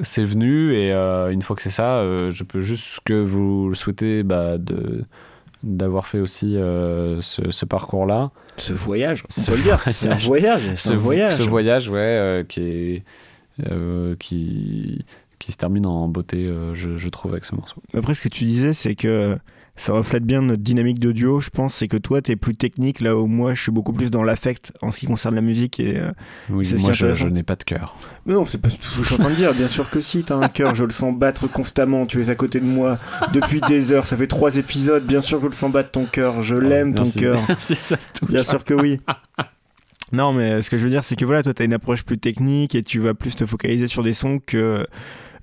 [0.00, 3.68] c'est venu et euh, une fois que c'est ça, euh, je peux juste que vous
[3.68, 5.04] le souhaitez bah, de
[5.64, 8.30] d'avoir fait aussi euh, ce, ce parcours-là.
[8.58, 10.68] Ce voyage, on Ce peut le dire, c'est un voyage.
[10.68, 11.34] Un vo- voyage.
[11.36, 13.02] Ce voyage, ouais, euh, qui est
[13.70, 15.04] euh, qui
[15.40, 17.82] qui se termine en beauté, euh, je, je trouve, avec ce morceau.
[17.94, 19.36] Après, ce que tu disais, c'est que
[19.78, 21.74] ça reflète bien notre dynamique de duo, je pense.
[21.74, 24.72] C'est que toi, t'es plus technique, là où moi, je suis beaucoup plus dans l'affect
[24.82, 25.78] en ce qui concerne la musique.
[25.78, 26.10] Et, euh,
[26.50, 27.96] Oui, C'est moi, je, je n'ai pas de cœur.
[28.26, 29.54] Mais non, c'est pas tout ce que je suis en train de dire.
[29.54, 32.06] Bien sûr que si, t'as un cœur, je le sens battre constamment.
[32.06, 32.98] Tu es à côté de moi
[33.32, 34.06] depuis des heures.
[34.08, 35.06] Ça fait trois épisodes.
[35.06, 36.42] Bien sûr que je le sens battre ton cœur.
[36.42, 37.40] Je l'aime, ton cœur.
[37.48, 38.30] Merci, ça touche.
[38.30, 39.00] Bien sûr que oui.
[40.10, 42.18] Non, mais ce que je veux dire, c'est que voilà, toi, t'as une approche plus
[42.18, 44.86] technique et tu vas plus te focaliser sur des sons que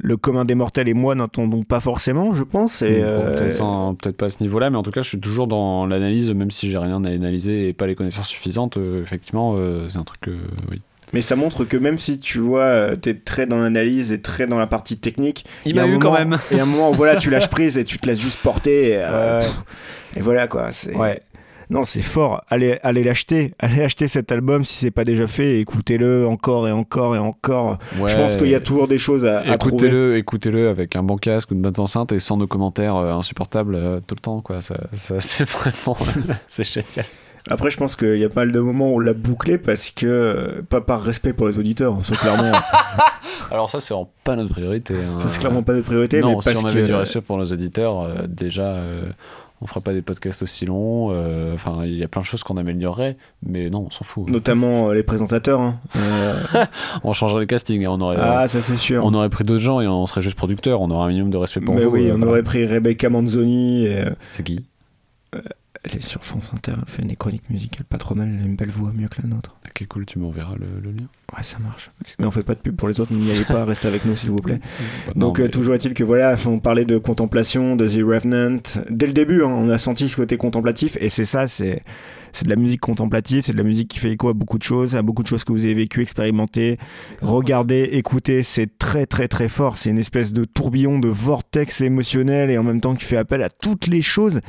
[0.06, 2.82] le commun des mortels et moi n'entendons pas forcément, je pense.
[2.84, 5.19] Et, euh, peut-être, sans- peut-être pas à ce niveau-là, mais en tout cas, je suis
[5.19, 8.77] toujours dans l'analyse, même si j'ai rien à analyser et pas les connaissances suffisantes.
[8.77, 10.30] euh, effectivement, euh, c'est un truc
[10.72, 10.82] oui.
[11.14, 14.57] Mais ça montre que même si tu vois, t'es très dans l'analyse et très dans
[14.60, 16.40] la partie technique, Il y a un eu quand moment- même.
[16.60, 18.91] Un moment où voilà, tu lâches prise et tu te laisses juste porter.
[18.94, 19.40] Et, Ouais.
[19.40, 19.60] pff,
[20.18, 20.72] et voilà quoi.
[20.72, 20.95] C'est...
[20.95, 21.22] Ouais.
[21.70, 22.44] Non, c'est fort.
[22.50, 23.54] Allez, allez l'acheter.
[23.60, 25.60] Allez acheter cet album si c'est pas déjà fait.
[25.60, 27.78] Écoutez-le encore et encore et encore.
[28.00, 28.10] Ouais.
[28.10, 29.76] Je pense qu'il y a toujours des choses à, à trouver.
[29.76, 33.14] Écoutez-le, écoutez-le avec un bon casque ou une bonne enceinte et sans nos commentaires euh,
[33.14, 34.62] insupportables euh, tout le temps, quoi.
[34.62, 35.98] Ça, ça, c'est vraiment,
[36.48, 37.06] c'est génial.
[37.48, 39.92] Après, je pense qu'il y a pas mal de moments où on l'a bouclé parce
[39.92, 42.52] que, euh, pas par respect pour les auditeurs, c'est clairement,
[43.52, 44.96] Alors ça, c'est vraiment pas notre priorité.
[44.96, 45.20] hein.
[45.22, 46.22] ça, c'est clairement pas de priorité.
[46.22, 49.10] non, mais si parce on avait que, du respect pour nos auditeurs, euh, déjà, euh,
[49.61, 51.10] on fera pas des podcasts aussi longs.
[51.11, 54.30] euh, Enfin, il y a plein de choses qu'on améliorerait, mais non, on s'en fout.
[54.30, 55.60] notamment euh, les présentateurs.
[55.61, 55.80] hein.
[55.95, 56.65] Euh,
[57.03, 59.03] On changerait le casting et on aurait, ah, ça c'est sûr.
[59.06, 60.82] on aurait pris d'autres gens et on serait juste producteur.
[60.82, 61.91] On aurait un minimum de respect pour Mais vous.
[61.91, 62.32] oui, euh, on voilà.
[62.32, 63.86] aurait pris Rebecca Manzoni.
[63.86, 64.65] Et, C'est qui?
[65.86, 68.45] Elle est sur France Inter, elle fait des chroniques musicales pas trop mal, elle a
[68.45, 69.56] une belle voix, mieux que la nôtre.
[69.68, 71.06] Ok, cool, tu m'enverras le, le lien.
[71.36, 71.91] Ouais, ça marche.
[72.20, 74.16] Mais on fait pas de pub pour les autres, n'y allez pas, restez avec nous
[74.16, 74.60] s'il vous plaît.
[75.07, 78.60] Bah, Donc, euh, mais- toujours est-il que voilà, on parlait de contemplation, de The Revenant.
[78.90, 81.84] Dès le début, hein, on a senti ce côté contemplatif, et c'est ça, c'est.
[82.38, 84.64] C'est de la musique contemplative, c'est de la musique qui fait écho à beaucoup de
[84.64, 86.78] choses, à beaucoup de choses que vous avez vécues, expérimentées,
[87.22, 92.52] regardez, écoutez, c'est très très très fort, c'est une espèce de tourbillon de vortex émotionnel
[92.52, 94.41] et en même temps qui fait appel à toutes les choses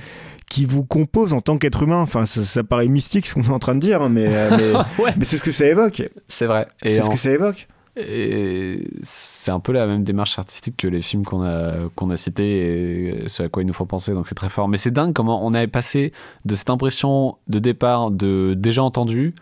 [0.50, 2.00] qui vous composent en tant qu'être humain.
[2.00, 4.50] Enfin, ça, ça paraît mystique ce qu'on est en train de dire, hein, mais, euh,
[4.56, 4.72] mais,
[5.04, 6.08] Ouais, mais c'est ce que ça évoque.
[6.28, 6.68] c'est vrai.
[6.82, 7.68] C'est ce que ça évoque.
[7.98, 12.16] Et c'est un peu la même démarche artistique que les films qu'on a, qu'on a
[12.16, 14.68] cités et ce à quoi ils nous font penser, donc c'est très fort.
[14.68, 16.12] Mais c'est dingue comment on avait passé
[16.44, 19.34] de cette impression de départ de déjà entendu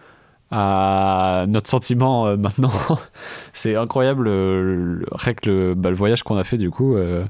[0.53, 2.71] à notre sentiment euh, maintenant.
[3.53, 4.63] c'est incroyable euh,
[5.01, 6.95] le, rien que le, bah, le voyage qu'on a fait du coup.
[6.97, 7.25] euh,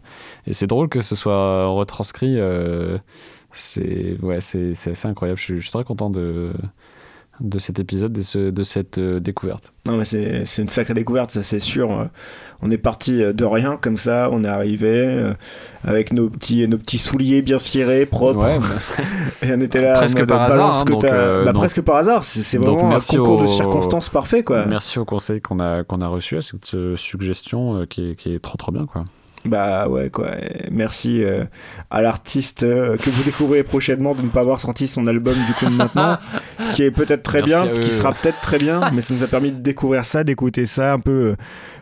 [0.47, 2.39] et c'est drôle que ce soit retranscrit.
[3.55, 5.39] C'est ouais, c'est assez incroyable.
[5.39, 6.53] Je suis, je suis très content de,
[7.41, 9.73] de cet épisode, de, ce- de cette euh, découverte.
[9.87, 11.91] Non, mais c'est une sacrée découverte, ça c'est sûr.
[11.93, 12.05] Euh,
[12.63, 15.35] On est parti euh, de rien comme ça, on est arrivé euh,
[15.83, 18.67] avec nos petits, nos petits souliers bien cirés, propres, Ouais, bah,
[19.43, 19.95] et on était là.
[19.95, 21.97] en Presque mode, par balance hasard, hein, que donc, t'as- euh, bah, donc- presque par
[21.97, 24.65] hasard, c'est vraiment un concours de circonstances parfait quoi.
[24.67, 28.39] Merci au conseil qu'on a, qu'on a reçu, à cette suggestion qui, est, qui est
[28.39, 28.87] trop trop bien.
[28.87, 29.05] Quoi.
[29.45, 30.31] Bah ouais quoi.
[30.71, 31.45] Merci euh,
[31.91, 35.53] à l'artiste euh, que vous découvrez prochainement de ne pas avoir sorti son album du
[35.53, 36.19] coup de maintenant,
[36.73, 39.27] qui est peut-être très Merci bien, qui sera peut-être très bien, mais ça nous a
[39.27, 41.37] permis de découvrir ça, d'écouter ça un peu euh,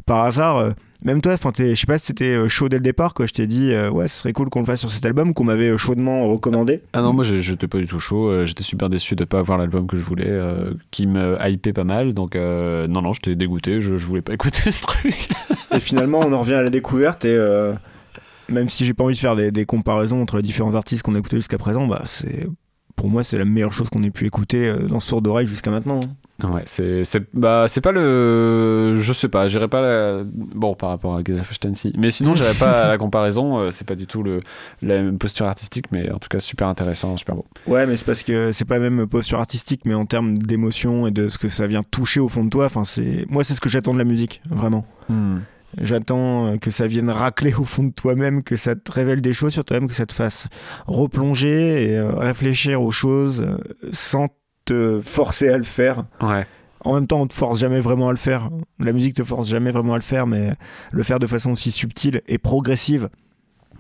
[0.07, 0.73] par hasard.
[1.05, 3.27] Même toi, je sais pas si c'était euh, chaud dès le départ, quoi.
[3.27, 5.43] Je t'ai dit, euh, ouais, ce serait cool qu'on le fasse sur cet album qu'on
[5.43, 6.81] m'avait euh, chaudement recommandé.
[6.93, 9.89] Ah non, moi j'étais pas du tout chaud, j'étais super déçu de pas avoir l'album
[9.89, 13.81] que je voulais, euh, qui me hypait pas mal, donc euh, non, non, j'étais dégoûté,
[13.81, 15.29] je, je voulais pas écouter ce truc.
[15.75, 17.39] Et finalement, on en revient à la découverte et
[18.49, 21.15] même si j'ai pas envie de faire des, des comparaisons entre les différents artistes qu'on
[21.15, 22.47] a écoutés jusqu'à présent, bah c'est
[22.97, 25.71] pour moi c'est la meilleure chose qu'on ait pu écouter dans ce sourd d'oreille jusqu'à
[25.71, 26.01] maintenant.
[26.45, 28.95] Ouais, c'est c'est- bah, c'est pas le.
[28.97, 30.23] Je sais pas, j'irai pas la.
[30.25, 31.93] Bon, par rapport à Gesellschaft si.
[31.99, 34.41] Mais sinon, j'irai pas à la comparaison, euh, c'est pas du tout le,
[34.83, 37.45] la même posture artistique, mais en tout cas, super intéressant, super beau.
[37.67, 41.07] Ouais, mais c'est parce que c'est pas la même posture artistique, mais en termes d'émotion
[41.07, 42.67] et de ce que ça vient toucher au fond de toi.
[42.67, 44.85] Enfin, c'est moi, c'est ce que j'attends de la musique, vraiment.
[45.81, 49.33] J'attends euh, que ça vienne racler au fond de toi-même, que ça te révèle des
[49.33, 50.49] choses sur toi-même, que ça te fasse
[50.87, 53.47] replonger et euh, réfléchir aux choses
[53.93, 54.27] sans
[54.73, 56.05] te forcer à le faire.
[56.21, 56.47] Ouais.
[56.85, 58.51] En même temps, on te force jamais vraiment à le faire.
[58.81, 60.53] La musique te force jamais vraiment à le faire, mais
[60.91, 63.09] le faire de façon aussi subtile et progressive.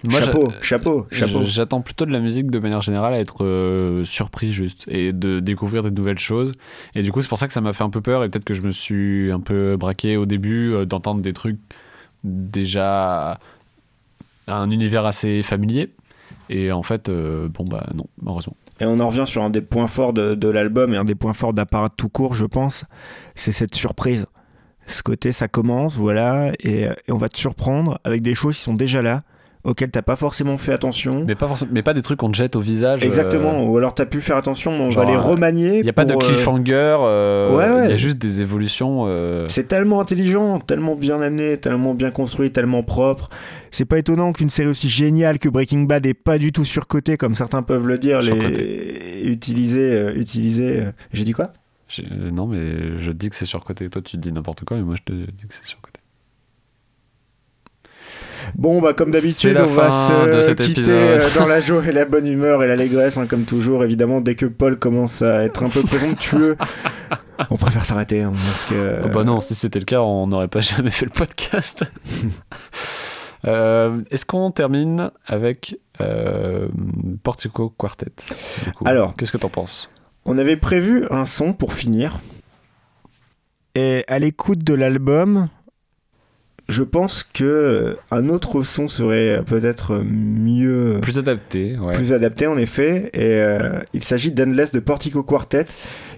[0.04, 1.44] Moi, chapeau, chapeau, chapeau.
[1.44, 5.38] J'attends plutôt de la musique de manière générale à être euh, surpris juste et de
[5.38, 6.52] découvrir des nouvelles choses.
[6.96, 8.44] Et du coup, c'est pour ça que ça m'a fait un peu peur et peut-être
[8.44, 11.60] que je me suis un peu braqué au début euh, d'entendre des trucs
[12.24, 13.38] déjà
[14.48, 15.90] un univers assez familier.
[16.48, 18.56] Et en fait, euh, bon bah non, heureusement.
[18.82, 21.34] Et on en revient sur un des points forts de, l'album et un des points
[21.34, 22.84] forts d'apparat tout court, je pense,
[23.36, 24.26] c'est cette surprise.
[24.88, 28.74] Ce côté, ça commence, voilà, et on va te surprendre avec des choses qui sont
[28.74, 29.22] déjà là,
[29.64, 31.24] auxquelles t'as pas forcément fait attention.
[31.26, 33.02] Mais pas forcément, mais pas des trucs qu'on te jette au visage.
[33.02, 35.78] euh, Exactement, ou alors t'as pu faire attention, mais on genre, va les euh, remanier.
[35.78, 36.72] Il n'y a pas de euh, cliffhanger.
[37.00, 37.84] euh, ouais, ouais.
[37.86, 39.04] Il y a juste des évolutions.
[39.06, 43.30] euh, C'est tellement intelligent, tellement bien amené, tellement bien construit, tellement propre.
[43.70, 47.16] C'est pas étonnant qu'une série aussi géniale que Breaking Bad est pas du tout surcotée,
[47.16, 50.80] comme certains peuvent le dire, les utiliser, euh, utiliser.
[50.80, 51.52] euh, J'ai dit quoi?
[52.00, 53.88] Euh, non, mais je dis que c'est surcoté.
[53.90, 55.91] Toi, tu te dis n'importe quoi, mais moi, je te dis que c'est surcoté.
[58.54, 60.88] Bon, bah comme d'habitude, on va se quitter épisode.
[60.94, 63.84] euh, dans la joie et la bonne humeur et l'allégresse, hein, comme toujours.
[63.84, 66.56] Évidemment, dès que Paul commence à être un peu présomptueux,
[67.50, 69.00] on préfère s'arrêter, hein, parce que.
[69.04, 71.84] Oh bah non, si c'était le cas, on n'aurait pas jamais fait le podcast.
[73.44, 76.68] Euh, Est-ce qu'on termine avec euh,
[77.24, 78.12] Portico Quartet
[78.84, 79.14] Alors.
[79.16, 79.90] qu'est-ce que t'en penses?
[80.24, 82.20] On avait prévu un son pour finir.
[83.74, 85.48] Et à l'écoute de l'album,
[86.68, 91.94] je pense que un autre son serait peut-être mieux, Plus adapté, ouais.
[91.94, 93.10] plus adapté en effet.
[93.14, 95.66] Et euh, il s'agit d'Endless de Portico Quartet,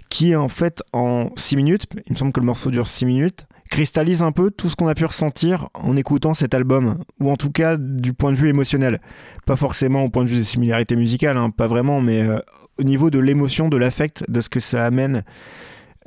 [0.08, 3.46] qui en fait en 6 minutes, il me semble que le morceau dure 6 minutes,
[3.70, 7.36] cristallise un peu tout ce qu'on a pu ressentir en écoutant cet album, ou en
[7.36, 9.00] tout cas du point de vue émotionnel.
[9.46, 12.38] Pas forcément au point de vue des similarités musicales, hein, pas vraiment, mais euh,
[12.78, 15.24] au niveau de l'émotion, de l'affect, de ce que ça amène.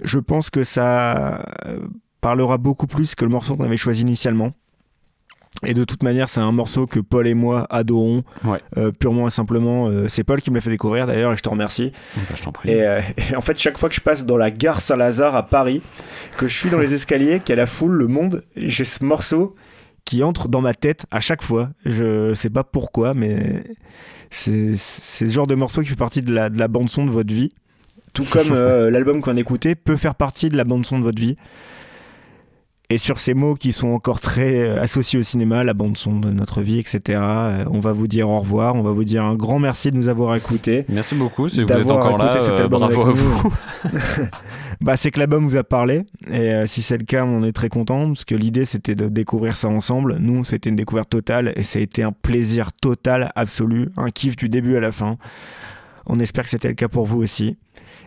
[0.04, 1.80] Je pense que ça euh,
[2.22, 4.52] parlera beaucoup plus que le morceau qu'on avait choisi initialement.
[5.65, 8.61] Et de toute manière, c'est un morceau que Paul et moi adorons, Ouais.
[8.77, 9.88] euh, purement et simplement.
[9.88, 11.91] euh, c'est Paul qui me l'a fait découvrir d'ailleurs, et je te remercie.
[12.15, 12.69] Bah, je t'en prie.
[12.69, 15.44] Et, euh, et en fait, chaque fois que je passe dans la gare Saint-Lazare à
[15.48, 15.81] Paris,
[16.38, 19.03] que je suis dans les escaliers, qu'il y a la foule, le monde, j'ai ce
[19.03, 19.56] morceau
[20.06, 21.69] qui entre dans ma tête à chaque fois.
[21.85, 23.64] Je sais pas pourquoi, mais
[24.30, 27.34] c'est ce genre de morceau qui fait partie de la, de la bande-son de votre
[27.34, 27.52] vie.
[28.14, 28.53] Tout comme
[28.89, 31.35] l'album qu'on a écouté peut faire partie de la bande-son de votre vie.
[32.90, 36.32] Et sur ces mots qui sont encore très euh, associés au cinéma, la bande-son de
[36.32, 39.36] notre vie, etc., euh, on va vous dire au revoir, on va vous dire un
[39.36, 40.86] grand merci de nous avoir écoutés.
[40.88, 41.50] Merci beaucoup.
[41.50, 43.54] Si vous êtes encore là, cet euh, album bravo à vous.
[44.82, 46.04] Bah, c'est que l'album vous a parlé.
[46.32, 48.08] Et euh, si c'est le cas, on est très content.
[48.08, 50.18] Parce que l'idée, c'était de découvrir ça ensemble.
[50.20, 51.54] Nous, c'était une découverte totale.
[51.56, 53.90] Et ça a été un plaisir total, absolu.
[53.98, 55.18] Un kiff du début à la fin.
[56.08, 57.58] On espère que c'était le cas pour vous aussi.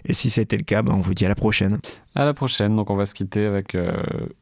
[0.04, 1.78] Et si c'était le cas, bah, on vous dit à la prochaine.
[2.14, 2.74] À la prochaine.
[2.76, 3.92] Donc, on va se quitter avec euh,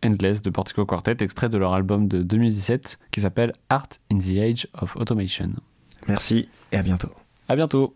[0.04, 4.38] Endless de Portico Quartet, extrait de leur album de 2017 qui s'appelle Art in the
[4.38, 5.50] Age of Automation.
[6.06, 7.10] Merci et à bientôt.
[7.48, 7.94] À bientôt.